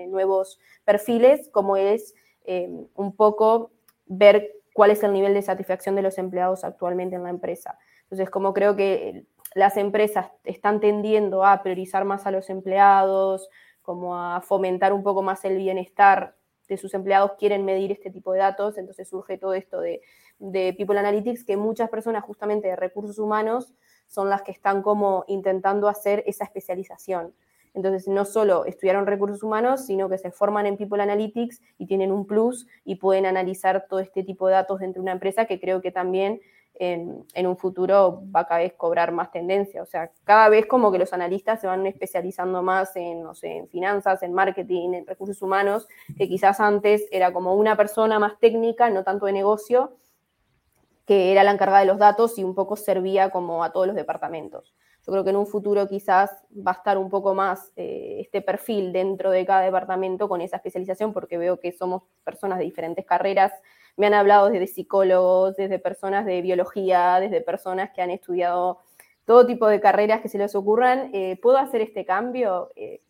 nuevos 0.09 0.59
perfiles, 0.85 1.49
como 1.49 1.75
es 1.75 2.15
eh, 2.45 2.69
un 2.95 3.15
poco 3.15 3.71
ver 4.05 4.62
cuál 4.73 4.91
es 4.91 5.03
el 5.03 5.13
nivel 5.13 5.33
de 5.33 5.41
satisfacción 5.41 5.95
de 5.95 6.01
los 6.01 6.17
empleados 6.17 6.63
actualmente 6.63 7.15
en 7.15 7.23
la 7.23 7.29
empresa. 7.29 7.77
Entonces, 8.03 8.29
como 8.29 8.53
creo 8.53 8.75
que 8.75 9.25
las 9.55 9.77
empresas 9.77 10.27
están 10.43 10.79
tendiendo 10.79 11.45
a 11.45 11.61
priorizar 11.61 12.05
más 12.05 12.25
a 12.25 12.31
los 12.31 12.49
empleados, 12.49 13.49
como 13.81 14.17
a 14.17 14.41
fomentar 14.41 14.93
un 14.93 15.03
poco 15.03 15.21
más 15.21 15.45
el 15.45 15.57
bienestar 15.57 16.35
de 16.67 16.77
sus 16.77 16.93
empleados, 16.93 17.33
quieren 17.37 17.65
medir 17.65 17.91
este 17.91 18.09
tipo 18.09 18.31
de 18.33 18.39
datos, 18.39 18.77
entonces 18.77 19.07
surge 19.09 19.37
todo 19.37 19.53
esto 19.53 19.79
de, 19.79 20.01
de 20.39 20.73
People 20.73 20.97
Analytics, 20.97 21.43
que 21.43 21.57
muchas 21.57 21.89
personas 21.89 22.23
justamente 22.23 22.67
de 22.67 22.75
recursos 22.75 23.19
humanos 23.19 23.73
son 24.07 24.29
las 24.29 24.41
que 24.41 24.51
están 24.51 24.81
como 24.81 25.25
intentando 25.27 25.87
hacer 25.87 26.23
esa 26.25 26.45
especialización. 26.45 27.33
Entonces, 27.73 28.07
no 28.07 28.25
solo 28.25 28.65
estudiaron 28.65 29.07
recursos 29.07 29.43
humanos, 29.43 29.85
sino 29.85 30.09
que 30.09 30.17
se 30.17 30.31
forman 30.31 30.65
en 30.65 30.77
People 30.77 31.01
Analytics 31.01 31.61
y 31.77 31.87
tienen 31.87 32.11
un 32.11 32.25
plus 32.25 32.67
y 32.85 32.95
pueden 32.95 33.25
analizar 33.25 33.87
todo 33.89 33.99
este 33.99 34.23
tipo 34.23 34.47
de 34.47 34.53
datos 34.53 34.79
dentro 34.79 35.01
de 35.01 35.03
una 35.03 35.13
empresa 35.13 35.45
que 35.45 35.59
creo 35.59 35.81
que 35.81 35.91
también 35.91 36.39
en, 36.75 37.47
un 37.47 37.57
futuro 37.57 38.23
va 38.35 38.41
a 38.41 38.47
cada 38.47 38.61
vez 38.61 38.73
cobrar 38.73 39.11
más 39.11 39.31
tendencia. 39.31 39.81
O 39.81 39.85
sea, 39.85 40.11
cada 40.23 40.49
vez 40.49 40.65
como 40.65 40.91
que 40.91 40.97
los 40.97 41.13
analistas 41.13 41.61
se 41.61 41.67
van 41.67 41.85
especializando 41.85 42.61
más 42.61 42.95
en, 42.95 43.23
no 43.23 43.35
sé, 43.35 43.57
en 43.57 43.67
finanzas, 43.67 44.23
en 44.23 44.33
marketing, 44.33 44.93
en 44.93 45.07
recursos 45.07 45.41
humanos, 45.41 45.87
que 46.17 46.27
quizás 46.27 46.59
antes 46.59 47.07
era 47.11 47.31
como 47.31 47.55
una 47.55 47.75
persona 47.75 48.19
más 48.19 48.39
técnica, 48.39 48.89
no 48.89 49.03
tanto 49.03 49.25
de 49.25 49.33
negocio, 49.33 49.97
que 51.05 51.31
era 51.31 51.43
la 51.43 51.51
encargada 51.51 51.81
de 51.81 51.87
los 51.87 51.99
datos 51.99 52.37
y 52.37 52.43
un 52.43 52.55
poco 52.55 52.75
servía 52.75 53.29
como 53.29 53.63
a 53.63 53.71
todos 53.71 53.87
los 53.87 53.95
departamentos. 53.95 54.73
Yo 55.05 55.11
creo 55.11 55.23
que 55.25 55.31
en 55.31 55.35
un 55.35 55.47
futuro 55.47 55.87
quizás 55.87 56.31
va 56.55 56.71
a 56.71 56.75
estar 56.75 56.97
un 56.97 57.09
poco 57.09 57.35
más 57.35 57.73
eh, 57.75 58.17
este 58.21 58.41
perfil 58.41 58.93
dentro 58.93 59.31
de 59.31 59.45
cada 59.45 59.61
departamento 59.61 60.29
con 60.29 60.39
esa 60.39 60.57
especialización, 60.57 61.11
porque 61.11 61.37
veo 61.37 61.59
que 61.59 61.73
somos 61.73 62.03
personas 62.23 62.57
de 62.57 62.63
diferentes 62.63 63.05
carreras. 63.05 63.51
Me 63.97 64.07
han 64.07 64.13
hablado 64.13 64.49
desde 64.49 64.67
psicólogos, 64.67 65.57
desde 65.57 65.77
personas 65.77 66.25
de 66.25 66.41
biología, 66.41 67.19
desde 67.19 67.41
personas 67.41 67.91
que 67.91 68.01
han 68.01 68.11
estudiado 68.11 68.79
todo 69.25 69.45
tipo 69.45 69.67
de 69.67 69.81
carreras 69.81 70.21
que 70.21 70.29
se 70.29 70.37
les 70.37 70.55
ocurran. 70.55 71.09
Eh, 71.13 71.37
¿Puedo 71.41 71.57
hacer 71.57 71.81
este 71.81 72.05
cambio? 72.05 72.71
Eh, 72.75 73.01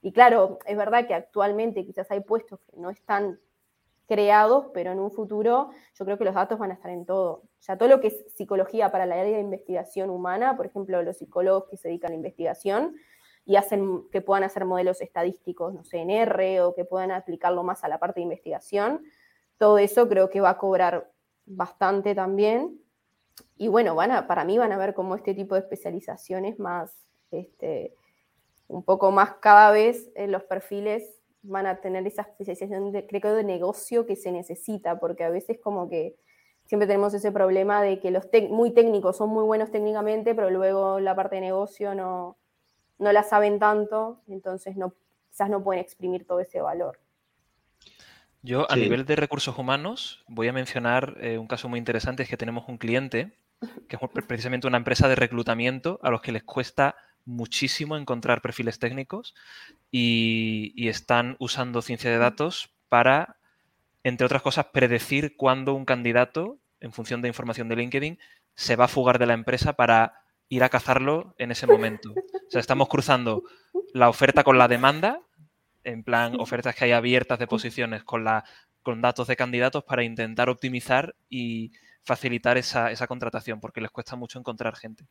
y 0.00 0.12
claro, 0.12 0.58
es 0.66 0.76
verdad 0.76 1.06
que 1.06 1.14
actualmente 1.14 1.84
quizás 1.84 2.10
hay 2.10 2.20
puestos 2.20 2.60
que 2.70 2.78
no 2.78 2.88
están 2.90 3.38
creados, 4.06 4.66
pero 4.72 4.92
en 4.92 4.98
un 4.98 5.10
futuro 5.10 5.70
yo 5.94 6.04
creo 6.04 6.18
que 6.18 6.24
los 6.24 6.34
datos 6.34 6.58
van 6.58 6.70
a 6.70 6.74
estar 6.74 6.90
en 6.90 7.04
todo. 7.04 7.42
Sea, 7.64 7.78
todo 7.78 7.88
lo 7.88 7.98
que 7.98 8.08
es 8.08 8.24
psicología 8.36 8.92
para 8.92 9.06
la 9.06 9.14
área 9.14 9.36
de 9.36 9.40
investigación 9.40 10.10
humana, 10.10 10.54
por 10.54 10.66
ejemplo, 10.66 11.02
los 11.02 11.16
psicólogos 11.16 11.64
que 11.70 11.78
se 11.78 11.88
dedican 11.88 12.08
a 12.08 12.10
la 12.10 12.16
investigación 12.16 12.94
y 13.46 13.56
hacen 13.56 14.06
que 14.12 14.20
puedan 14.20 14.44
hacer 14.44 14.66
modelos 14.66 15.00
estadísticos, 15.00 15.72
no 15.72 15.82
sé, 15.82 16.00
en 16.00 16.10
R 16.10 16.60
o 16.60 16.74
que 16.74 16.84
puedan 16.84 17.10
aplicarlo 17.10 17.62
más 17.62 17.82
a 17.82 17.88
la 17.88 17.98
parte 17.98 18.20
de 18.20 18.24
investigación, 18.24 19.02
todo 19.56 19.78
eso 19.78 20.06
creo 20.10 20.28
que 20.28 20.42
va 20.42 20.50
a 20.50 20.58
cobrar 20.58 21.10
bastante 21.46 22.14
también. 22.14 22.78
Y 23.56 23.68
bueno, 23.68 23.94
van 23.94 24.10
a, 24.10 24.26
para 24.26 24.44
mí 24.44 24.58
van 24.58 24.72
a 24.72 24.76
ver 24.76 24.92
como 24.92 25.14
este 25.14 25.32
tipo 25.32 25.54
de 25.54 25.62
especializaciones 25.62 26.58
más, 26.58 26.94
este, 27.30 27.94
un 28.68 28.82
poco 28.82 29.10
más 29.10 29.36
cada 29.36 29.70
vez 29.70 30.10
en 30.16 30.32
los 30.32 30.42
perfiles 30.42 31.18
van 31.40 31.64
a 31.64 31.80
tener 31.80 32.06
esa 32.06 32.20
especialización, 32.20 32.92
de, 32.92 33.06
creo 33.06 33.34
de 33.34 33.42
negocio 33.42 34.04
que 34.04 34.16
se 34.16 34.32
necesita, 34.32 35.00
porque 35.00 35.24
a 35.24 35.30
veces 35.30 35.58
como 35.62 35.88
que 35.88 36.18
siempre 36.64 36.86
tenemos 36.86 37.14
ese 37.14 37.32
problema 37.32 37.82
de 37.82 38.00
que 38.00 38.10
los 38.10 38.28
muy 38.50 38.72
técnicos 38.72 39.16
son 39.16 39.30
muy 39.30 39.44
buenos 39.44 39.70
técnicamente, 39.70 40.34
pero 40.34 40.50
luego 40.50 41.00
la 41.00 41.14
parte 41.14 41.36
de 41.36 41.42
negocio 41.42 41.94
no, 41.94 42.36
no 42.98 43.12
la 43.12 43.22
saben 43.22 43.58
tanto, 43.58 44.20
entonces 44.28 44.76
no, 44.76 44.94
quizás 45.30 45.50
no 45.50 45.62
pueden 45.62 45.82
exprimir 45.82 46.26
todo 46.26 46.40
ese 46.40 46.60
valor. 46.60 47.00
Yo 48.42 48.70
a 48.70 48.76
nivel 48.76 49.06
de 49.06 49.16
recursos 49.16 49.56
humanos 49.56 50.22
voy 50.28 50.48
a 50.48 50.52
mencionar 50.52 51.16
eh, 51.20 51.38
un 51.38 51.46
caso 51.46 51.68
muy 51.68 51.78
interesante, 51.78 52.22
es 52.22 52.28
que 52.28 52.36
tenemos 52.36 52.68
un 52.68 52.76
cliente 52.76 53.38
que 53.88 53.96
es 53.96 54.24
precisamente 54.26 54.66
una 54.66 54.76
empresa 54.76 55.08
de 55.08 55.14
reclutamiento 55.14 55.98
a 56.02 56.10
los 56.10 56.20
que 56.20 56.32
les 56.32 56.44
cuesta 56.44 56.96
muchísimo 57.24 57.96
encontrar 57.96 58.42
perfiles 58.42 58.78
técnicos 58.78 59.34
y, 59.90 60.88
están 60.88 61.36
usando 61.38 61.80
ciencia 61.80 62.10
de 62.10 62.18
datos 62.18 62.70
para, 62.88 63.36
entre 64.04 64.26
otras 64.26 64.42
cosas, 64.42 64.66
predecir 64.66 65.36
cuándo 65.36 65.74
un 65.74 65.84
candidato, 65.84 66.58
en 66.80 66.92
función 66.92 67.22
de 67.22 67.28
información 67.28 67.68
de 67.68 67.76
LinkedIn, 67.76 68.18
se 68.54 68.76
va 68.76 68.84
a 68.84 68.88
fugar 68.88 69.18
de 69.18 69.26
la 69.26 69.34
empresa 69.34 69.72
para 69.72 70.20
ir 70.50 70.62
a 70.62 70.68
cazarlo 70.68 71.34
en 71.38 71.50
ese 71.50 71.66
momento. 71.66 72.10
O 72.10 72.50
sea, 72.50 72.60
estamos 72.60 72.88
cruzando 72.88 73.42
la 73.94 74.10
oferta 74.10 74.44
con 74.44 74.58
la 74.58 74.68
demanda, 74.68 75.20
en 75.82 76.04
plan 76.04 76.38
ofertas 76.38 76.74
que 76.76 76.84
hay 76.84 76.92
abiertas 76.92 77.38
de 77.38 77.46
posiciones 77.46 78.04
con, 78.04 78.24
datos 79.00 79.26
de 79.26 79.36
candidatos 79.36 79.84
para 79.84 80.04
intentar 80.04 80.50
optimizar 80.50 81.16
y 81.30 81.72
facilitar 82.02 82.58
esa 82.58 83.06
contratación, 83.06 83.60
porque 83.60 83.80
les 83.80 83.90
cuesta 83.90 84.16
mucho 84.16 84.38
encontrar 84.38 84.76
gente. 84.76 85.06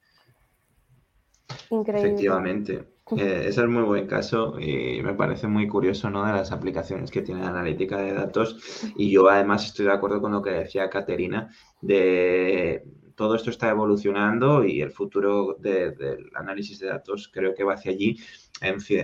Efectivamente. 1.70 2.88
Eh, 3.18 3.48
ese 3.50 3.62
es 3.62 3.68
muy 3.68 3.84
buen 3.84 4.08
caso 4.08 4.58
y 4.58 5.02
me 5.04 5.14
parece 5.14 5.46
muy 5.46 5.68
curioso 5.68 6.10
¿no? 6.10 6.26
de 6.26 6.32
las 6.32 6.54
aplicaciones 6.54 7.12
que 7.12 7.22
tiene 7.22 7.42
la 7.42 7.50
analítica 7.50 7.98
de 7.98 8.14
datos. 8.14 8.58
Y 8.96 9.12
yo 9.12 9.30
además 9.30 9.66
estoy 9.66 9.88
de 9.88 9.92
acuerdo 9.92 10.22
con 10.22 10.32
lo 10.32 10.42
que 10.42 10.52
decía 10.52 10.90
Caterina, 10.90 11.54
de 11.82 12.86
todo 13.16 13.36
esto 13.36 13.50
está 13.50 13.70
evolucionando 13.70 14.64
y 14.64 14.82
el 14.82 14.92
futuro 14.92 15.58
del 15.60 16.32
análisis 16.34 16.80
de 16.80 16.88
datos 16.88 17.30
creo 17.32 17.54
que 17.54 17.66
va 17.66 17.74
hacia 17.74 17.92
allí, 17.92 18.18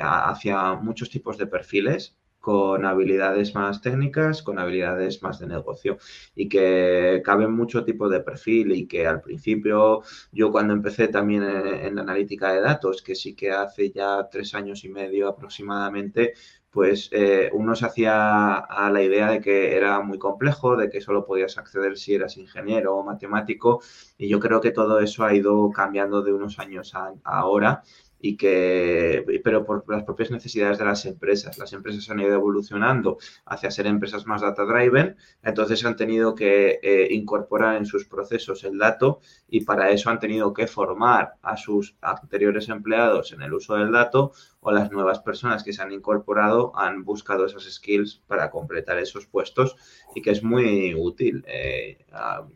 hacia 0.02 0.76
muchos 0.76 1.10
tipos 1.10 1.38
de 1.38 1.48
perfiles 1.48 2.19
con 2.40 2.86
habilidades 2.86 3.54
más 3.56 3.82
técnicas, 3.82 4.42
con 4.42 4.60
habilidades 4.60 5.22
más 5.22 5.40
de 5.40 5.48
negocio 5.48 5.98
y 6.36 6.48
que 6.48 7.22
caben 7.24 7.52
mucho 7.52 7.84
tipo 7.84 8.10
de 8.10 8.22
perfil 8.22 8.72
y 8.72 8.88
que 8.88 9.06
al 9.08 9.22
principio 9.22 10.02
yo 10.32 10.52
cuando 10.52 10.74
empecé 10.74 11.10
también 11.10 11.44
en, 11.44 11.96
la 11.96 12.02
analítica 12.02 12.54
de 12.54 12.62
datos, 12.62 13.02
que 13.02 13.16
sí 13.16 13.36
que 13.36 13.52
hace 13.52 13.92
ya 13.92 14.28
tres 14.32 14.54
años 14.56 14.84
y 14.86 14.90
medio 14.90 15.28
aproximadamente, 15.28 16.34
pues 16.72 17.10
eh, 17.12 17.50
uno 17.54 17.76
se 17.76 17.86
hacía 17.86 18.56
a 18.58 18.92
la 18.92 19.02
idea 19.02 19.32
de 19.32 19.42
que 19.42 19.76
era 19.76 20.00
muy 20.02 20.20
complejo, 20.20 20.78
de 20.78 20.90
que 20.90 21.02
solo 21.02 21.26
podías 21.26 21.58
acceder 21.58 21.98
si 21.98 22.14
eras 22.16 22.38
ingeniero 22.38 22.96
o 22.96 23.04
matemático 23.04 23.82
y 24.18 24.30
yo 24.30 24.40
creo 24.40 24.62
que 24.62 24.72
todo 24.72 25.00
eso 25.00 25.26
ha 25.26 25.34
ido 25.34 25.72
cambiando 25.72 26.22
de 26.22 26.34
unos 26.34 26.60
años 26.60 26.94
a 26.96 27.14
ahora 27.24 27.84
y 28.20 28.36
que, 28.38 29.42
pero 29.44 29.66
por 29.66 29.84
las 29.90 30.04
propias 30.04 30.32
necesidades 30.32 30.78
de 30.78 30.86
las 30.86 31.06
empresas. 31.06 31.58
Las 31.58 31.74
empresas 31.74 32.10
han 32.10 32.20
ido 32.20 32.34
evolucionando 32.34 33.18
hacia 33.46 33.72
ser 33.72 33.88
empresas 33.88 34.26
más 34.26 34.42
data 34.42 34.64
driven, 34.66 35.16
entonces 35.44 35.86
han 35.86 35.96
tenido 35.96 36.36
que 36.36 36.80
eh, 36.82 37.08
incorporar 37.12 37.78
en 37.78 37.86
sus 37.86 38.06
procesos 38.06 38.64
el 38.64 38.78
dato 38.78 39.20
y 39.48 39.62
para 39.62 39.90
eso 39.92 40.10
han 40.10 40.20
tenido 40.20 40.54
que 40.54 40.68
formar 40.68 41.36
a 41.42 41.58
sus 41.58 41.96
anteriores 42.02 42.70
empleados 42.70 43.32
en 43.32 43.42
el 43.42 43.54
uso 43.54 43.76
del 43.76 43.92
dato 43.92 44.34
o 44.62 44.72
las 44.72 44.92
nuevas 44.92 45.20
personas 45.20 45.64
que 45.64 45.74
se 45.74 45.82
han 45.82 45.92
incorporado 45.92 46.72
han 46.76 47.04
buscado 47.04 47.46
esas 47.46 47.64
skills 47.64 48.22
para 48.28 48.50
completar 48.52 48.98
esos 48.98 49.26
puestos 49.26 49.76
y 50.16 50.22
que 50.22 50.32
es 50.32 50.44
muy 50.44 50.94
útil. 50.96 51.44
Eh, 51.48 52.06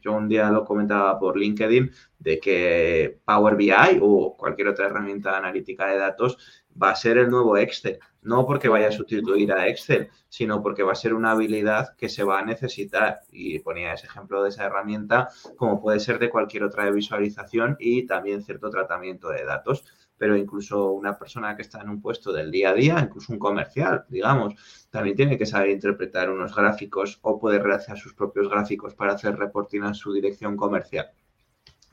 yo 0.02 0.14
un 0.14 0.28
día 0.28 0.50
lo 0.50 0.66
comentaba 0.66 1.18
por 1.18 1.38
LinkedIn 1.38 1.92
de 2.20 2.40
que 2.40 3.20
Power 3.26 3.56
BI 3.56 4.00
o 4.02 4.36
cualquier 4.38 4.70
otra 4.70 4.88
herramienta 4.88 5.32
de 5.32 5.38
analítica 5.38 5.88
de 5.88 5.98
datos 5.98 6.38
va 6.82 6.92
a 6.92 6.96
ser 6.96 7.18
el 7.18 7.30
nuevo 7.30 7.58
Excel. 7.58 8.00
No 8.22 8.46
porque 8.46 8.70
vaya 8.70 8.88
a 8.88 8.92
sustituir 8.92 9.52
a 9.52 9.68
Excel, 9.68 10.10
sino 10.30 10.62
porque 10.62 10.84
va 10.84 10.94
a 10.94 10.96
ser 10.96 11.14
una 11.14 11.32
habilidad 11.32 11.96
que 11.98 12.08
se 12.08 12.24
va 12.24 12.40
a 12.40 12.46
necesitar. 12.46 13.20
Y 13.30 13.60
ponía 13.60 13.94
ese 13.94 14.08
ejemplo 14.08 14.42
de 14.42 14.50
esa 14.50 14.66
herramienta, 14.66 15.30
como 15.58 15.82
puede 15.82 16.00
ser 16.00 16.20
de 16.20 16.30
cualquier 16.30 16.64
otra 16.64 16.86
de 16.86 16.92
visualización 16.92 17.76
y 17.80 18.06
también 18.08 18.42
cierto 18.42 18.70
tratamiento 18.70 19.30
de 19.30 19.44
datos 19.44 19.84
pero 20.18 20.38
incluso 20.38 20.92
una 20.92 21.18
persona 21.18 21.56
que 21.56 21.64
está 21.64 21.82
en 21.82 21.90
un 21.90 22.02
puesto 22.02 22.32
del 22.32 22.52
día 22.52 22.70
a 22.70 22.74
día, 22.74 23.00
incluso 23.00 23.34
un 23.34 23.40
comercial, 23.40 24.06
digamos, 24.10 24.56
también 24.90 25.16
tiene 25.16 25.38
que 25.38 25.46
saber 25.46 25.70
interpretar 25.70 26.30
unos 26.30 26.56
gráficos 26.56 27.20
o 27.24 27.40
poder 27.40 27.64
realizar 27.64 27.98
sus 27.98 28.14
propios 28.14 28.50
gráficos 28.50 28.94
para 28.96 29.14
hacer 29.14 29.36
reporting 29.36 29.82
a 29.82 29.94
su 29.94 30.14
dirección 30.14 30.56
comercial. 30.56 31.12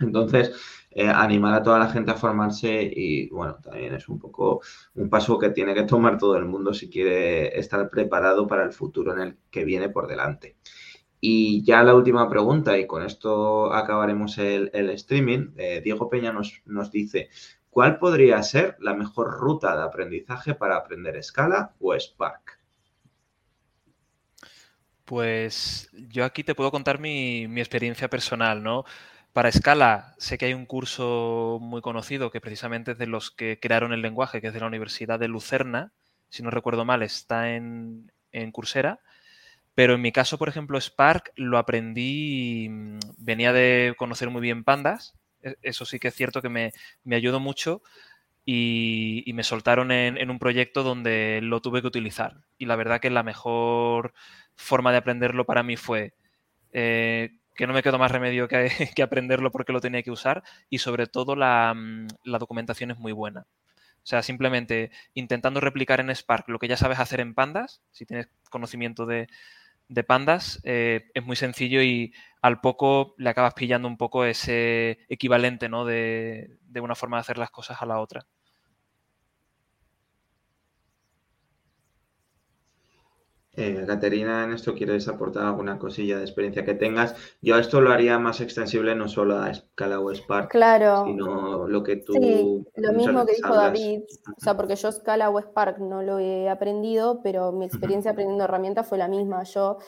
Entonces, 0.01 0.53
eh, 0.91 1.09
animar 1.09 1.55
a 1.55 1.63
toda 1.63 1.79
la 1.79 1.89
gente 1.89 2.11
a 2.11 2.15
formarse 2.15 2.83
y, 2.83 3.29
bueno, 3.29 3.57
también 3.63 3.95
es 3.95 4.09
un 4.09 4.19
poco 4.19 4.61
un 4.95 5.11
paso 5.11 5.39
que 5.39 5.51
tiene 5.51 5.75
que 5.75 5.85
tomar 5.85 6.19
todo 6.19 6.37
el 6.37 6.47
mundo 6.47 6.73
si 6.75 6.89
quiere 6.89 7.59
estar 7.59 7.89
preparado 7.91 8.47
para 8.47 8.65
el 8.65 8.73
futuro 8.73 9.13
en 9.13 9.21
el 9.21 9.37
que 9.51 9.65
viene 9.65 9.89
por 9.89 10.09
delante. 10.09 10.57
Y 11.21 11.63
ya 11.65 11.83
la 11.83 11.95
última 11.95 12.29
pregunta, 12.31 12.79
y 12.79 12.87
con 12.87 13.03
esto 13.03 13.73
acabaremos 13.75 14.39
el, 14.39 14.71
streaming. 14.91 15.53
Eh, 15.57 15.83
Diego 15.85 16.09
Peña 16.09 16.33
nos, 16.33 16.63
nos 16.65 16.91
dice, 16.91 17.29
¿Cuál 17.71 17.99
podría 17.99 18.43
ser 18.43 18.77
la 18.81 18.95
mejor 18.95 19.39
ruta 19.39 19.77
de 19.77 19.85
aprendizaje 19.85 20.55
para 20.55 20.77
aprender 20.77 21.23
Scala 21.23 21.73
o 21.79 21.95
Spark? 21.95 22.59
Pues 25.05 25.89
yo 25.93 26.25
aquí 26.25 26.43
te 26.43 26.57
puedo 26.57 26.73
contar 26.73 26.99
mi, 26.99 27.45
experiencia 27.61 28.11
personal, 28.11 28.63
¿no? 28.65 28.85
Para 29.33 29.53
Scala 29.53 30.15
sé 30.19 30.37
que 30.37 30.47
hay 30.47 30.55
un 30.55 30.67
curso 30.67 31.59
muy 31.61 31.81
conocido 31.81 32.33
que 32.33 32.41
precisamente 32.41 32.93
es 32.93 32.99
de 32.99 33.07
los 33.07 33.31
que 33.31 33.61
crearon 33.61 33.93
el 33.93 34.03
lenguaje, 34.03 34.41
que 34.41 34.49
es 34.49 34.55
de 34.55 34.61
la 34.61 34.67
Universidad 34.67 35.21
de 35.21 35.29
Lucerna, 35.29 35.93
si 36.29 36.43
no 36.43 36.51
recuerdo 36.51 36.85
mal, 36.85 37.03
está 37.03 37.55
en, 37.55 38.11
en 38.33 38.51
Coursera. 38.51 39.01
Pero 39.75 39.95
en 39.95 40.03
mi 40.03 40.11
caso, 40.13 40.39
por 40.39 40.49
ejemplo, 40.49 40.81
Spark 40.81 41.33
lo 41.37 41.59
aprendí, 41.59 42.69
mm, 42.69 42.99
venía 43.19 43.53
de 43.53 43.95
conocer 43.97 44.31
muy 44.31 44.43
bien 44.43 44.65
pandas 44.65 45.15
eso 45.63 45.85
sí 45.85 45.99
que 45.99 46.09
es 46.09 46.15
cierto 46.15 46.43
que 46.43 46.49
me, 46.49 46.73
ayudó 47.11 47.41
mucho 47.41 47.83
y, 48.45 49.31
me 49.35 49.45
soltaron 49.45 49.93
en, 49.93 50.31
un 50.31 50.39
proyecto 50.39 50.83
donde 50.83 51.41
lo 51.43 51.61
tuve 51.61 51.81
que 51.81 51.89
utilizar. 51.89 52.43
Y 52.59 52.67
la 52.67 52.77
verdad 52.77 53.01
que 53.01 53.11
la 53.11 53.23
mejor 53.23 54.13
forma 54.57 54.93
de 54.93 54.99
aprenderlo 54.99 55.45
para 55.47 55.63
mí 55.63 55.77
fue 55.77 56.15
eh, 56.73 57.31
que 57.55 57.67
no 57.67 57.73
me 57.73 57.83
quedó 57.83 57.99
más 57.99 58.11
remedio 58.11 58.49
que, 58.49 58.71
que, 58.97 59.03
aprenderlo 59.03 59.51
porque 59.51 59.73
lo 59.73 59.81
tenía 59.81 60.03
que 60.03 60.11
usar 60.11 60.43
y 60.69 60.79
sobre 60.79 61.07
todo 61.07 61.37
la, 61.37 61.75
mm, 61.75 62.09
la 62.25 62.39
documentación 62.39 62.91
es 62.91 62.99
muy 62.99 63.13
buena. 63.13 63.47
O 64.03 64.07
sea, 64.07 64.23
simplemente 64.23 64.91
intentando 65.15 65.61
replicar 65.61 66.01
en 66.01 66.15
Spark 66.15 66.49
lo 66.49 66.59
que 66.59 66.69
ya 66.69 66.77
sabes 66.77 66.99
hacer 66.99 67.21
en 67.21 67.35
Pandas, 67.35 67.83
si 67.91 68.07
tienes 68.07 68.29
conocimiento 68.49 69.05
de, 69.05 69.29
de 69.91 70.05
pandas 70.05 70.61
eh, 70.63 71.11
es 71.15 71.25
muy 71.25 71.35
sencillo 71.35 71.83
y 71.83 72.15
al 72.41 72.61
poco 72.61 73.15
le 73.19 73.29
acabas 73.29 73.55
pillando 73.55 73.89
un 73.89 73.97
poco 73.97 74.25
ese 74.25 75.01
equivalente 75.09 75.69
¿no? 75.69 75.85
de, 75.85 76.59
una 76.81 76.95
forma 76.95 77.17
de 77.17 77.23
hacer 77.23 77.39
las 77.39 77.51
cosas 77.51 77.83
a 77.83 77.87
la 77.87 77.99
otra. 78.01 78.25
Eh, 83.57 83.85
Caterina, 83.85 84.45
en 84.45 84.53
esto 84.53 84.75
quieres 84.75 85.09
aportar 85.09 85.45
alguna 85.45 85.79
cosilla 85.79 86.19
de 86.19 86.23
experiencia 86.23 86.65
que 86.65 86.75
tengas. 86.75 87.17
Yo 87.43 87.59
esto 87.59 87.81
lo 87.81 87.93
haría 87.93 88.19
más 88.19 88.41
extensible 88.41 88.95
no 88.95 89.09
solo 89.09 89.39
a 89.39 89.53
Scala 89.53 89.99
o 89.99 90.15
Spark, 90.15 90.51
claro. 90.51 91.05
sino 91.05 91.67
lo 91.67 91.83
que 91.83 91.97
tú... 91.97 92.13
Sí, 92.13 92.65
lo 92.77 92.93
mismo 92.93 93.27
que 93.27 93.35
dijo 93.35 93.53
David, 93.53 94.03
o 94.37 94.41
sea, 94.41 94.57
porque 94.57 94.77
yo 94.77 94.93
Scala 94.93 95.31
o 95.31 95.41
Spark 95.41 95.79
no 95.79 96.03
lo 96.03 96.21
he 96.21 96.49
aprendido, 96.49 97.23
pero 97.23 97.51
mi 97.51 97.65
experiencia 97.65 98.13
aprendiendo 98.13 98.45
herramientas 98.45 98.87
fue 98.87 98.99
la 98.99 99.09
misma. 99.09 99.43
Yo, 99.43 99.79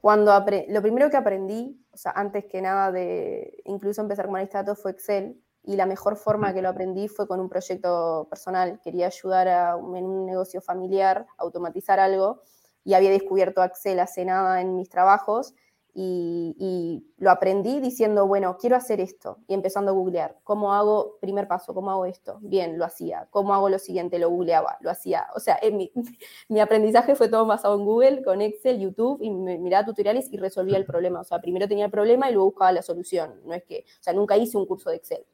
cuando 0.00 0.32
lo 0.68 0.82
primero 0.82 1.10
que 1.10 1.16
aprendí, 1.16 1.80
o 1.92 1.96
sea, 1.96 2.12
antes 2.12 2.46
que 2.46 2.60
nada 2.60 2.90
de 2.90 3.62
incluso 3.66 4.00
empezar 4.02 4.26
como 4.26 4.36
analista 4.36 4.58
datos 4.58 4.82
fue 4.82 4.90
Excel, 4.90 5.40
y 5.62 5.76
la 5.76 5.86
mejor 5.86 6.16
forma 6.16 6.54
que 6.54 6.62
lo 6.62 6.70
aprendí 6.70 7.06
fue 7.06 7.28
con 7.28 7.38
un 7.38 7.48
proyecto 7.48 8.26
personal. 8.30 8.80
Quería 8.82 9.06
ayudar 9.06 9.48
a, 9.48 9.72
en 9.72 10.04
un 10.04 10.26
negocio 10.26 10.60
familiar, 10.60 11.26
a 11.36 11.42
automatizar 11.42 12.00
algo, 12.00 12.42
y 12.84 12.94
había 12.94 13.10
descubierto 13.10 13.62
Excel 13.62 14.00
hace 14.00 14.24
nada 14.24 14.60
en 14.60 14.76
mis 14.76 14.88
trabajos 14.88 15.54
y, 15.94 17.04
lo 17.18 17.30
aprendí 17.30 17.80
diciendo, 17.80 18.26
bueno, 18.26 18.56
quiero 18.58 18.76
hacer 18.76 19.00
esto 19.00 19.38
y 19.46 19.54
empezando 19.54 19.90
a 19.90 19.94
googlear. 19.94 20.38
¿Cómo 20.44 20.72
hago? 20.72 21.18
Primer 21.20 21.48
paso, 21.48 21.74
¿cómo 21.74 21.90
hago 21.90 22.06
esto? 22.06 22.38
Bien, 22.40 22.78
lo 22.78 22.84
hacía. 22.84 23.28
¿Cómo 23.30 23.52
hago 23.52 23.68
lo 23.68 23.78
siguiente? 23.78 24.18
Lo 24.18 24.30
googleaba, 24.30 24.78
lo 24.80 24.90
hacía. 24.90 25.26
O 25.34 25.40
sea, 25.40 25.58
mi, 26.48 26.60
aprendizaje 26.60 27.14
fue 27.14 27.28
todo 27.28 27.44
basado 27.44 27.74
en 27.74 27.84
Google, 27.84 28.22
con 28.22 28.40
Excel, 28.40 28.80
YouTube 28.80 29.20
y 29.20 29.30
miraba 29.30 29.84
tutoriales 29.84 30.32
y 30.32 30.38
resolvía 30.38 30.78
el 30.78 30.86
problema. 30.86 31.20
O 31.20 31.24
sea, 31.24 31.40
primero 31.40 31.68
tenía 31.68 31.86
el 31.86 31.90
problema 31.90 32.30
y 32.30 32.32
luego 32.32 32.50
buscaba 32.50 32.72
la 32.72 32.82
solución. 32.82 33.40
No 33.44 33.54
es 33.54 33.64
que, 33.64 33.84
o 33.86 34.02
sea, 34.02 34.12
nunca 34.12 34.36
hice 34.36 34.56
un 34.56 34.66
curso 34.66 34.90
de 34.90 34.96
Excel. 34.96 35.26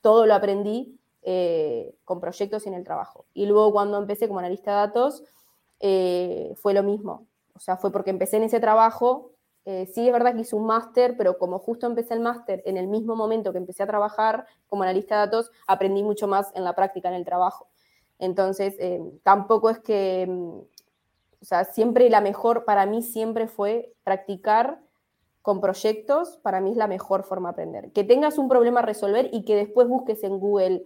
Todo 0.00 0.26
lo 0.26 0.34
aprendí 0.34 0.98
eh, 1.22 1.94
con 2.04 2.20
proyectos 2.20 2.66
en 2.66 2.74
el 2.74 2.84
trabajo. 2.84 3.26
Y 3.32 3.46
luego 3.46 3.72
cuando 3.72 3.98
empecé 3.98 4.26
como 4.26 4.40
analista 4.40 4.72
de 4.72 4.76
datos, 4.76 5.24
eh, 5.80 6.54
fue 6.56 6.74
lo 6.74 6.82
mismo. 6.82 7.26
O 7.54 7.58
sea, 7.58 7.76
fue 7.76 7.90
porque 7.90 8.10
empecé 8.10 8.36
en 8.36 8.44
ese 8.44 8.60
trabajo. 8.60 9.32
Eh, 9.64 9.86
sí, 9.86 10.06
es 10.06 10.12
verdad 10.12 10.34
que 10.34 10.42
hice 10.42 10.56
un 10.56 10.66
máster, 10.66 11.16
pero 11.16 11.38
como 11.38 11.58
justo 11.58 11.86
empecé 11.86 12.14
el 12.14 12.20
máster 12.20 12.62
en 12.64 12.76
el 12.76 12.88
mismo 12.88 13.16
momento 13.16 13.52
que 13.52 13.58
empecé 13.58 13.82
a 13.82 13.86
trabajar 13.86 14.46
como 14.68 14.82
analista 14.82 15.16
de 15.16 15.26
datos, 15.26 15.50
aprendí 15.66 16.02
mucho 16.02 16.28
más 16.28 16.50
en 16.54 16.64
la 16.64 16.74
práctica, 16.74 17.08
en 17.08 17.14
el 17.16 17.24
trabajo. 17.24 17.68
Entonces, 18.18 18.76
eh, 18.78 19.00
tampoco 19.22 19.70
es 19.70 19.78
que, 19.80 20.26
mm, 20.28 20.58
o 21.42 21.44
sea, 21.44 21.64
siempre 21.64 22.08
la 22.10 22.20
mejor, 22.20 22.64
para 22.64 22.86
mí 22.86 23.02
siempre 23.02 23.48
fue 23.48 23.92
practicar 24.04 24.80
con 25.42 25.60
proyectos, 25.60 26.38
para 26.42 26.60
mí 26.60 26.72
es 26.72 26.76
la 26.76 26.86
mejor 26.86 27.24
forma 27.24 27.48
de 27.50 27.52
aprender. 27.52 27.92
Que 27.92 28.04
tengas 28.04 28.38
un 28.38 28.48
problema 28.48 28.80
a 28.80 28.82
resolver 28.84 29.30
y 29.32 29.44
que 29.44 29.56
después 29.56 29.88
busques 29.88 30.22
en 30.22 30.38
Google 30.38 30.84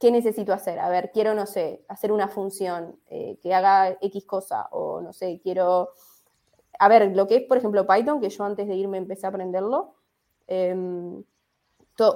¿qué 0.00 0.10
necesito 0.10 0.52
hacer? 0.54 0.80
A 0.80 0.88
ver, 0.88 1.10
quiero, 1.12 1.34
no 1.34 1.46
sé, 1.46 1.84
hacer 1.86 2.10
una 2.10 2.26
función 2.26 2.98
eh, 3.06 3.38
que 3.42 3.54
haga 3.54 3.98
X 4.00 4.24
cosa, 4.24 4.66
o 4.72 5.00
no 5.00 5.12
sé, 5.12 5.40
quiero... 5.42 5.90
A 6.78 6.88
ver, 6.88 7.14
lo 7.14 7.26
que 7.26 7.36
es, 7.36 7.42
por 7.42 7.58
ejemplo, 7.58 7.86
Python, 7.86 8.20
que 8.20 8.30
yo 8.30 8.44
antes 8.44 8.66
de 8.66 8.74
irme 8.74 8.96
empecé 8.96 9.26
a 9.26 9.28
aprenderlo, 9.28 9.94
em, 10.46 11.22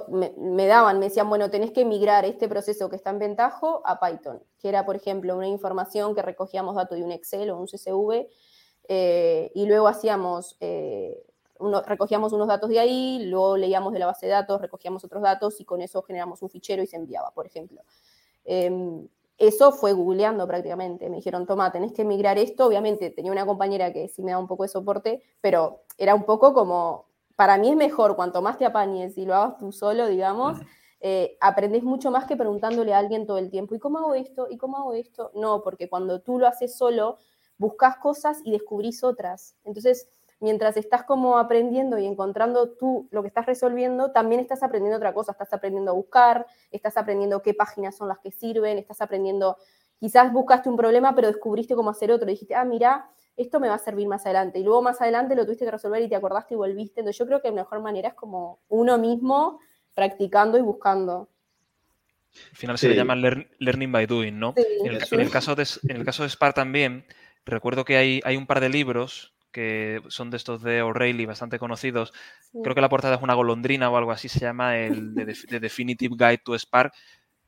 me, 0.09 0.65
daban, 0.65 0.97
me 0.97 1.05
decían, 1.05 1.29
bueno, 1.29 1.51
tenés 1.51 1.69
que 1.69 1.85
migrar 1.85 2.25
este 2.25 2.49
proceso 2.49 2.89
que 2.89 2.95
está 2.95 3.11
en 3.11 3.19
Ventajo 3.19 3.83
a 3.85 3.99
Python, 3.99 4.41
que 4.57 4.69
era, 4.69 4.83
por 4.83 4.95
ejemplo, 4.95 5.37
una 5.37 5.47
información 5.47 6.15
que 6.15 6.23
recogíamos 6.23 6.75
datos 6.75 6.97
de 6.97 7.03
un 7.03 7.11
Excel 7.11 7.51
o 7.51 7.59
un 7.59 7.67
CSV, 7.67 8.27
eh, 8.87 9.51
y 9.53 9.67
luego 9.67 9.87
hacíamos 9.87 10.57
eh, 11.59 11.81
recogíamos 11.85 12.33
unos 12.33 12.47
datos 12.47 12.69
de 12.69 12.79
ahí, 12.79 13.25
luego 13.25 13.57
leíamos 13.57 13.93
de 13.93 13.99
la 13.99 14.07
base 14.07 14.25
de 14.25 14.33
datos, 14.33 14.61
recogíamos 14.61 15.03
otros 15.03 15.21
datos 15.21 15.59
y 15.59 15.65
con 15.65 15.81
eso 15.81 16.01
generamos 16.01 16.41
un 16.41 16.49
fichero 16.49 16.83
y 16.83 16.87
se 16.87 16.97
enviaba, 16.97 17.31
por 17.31 17.45
ejemplo. 17.45 17.81
Em, 18.43 19.07
eso 19.37 19.71
fue 19.71 19.93
googleando 19.93 20.47
prácticamente. 20.47 21.09
Me 21.09 21.17
dijeron, 21.17 21.45
toma, 21.45 21.71
tenés 21.71 21.91
que 21.91 22.05
migrar 22.05 22.37
esto. 22.37 22.65
Obviamente 22.67 23.09
tenía 23.09 23.31
una 23.31 23.45
compañera 23.45 23.91
que 23.91 24.07
sí 24.07 24.21
me 24.21 24.31
da 24.31 24.37
un 24.37 24.47
poco 24.47 24.63
de 24.63 24.69
soporte, 24.69 25.21
pero 25.41 25.81
era 25.97 26.15
un 26.15 26.23
poco 26.23 26.53
como, 26.53 27.05
para 27.35 27.57
mí 27.57 27.69
es 27.69 27.75
mejor 27.75 28.15
cuanto 28.15 28.41
más 28.41 28.57
te 28.57 28.65
apañes 28.65 29.17
y 29.17 29.25
lo 29.25 29.35
hagas 29.35 29.57
tú 29.57 29.71
solo, 29.71 30.07
digamos, 30.07 30.59
eh, 31.01 31.37
aprendes 31.41 31.83
mucho 31.83 32.11
más 32.11 32.25
que 32.25 32.37
preguntándole 32.37 32.93
a 32.93 32.99
alguien 32.99 33.27
todo 33.27 33.37
el 33.37 33.49
tiempo, 33.49 33.75
¿y 33.75 33.79
cómo 33.79 33.99
hago 33.99 34.13
esto? 34.15 34.47
¿Y 34.49 34.57
cómo 34.57 34.77
hago 34.77 34.93
esto? 34.93 35.31
No, 35.35 35.61
porque 35.61 35.89
cuando 35.89 36.21
tú 36.21 36.39
lo 36.39 36.47
haces 36.47 36.75
solo, 36.75 37.17
buscas 37.57 37.97
cosas 37.97 38.39
y 38.43 38.51
descubrís 38.51 39.03
otras. 39.03 39.55
Entonces, 39.63 40.07
mientras 40.39 40.77
estás 40.77 41.03
como 41.03 41.37
aprendiendo 41.37 41.97
y 41.97 42.05
encontrando 42.05 42.69
tú 42.71 43.07
lo 43.11 43.21
que 43.21 43.27
estás 43.27 43.45
resolviendo, 43.45 44.11
también 44.11 44.41
estás 44.41 44.63
aprendiendo 44.63 44.97
otra 44.97 45.13
cosa, 45.13 45.31
estás 45.31 45.53
aprendiendo 45.53 45.91
a 45.91 45.93
buscar, 45.93 46.45
estás 46.71 46.97
aprendiendo 46.97 47.41
qué 47.41 47.53
páginas 47.53 47.95
son 47.95 48.07
las 48.07 48.19
que 48.19 48.31
sirven, 48.31 48.77
estás 48.77 49.01
aprendiendo, 49.01 49.57
quizás 49.99 50.31
buscaste 50.31 50.69
un 50.69 50.77
problema, 50.77 51.15
pero 51.15 51.27
descubriste 51.27 51.75
cómo 51.75 51.89
hacer 51.89 52.11
otro, 52.11 52.27
dijiste, 52.27 52.55
ah, 52.55 52.65
mira, 52.65 53.09
esto 53.37 53.59
me 53.59 53.67
va 53.67 53.75
a 53.75 53.79
servir 53.79 54.07
más 54.07 54.25
adelante, 54.25 54.59
y 54.59 54.63
luego 54.63 54.81
más 54.81 55.01
adelante 55.01 55.35
lo 55.35 55.45
tuviste 55.45 55.65
que 55.65 55.71
resolver 55.71 56.01
y 56.01 56.09
te 56.09 56.15
acordaste 56.15 56.53
y 56.53 56.57
volviste, 56.57 56.99
entonces 57.01 57.17
yo 57.17 57.25
creo 57.25 57.41
que 57.41 57.49
la 57.49 57.55
mejor 57.55 57.81
manera 57.81 58.09
es 58.09 58.15
como 58.15 58.59
uno 58.69 58.97
mismo 58.97 59.59
practicando 59.93 60.57
y 60.57 60.61
buscando. 60.61 61.29
Al 62.51 62.57
final 62.57 62.77
se 62.77 62.89
le 62.89 62.95
llama 62.95 63.15
learning 63.15 63.91
by 63.93 64.05
doing, 64.05 64.37
¿no? 64.37 64.53
en, 64.57 64.91
el, 64.91 65.29
caso 65.29 65.55
de, 65.55 65.65
en 65.87 65.95
el 65.95 66.03
caso 66.03 66.23
de 66.23 66.29
Spark 66.29 66.53
también, 66.53 67.05
recuerdo 67.45 67.85
que 67.85 67.95
hay, 67.95 68.19
hay 68.25 68.35
un 68.35 68.45
par 68.45 68.59
de 68.59 68.67
libros 68.67 69.34
que 69.55 70.01
son 70.09 70.31
de 70.31 70.35
estos 70.35 70.61
de 70.63 70.81
O'Reilly, 70.81 71.25
bastante 71.25 71.59
conocidos. 71.59 72.11
Creo 72.61 72.75
que 72.75 72.81
la 72.81 72.89
portada 72.89 73.15
es 73.15 73.21
una 73.21 73.35
golondrina 73.35 73.89
o 73.89 73.95
algo 73.95 74.11
así, 74.11 74.27
se 74.27 74.41
llama 74.41 74.77
el 74.77 75.15
de, 75.15 75.59
Definitive 75.61 76.13
Guide 76.19 76.41
to 76.43 76.55
Spark. 76.59 76.91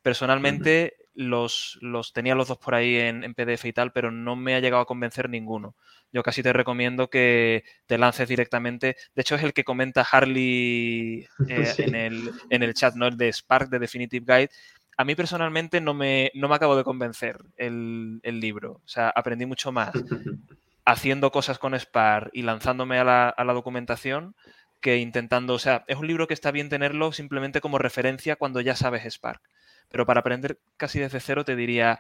Personalmente 0.02 0.96
los, 1.16 1.78
los, 1.82 2.14
tenía 2.14 2.34
los 2.34 2.48
dos 2.48 2.60
por 2.60 2.76
ahí 2.76 2.96
en, 2.96 3.34
PDF 3.34 3.66
y 3.66 3.74
tal, 3.74 3.92
pero 3.92 4.10
no 4.10 4.38
me 4.38 4.56
ha 4.56 4.62
llegado 4.62 4.82
a 4.82 4.86
convencer 4.86 5.30
ninguno. 5.30 5.76
Yo 6.14 6.24
casi 6.24 6.42
te 6.42 6.54
recomiendo 6.54 7.10
que 7.10 7.66
te 7.88 7.98
lances 7.98 8.30
directamente. 8.30 8.96
De 9.14 9.22
hecho, 9.22 9.36
es 9.36 9.44
el 9.44 9.52
que 9.52 9.66
comenta 9.66 10.08
Harley 10.10 11.28
eh, 11.50 11.74
en, 11.78 11.94
el, 11.94 12.32
en, 12.50 12.64
el, 12.64 12.74
chat, 12.74 12.96
¿no? 12.96 13.08
El 13.08 13.18
de 13.18 13.34
Spark, 13.34 13.68
de 13.68 13.80
Definitive 13.80 14.26
Guide. 14.26 14.50
A 14.96 15.04
mí 15.04 15.14
personalmente 15.14 15.82
no 15.82 15.94
me, 15.94 16.32
no 16.36 16.48
me 16.48 16.56
acabo 16.56 16.78
de 16.78 16.86
convencer 16.86 17.38
el, 17.58 18.22
el 18.24 18.40
libro. 18.40 18.80
O 18.86 18.88
sea, 18.88 19.10
aprendí 19.10 19.46
mucho 19.46 19.74
más 19.74 19.92
haciendo 20.88 21.32
cosas 21.32 21.60
con 21.60 21.78
Spark 21.78 22.30
y 22.32 22.44
lanzándome 22.44 22.98
a 22.98 23.04
la, 23.04 23.54
documentación 23.54 24.38
que 24.80 25.00
intentando, 25.00 25.54
o 25.54 25.60
sea, 25.60 25.84
es 25.88 25.98
un 25.98 26.08
libro 26.08 26.28
que 26.28 26.34
está 26.34 26.50
bien 26.52 26.70
tenerlo 26.70 27.12
simplemente 27.12 27.60
como 27.60 27.78
referencia 27.78 28.38
cuando 28.38 28.62
ya 28.62 28.74
sabes 28.74 29.04
Spark. 29.04 29.42
Pero 29.90 30.06
para 30.06 30.22
aprender 30.22 30.62
casi 30.78 31.00
desde 31.00 31.20
cero 31.20 31.44
te 31.44 31.58
diría, 31.58 32.00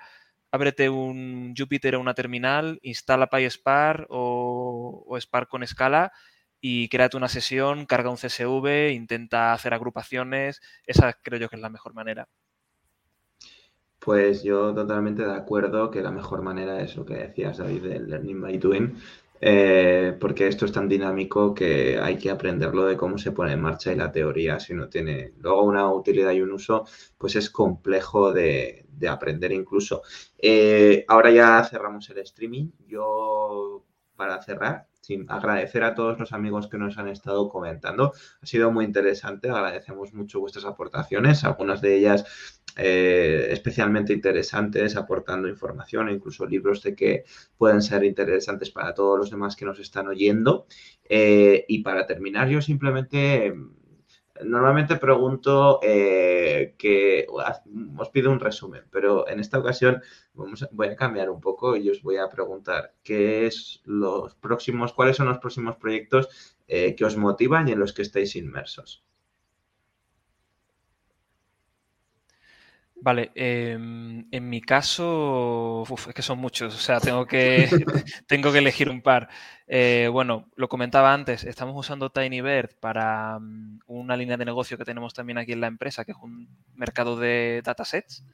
ábrete 0.52 0.90
un 0.90 1.54
Jupyter 1.58 1.96
o 1.96 2.00
una 2.00 2.14
terminal, 2.14 2.80
instala 2.82 3.28
PySpark 3.28 4.06
o, 4.10 5.04
o 5.06 5.18
Spark 5.20 5.50
con 5.50 5.64
escala 5.64 6.14
y 6.62 6.88
créate 6.88 7.18
una 7.18 7.28
sesión, 7.28 7.86
carga 7.88 8.10
un 8.10 8.18
CSV, 8.18 8.92
intenta 8.94 9.52
hacer 9.52 9.74
agrupaciones. 9.74 10.62
Esa 10.86 11.12
creo 11.12 11.40
yo 11.42 11.50
que 11.50 11.58
es 11.58 11.62
la 11.62 11.70
mejor 11.70 11.94
manera. 11.94 12.30
Pues 14.08 14.42
yo 14.42 14.74
totalmente 14.74 15.26
de 15.26 15.34
acuerdo 15.34 15.92
que 15.92 16.02
la 16.02 16.12
mejor 16.12 16.42
manera 16.42 16.80
es 16.80 16.96
lo 16.96 17.06
que 17.06 17.16
decías, 17.16 17.58
David, 17.58 17.84
del 17.84 18.10
learning 18.10 18.40
by 18.40 18.58
doing, 18.58 18.96
eh, 19.42 20.16
porque 20.18 20.48
esto 20.48 20.64
es 20.64 20.72
tan 20.72 20.88
dinámico 20.88 21.54
que 21.54 22.00
hay 22.00 22.18
que 22.18 22.30
aprenderlo 22.30 22.86
de 22.86 22.96
cómo 22.96 23.18
se 23.18 23.34
pone 23.34 23.52
en 23.52 23.60
marcha 23.60 23.92
y 23.92 23.98
la 23.98 24.10
teoría, 24.10 24.62
si 24.62 24.74
no 24.74 24.88
tiene 24.88 25.34
luego 25.42 25.64
una 25.64 25.92
utilidad 25.92 26.32
y 26.32 26.40
un 26.42 26.54
uso, 26.54 26.86
pues 27.18 27.36
es 27.36 27.50
complejo 27.50 28.32
de, 28.32 28.86
aprender 29.10 29.52
incluso. 29.52 30.04
Eh, 30.38 31.04
ahora 31.10 31.30
ya 31.30 31.62
cerramos 31.66 32.10
el 32.10 32.20
streaming. 32.20 32.70
Yo, 32.88 33.84
para 34.16 34.42
cerrar, 34.42 34.88
sin 35.08 35.26
agradecer 35.32 35.84
a 35.84 35.96
todos 35.96 36.20
los 36.20 36.34
amigos 36.34 36.68
que 36.68 36.78
nos 36.78 36.98
han 36.98 37.08
estado 37.08 37.48
comentando. 37.48 38.12
Ha 38.42 38.46
sido 38.46 38.72
muy 38.72 38.84
interesante, 38.84 39.50
agradecemos 39.50 40.14
mucho 40.14 40.42
vuestras 40.42 40.66
aportaciones, 40.66 41.46
algunas 41.46 41.80
de 41.80 41.96
ellas 41.96 42.26
eh, 42.76 43.48
especialmente 43.52 44.12
interesantes, 44.12 44.98
aportando 44.98 45.48
información 45.48 46.10
e 46.10 46.14
incluso 46.14 46.46
libros 46.46 46.84
de 46.84 46.94
que 46.94 47.24
pueden 47.58 47.82
ser 47.82 48.04
interesantes 48.04 48.70
para 48.70 48.94
todos 48.94 49.18
los 49.18 49.30
demás 49.32 49.56
que 49.56 49.66
nos 49.66 49.80
están 49.80 50.08
oyendo. 50.08 50.68
Eh, 51.08 51.64
y 51.70 51.84
para 51.84 52.06
terminar, 52.06 52.50
yo 52.50 52.62
simplemente 52.62 53.54
normalmente 54.44 54.98
pregunto 54.98 55.80
eh, 55.82 56.76
que 56.78 57.28
os 57.98 58.10
pido 58.10 58.32
un 58.32 58.40
resumen, 58.40 58.84
pero 58.92 59.28
en 59.28 59.40
esta 59.40 59.60
ocasión 59.60 60.02
voy 60.34 60.88
a 60.88 60.96
cambiar 60.96 61.30
un 61.30 61.42
poco 61.42 61.76
y 61.76 61.90
os 61.90 62.02
voy 62.02 62.18
a 62.18 62.30
preguntar 62.30 62.94
qué 63.04 63.48
es 63.48 63.82
los 63.86 64.36
próximos, 64.36 64.94
cuáles 64.94 65.18
son 65.18 65.28
los 65.28 65.40
próximos 65.40 65.78
proyectos 65.78 66.56
que 66.68 67.06
os 67.06 67.16
motivan 67.16 67.70
y 67.70 67.72
en 67.72 67.80
los 67.80 67.94
que 67.94 68.02
estáis 68.02 68.36
inmersos. 68.36 69.07
Vale, 73.00 73.32
em, 73.36 74.26
en 74.32 74.50
mi 74.50 74.60
caso, 74.62 75.84
es 76.08 76.14
que 76.16 76.22
son 76.22 76.40
muchos, 76.40 76.76
o 76.76 76.80
sea, 76.80 77.00
tengo 77.00 77.26
que, 77.28 77.70
tengo 78.28 78.52
que 78.52 78.58
elegir 78.58 78.90
un 78.90 79.02
par. 79.02 79.30
Eh, 79.68 80.10
bueno, 80.12 80.50
lo 80.56 80.68
comentaba 80.68 81.14
antes, 81.14 81.44
estamos 81.44 81.76
usando 81.78 82.10
TinyBird 82.10 82.80
para 82.80 83.38
mm, 83.40 83.82
una 83.88 84.18
línea 84.18 84.38
de 84.38 84.46
negocio 84.46 84.78
que 84.78 84.86
tenemos 84.86 85.14
también 85.14 85.38
aquí 85.38 85.52
en 85.52 85.62
la 85.62 85.68
empresa, 85.68 86.06
que 86.06 86.12
es 86.12 86.18
un 86.22 86.50
mercado 86.74 87.18
de 87.18 87.62
datasets, 87.64 88.26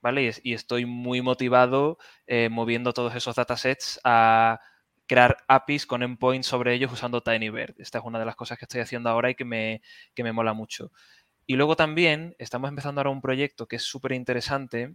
¿vale? 0.00 0.32
Y, 0.42 0.52
estoy 0.54 0.86
muy 0.86 1.20
motivado 1.20 1.98
eh, 2.26 2.48
moviendo 2.48 2.92
todos 2.92 3.14
esos 3.14 3.34
datasets 3.34 4.00
a 4.04 4.60
crear 5.08 5.38
APIs 5.48 5.86
con 5.86 6.02
endpoints 6.02 6.46
sobre 6.46 6.74
ellos 6.74 6.92
usando 6.92 7.22
TinyBird. 7.22 7.80
Esta 7.80 7.98
es 7.98 8.04
una 8.04 8.18
de 8.18 8.24
las 8.24 8.36
cosas 8.36 8.58
que 8.58 8.64
estoy 8.66 8.80
haciendo 8.80 9.10
ahora 9.10 9.30
y 9.30 9.34
que 9.34 9.44
me, 9.44 9.82
que 10.14 10.24
me 10.24 10.32
mola 10.32 10.52
mucho. 10.52 10.92
Y 11.46 11.56
luego 11.56 11.76
también 11.76 12.34
estamos 12.38 12.68
empezando 12.68 13.00
ahora 13.00 13.10
un 13.10 13.20
proyecto 13.20 13.66
que 13.66 13.76
es 13.76 13.82
súper 13.82 14.12
interesante, 14.12 14.94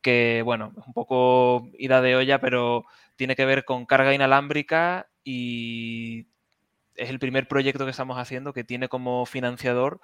que, 0.00 0.42
bueno, 0.44 0.72
es 0.78 0.86
un 0.86 0.92
poco 0.94 1.68
ida 1.78 2.00
de 2.00 2.16
olla, 2.16 2.40
pero 2.40 2.84
tiene 3.16 3.36
que 3.36 3.44
ver 3.44 3.64
con 3.64 3.86
carga 3.86 4.14
inalámbrica 4.14 5.08
y 5.24 6.26
es 6.96 7.10
el 7.10 7.18
primer 7.18 7.48
proyecto 7.48 7.84
que 7.84 7.90
estamos 7.90 8.18
haciendo 8.18 8.52
que 8.52 8.64
tiene 8.64 8.88
como 8.88 9.26
financiador 9.26 10.00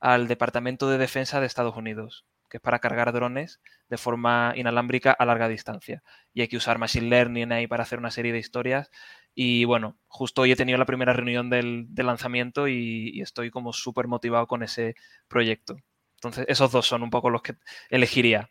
al 0.00 0.28
Departamento 0.28 0.88
de 0.88 0.98
Defensa 0.98 1.40
de 1.40 1.46
Estados 1.46 1.76
Unidos, 1.76 2.26
que 2.50 2.58
es 2.58 2.60
para 2.60 2.78
cargar 2.78 3.12
drones 3.12 3.60
de 3.88 3.96
forma 3.96 4.52
inalámbrica 4.56 5.12
a 5.12 5.24
larga 5.24 5.48
distancia. 5.48 6.02
Y 6.32 6.42
hay 6.42 6.48
que 6.48 6.56
usar 6.56 6.78
Machine 6.78 7.08
Learning 7.08 7.52
ahí 7.52 7.66
para 7.66 7.84
hacer 7.84 7.98
una 7.98 8.10
serie 8.10 8.32
de 8.32 8.38
historias. 8.38 8.90
Y 9.34 9.64
bueno, 9.64 9.96
justo 10.06 10.42
hoy 10.42 10.52
he 10.52 10.56
tenido 10.56 10.78
la 10.78 10.86
primera 10.86 11.12
reunión 11.12 11.50
del, 11.50 11.88
lanzamiento 11.96 12.68
y, 12.68 13.20
estoy 13.20 13.50
como 13.50 13.72
súper 13.72 14.06
motivado 14.06 14.46
con 14.46 14.62
ese 14.62 14.94
proyecto. 15.28 15.76
Entonces, 16.16 16.46
esos 16.48 16.70
dos 16.70 16.86
son 16.86 17.02
un 17.02 17.10
poco 17.10 17.30
los 17.30 17.42
que 17.42 17.56
elegiría. 17.90 18.48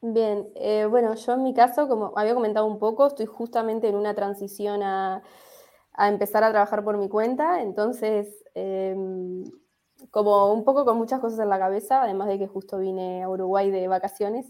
Bien, 0.00 0.48
eh, 0.56 0.86
bueno, 0.86 1.14
yo 1.14 1.34
en 1.34 1.42
mi 1.44 1.54
caso, 1.54 1.86
como 1.86 2.12
había 2.16 2.34
comentado 2.34 2.66
un 2.66 2.78
poco, 2.78 3.06
estoy 3.06 3.26
justamente 3.26 3.88
en 3.88 3.94
una 3.94 4.14
transición 4.14 4.82
a, 4.82 5.22
empezar 5.98 6.42
a 6.42 6.50
trabajar 6.50 6.82
por 6.82 6.96
mi 6.96 7.08
cuenta, 7.08 7.60
entonces, 7.62 8.42
em, 8.54 9.44
como 10.10 10.52
un 10.52 10.64
poco 10.64 10.84
con 10.84 10.96
muchas 10.96 11.20
cosas 11.20 11.38
en 11.38 11.50
la 11.50 11.58
cabeza, 11.58 12.02
además 12.02 12.28
de 12.28 12.38
que 12.38 12.48
justo 12.48 12.78
vine 12.78 13.22
a 13.22 13.28
Uruguay 13.28 13.70
de 13.70 13.86
vacaciones. 13.88 14.46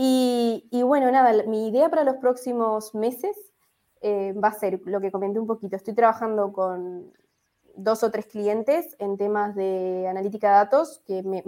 Y, 0.00 0.62
bueno, 0.84 1.10
nada, 1.10 1.42
mi 1.48 1.66
idea 1.66 1.88
para 1.88 2.04
los 2.04 2.18
próximos 2.18 2.94
meses 2.94 3.36
eh, 4.00 4.32
va 4.32 4.48
a 4.48 4.52
ser 4.52 4.80
lo 4.84 5.00
que 5.00 5.10
comenté 5.10 5.40
un 5.40 5.48
poquito. 5.48 5.74
Estoy 5.74 5.92
trabajando 5.92 6.52
con 6.52 7.12
dos 7.74 8.04
o 8.04 8.10
tres 8.12 8.26
clientes 8.26 8.94
en 9.00 9.16
temas 9.16 9.56
de 9.56 10.06
analítica 10.08 10.50
de 10.50 10.54
datos, 10.54 11.02
que 11.04 11.24
me, 11.24 11.42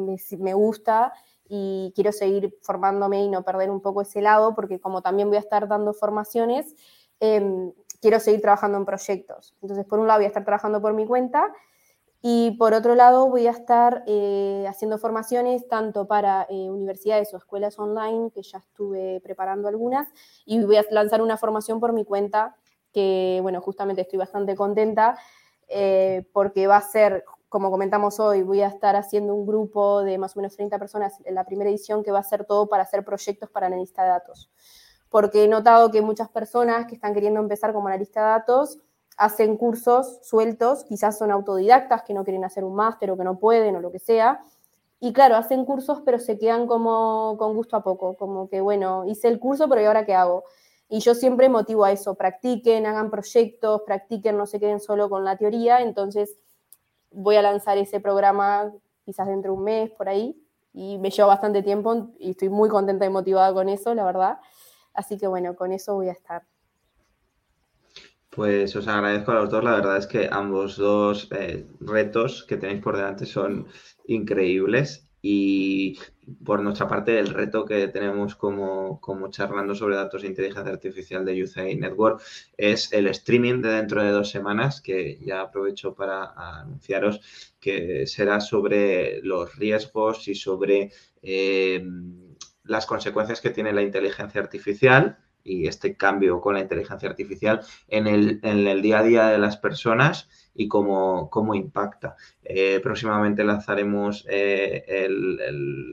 gusta 0.55 1.13
y 1.49 1.93
quiero 1.95 2.11
seguir 2.11 2.59
formándome 2.63 3.23
y 3.23 3.29
no 3.29 3.45
perder 3.45 3.71
un 3.71 3.81
poco 3.81 4.03
ese 4.03 4.21
lado, 4.21 4.57
porque 4.57 4.81
como 4.81 5.01
también 5.01 5.29
voy 5.29 5.37
a 5.37 5.41
estar 5.41 5.69
dando 5.69 5.93
formaciones, 5.93 6.75
eh, 7.21 7.73
quiero 8.01 8.19
seguir 8.19 8.41
trabajando 8.41 8.79
en 8.79 8.85
proyectos. 8.85 9.55
Entonces, 9.63 9.87
por 9.87 10.01
un 10.01 10.09
lado 10.09 10.19
voy 10.19 10.25
a 10.25 10.29
estar 10.29 10.45
trabajando 10.45 10.83
por 10.83 10.93
mi 10.93 11.07
cuenta 11.07 11.53
y 12.23 12.53
por 12.53 12.75
otro 12.75 12.95
lado 12.95 13.29
voy 13.29 13.47
a 13.47 13.51
estar 13.51 14.05
eh, 14.07 14.66
haciendo 14.68 14.99
formaciones 14.99 15.66
tanto 15.68 16.07
para 16.07 16.47
eh, 16.51 16.71
universidades 16.71 17.33
o 17.33 17.39
escuelas 17.39 17.79
online, 17.79 18.31
que 18.31 18.43
ya 18.43 18.59
estuve 18.59 19.21
preparando 19.23 19.68
algunas, 19.68 20.09
y 20.45 20.62
voy 20.62 20.77
a 20.77 20.85
lanzar 20.91 21.23
una 21.23 21.39
formación 21.39 21.81
por 21.81 21.95
mi 21.95 22.05
cuenta, 22.05 22.57
que 22.93 23.39
bueno, 23.41 23.62
justamente 23.62 24.03
estoy 24.03 24.18
bastante 24.18 24.55
contenta, 24.55 25.18
eh, 25.68 26.29
porque 26.35 26.66
va 26.66 26.77
a 26.77 26.83
ser, 26.83 27.25
como 27.49 27.71
comentamos 27.71 28.21
hoy, 28.21 28.43
voy 28.43 28.61
a 28.61 28.68
estar 28.68 28.97
haciendo 28.97 29.35
un 29.35 29.47
grupo 29.47 30.03
de 30.03 30.18
más 30.18 30.37
o 30.37 30.41
menos 30.41 30.55
30 30.57 30.79
personas 30.79 31.14
en 31.25 31.35
la 31.35 31.45
primera 31.45 31.71
edición 31.71 32.03
que 32.03 32.12
va 32.12 32.18
a 32.18 32.23
ser 32.25 32.45
todo 32.45 32.68
para 32.68 32.83
hacer 32.83 33.03
proyectos 33.03 33.49
para 33.51 33.68
analista 33.68 34.03
de 34.03 34.11
datos. 34.11 34.51
Porque 35.09 35.45
he 35.45 35.49
notado 35.49 35.91
que 35.91 36.03
muchas 36.03 36.29
personas 36.29 36.87
que 36.87 36.97
están 36.97 37.14
queriendo 37.14 37.41
empezar 37.41 37.73
como 37.73 37.89
analista 37.89 38.21
de 38.21 38.27
datos 38.27 38.79
hacen 39.21 39.59
cursos 39.59 40.18
sueltos, 40.23 40.85
quizás 40.85 41.18
son 41.18 41.31
autodidactas 41.31 42.03
que 42.05 42.14
no 42.14 42.25
quieren 42.25 42.43
hacer 42.43 42.64
un 42.64 42.75
máster 42.75 43.11
o 43.11 43.18
que 43.18 43.25
no 43.25 43.39
pueden 43.39 43.77
o 43.77 43.81
lo 43.81 43.93
que 43.93 43.99
sea. 43.99 44.41
Y 44.99 45.12
claro, 45.12 45.37
hacen 45.37 45.66
cursos 45.66 46.01
pero 46.07 46.18
se 46.18 46.39
quedan 46.39 46.66
como 46.66 47.37
con 47.39 47.55
gusto 47.55 47.77
a 47.77 47.83
poco, 47.83 48.16
como 48.16 48.49
que 48.49 48.62
bueno, 48.62 49.05
hice 49.05 49.29
el 49.29 49.39
curso 49.39 49.68
pero 49.68 49.83
¿y 49.83 49.85
ahora 49.85 50.07
qué 50.07 50.14
hago? 50.14 50.45
Y 50.89 51.01
yo 51.01 51.14
siempre 51.14 51.51
motivo 51.51 51.85
a 51.85 51.93
eso, 51.93 52.14
practiquen, 52.14 52.87
hagan 52.87 53.11
proyectos, 53.11 53.83
practiquen, 53.87 54.39
no 54.39 54.47
se 54.47 54.59
queden 54.59 54.81
solo 54.81 55.11
con 55.11 55.23
la 55.25 55.37
teoría. 55.37 55.83
Entonces 55.83 56.39
voy 57.11 57.37
a 57.37 57.43
lanzar 57.43 57.77
ese 57.77 58.01
programa 58.01 58.73
quizás 59.05 59.27
dentro 59.27 59.53
de 59.53 59.59
un 59.59 59.64
mes 59.64 59.91
por 59.91 60.09
ahí 60.09 60.35
y 60.73 60.99
me 60.99 61.11
lleva 61.11 61.29
bastante 61.29 61.62
tiempo 61.62 62.09
y 62.18 62.31
estoy 62.31 62.49
muy 62.49 62.71
contenta 62.71 63.05
y 63.05 63.11
motivada 63.11 63.53
con 63.53 63.68
eso, 63.68 63.95
la 63.95 64.05
verdad. 64.05 64.39
Así 64.95 65.18
que 65.18 65.27
bueno, 65.27 65.55
con 65.57 65.73
eso 65.73 65.95
voy 65.95 66.09
a 66.09 66.12
estar. 66.12 66.50
Pues 68.31 68.76
os 68.76 68.87
agradezco 68.87 69.33
a 69.33 69.35
los 69.35 69.51
dos. 69.51 69.64
La 69.64 69.74
verdad 69.74 69.97
es 69.97 70.07
que 70.07 70.28
ambos 70.31 70.76
dos 70.76 71.28
eh, 71.33 71.66
retos 71.81 72.45
que 72.45 72.57
tenéis 72.57 72.81
por 72.81 72.97
delante 72.97 73.26
son 73.26 73.66
increíbles. 74.07 75.09
Y 75.22 75.99
por 76.45 76.62
nuestra 76.62 76.89
parte, 76.89 77.18
el 77.18 77.28
reto 77.28 77.64
que 77.64 77.89
tenemos 77.89 78.37
como, 78.37 79.01
charlando 79.31 79.74
sobre 79.74 79.97
datos 79.97 80.22
de 80.22 80.28
inteligencia 80.28 80.72
artificial 80.72 81.24
de 81.24 81.43
UCI 81.43 81.74
Network 81.74 82.22
es 82.57 82.93
el 82.93 83.09
streaming 83.09 83.61
de 83.61 83.68
dentro 83.70 84.03
de 84.03 84.12
dos 84.12 84.31
semanas, 84.31 84.81
que 84.81 85.18
ya 85.20 85.43
aprovecho 85.43 85.95
para 85.95 86.33
anunciaros 86.61 87.20
que 87.61 88.07
será 88.07 88.41
sobre 88.41 89.20
los 89.22 89.57
riesgos 89.57 90.26
y 90.28 90.35
sobre 90.35 90.91
eh, 91.20 91.85
las 92.64 92.87
consecuencias 92.87 93.41
que 93.41 93.51
tiene 93.51 93.72
la 93.72 93.83
inteligencia 93.83 94.41
artificial 94.41 95.18
y 95.45 95.66
este 95.66 95.97
cambio 95.97 96.41
con 96.41 96.55
la 96.55 96.61
inteligencia 96.61 97.09
artificial 97.09 97.61
en 97.88 98.07
el, 98.07 98.82
día 98.82 98.99
a 99.01 99.03
día 99.03 99.28
de 99.28 99.38
las 99.38 99.57
personas 99.57 100.28
y 100.55 100.68
cómo, 100.68 101.30
cómo 101.30 101.55
impacta. 101.55 102.16
Eh, 102.45 102.80
próximamente 102.82 103.45
lanzaremos 103.45 104.26
eh, 104.28 105.09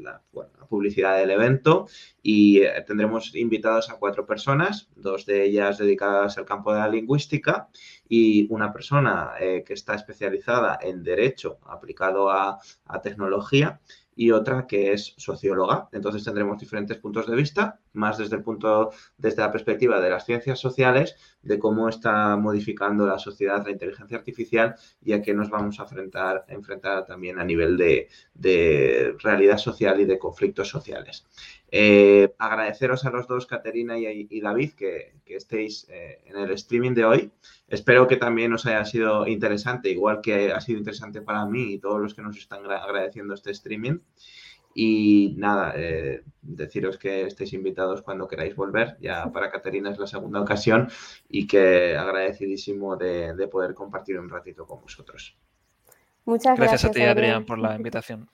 la, 0.04 0.22
publicidad 0.70 1.18
del 1.18 1.32
evento 1.32 1.88
y 2.22 2.60
eh, 2.60 2.84
tendremos 2.86 3.34
invitados 3.36 3.90
a 3.90 3.96
cuatro 3.96 4.26
personas, 4.26 4.90
dos 4.98 5.26
de 5.26 5.46
ellas 5.46 5.78
dedicadas 5.78 6.38
al 6.38 6.44
campo 6.46 6.74
de 6.74 6.80
la 6.80 6.90
lingüística 6.90 7.70
y 8.10 8.52
una 8.52 8.74
persona 8.74 9.32
que 9.40 9.74
está 9.74 9.96
especializada 9.96 10.78
en 10.82 11.04
derecho 11.04 11.60
aplicado 11.66 12.30
a, 12.30 12.60
a 12.86 13.02
tecnología 13.02 13.80
y 14.18 14.32
otra 14.32 14.66
que 14.68 14.92
es 14.92 15.14
socióloga. 15.18 15.88
Entonces 15.94 16.24
tendremos 16.24 16.58
diferentes 16.58 16.98
puntos 16.98 17.28
de 17.28 17.36
vista, 17.36 17.80
más 17.98 18.18
desde 18.18 18.38
el 18.38 18.44
punto, 18.44 18.92
desde 19.18 19.42
la 19.42 19.52
perspectiva 19.52 20.00
de 20.00 20.10
las 20.10 20.26
ciencias 20.26 20.60
sociales, 20.60 21.16
de 21.42 21.60
cómo 21.60 21.90
está 21.90 22.36
modificando 22.38 23.06
la 23.06 23.20
sociedad 23.20 23.66
la 23.66 23.72
inteligencia 23.72 24.18
artificial 24.18 24.76
y 25.02 25.14
a 25.14 25.22
qué 25.22 25.34
nos 25.34 25.50
vamos 25.50 25.80
a 25.80 25.84
enfrentar, 25.84 26.46
enfrentar 26.48 27.06
también 27.06 27.40
a 27.40 27.44
nivel 27.44 27.78
de, 27.78 28.10
de 28.34 29.16
realidad 29.20 29.58
social 29.58 30.00
y 30.00 30.06
de 30.06 30.20
conflictos 30.20 30.70
sociales. 30.70 31.26
Eh, 31.70 32.34
agradeceros 32.38 33.04
a 33.06 33.10
los 33.10 33.28
dos, 33.28 33.46
Caterina 33.46 33.98
y, 33.98 34.40
David, 34.40 34.72
que, 34.74 35.16
estéis 35.26 35.86
eh, 35.90 36.22
en 36.26 36.38
el 36.38 36.52
streaming 36.52 36.94
de 36.94 37.06
hoy. 37.06 37.32
Espero 37.68 38.08
que 38.08 38.16
también 38.16 38.54
os 38.54 38.66
haya 38.66 38.86
sido 38.86 39.28
interesante, 39.28 39.90
igual 39.90 40.22
que 40.22 40.52
ha 40.54 40.62
sido 40.62 40.80
interesante 40.80 41.22
para 41.22 41.46
mí 41.46 41.74
y 41.74 41.80
todos 41.80 42.00
los 42.00 42.14
que 42.14 42.22
nos 42.22 42.38
están 42.38 42.66
agradeciendo 42.66 43.34
este 43.34 43.52
streaming. 43.52 44.00
Y 44.80 45.34
nada, 45.40 45.74
eh, 45.76 46.22
deciros 46.40 47.00
que 47.00 47.24
estéis 47.24 47.54
invitados 47.54 48.04
cuando 48.04 48.28
queráis 48.28 48.56
volver. 48.56 48.96
Ya 49.02 49.26
para 49.32 49.50
Caterina 49.50 49.90
es 49.90 49.98
la 49.98 50.06
segunda 50.06 50.40
ocasión 50.40 50.88
y 51.28 51.48
que 51.48 51.98
agradecidísimo 51.98 52.96
de, 52.96 53.34
de 53.34 53.48
poder 53.48 53.74
compartir 53.74 54.20
un 54.20 54.30
ratito 54.30 54.68
con 54.68 54.80
vosotros. 54.80 55.36
Muchas 56.26 56.56
gracias. 56.56 56.84
Gracias 56.84 56.92
a 56.92 56.94
ti, 56.94 57.02
Adrián, 57.02 57.44
por 57.44 57.58
la 57.58 57.76
invitación. 57.76 58.30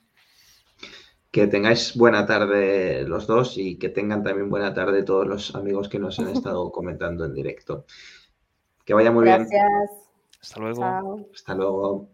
Que 1.30 1.46
tengáis 1.46 1.96
buena 1.96 2.26
tarde 2.26 3.04
los 3.08 3.26
dos 3.26 3.56
y 3.56 3.78
que 3.78 3.88
tengan 3.88 4.22
también 4.22 4.50
buena 4.50 4.74
tarde 4.74 5.02
todos 5.02 5.26
los 5.26 5.54
amigos 5.54 5.88
que 5.88 5.98
nos 5.98 6.18
han 6.20 6.28
estado 6.36 6.70
comentando 6.70 7.24
en 7.24 7.32
directo. 7.32 7.86
Que 8.84 8.92
vaya 8.92 9.10
muy 9.10 9.24
bien. 9.24 9.48
Gracias. 9.48 10.10
Hasta 10.42 10.60
luego. 10.60 11.26
Hasta 11.32 11.54
luego. 11.54 12.13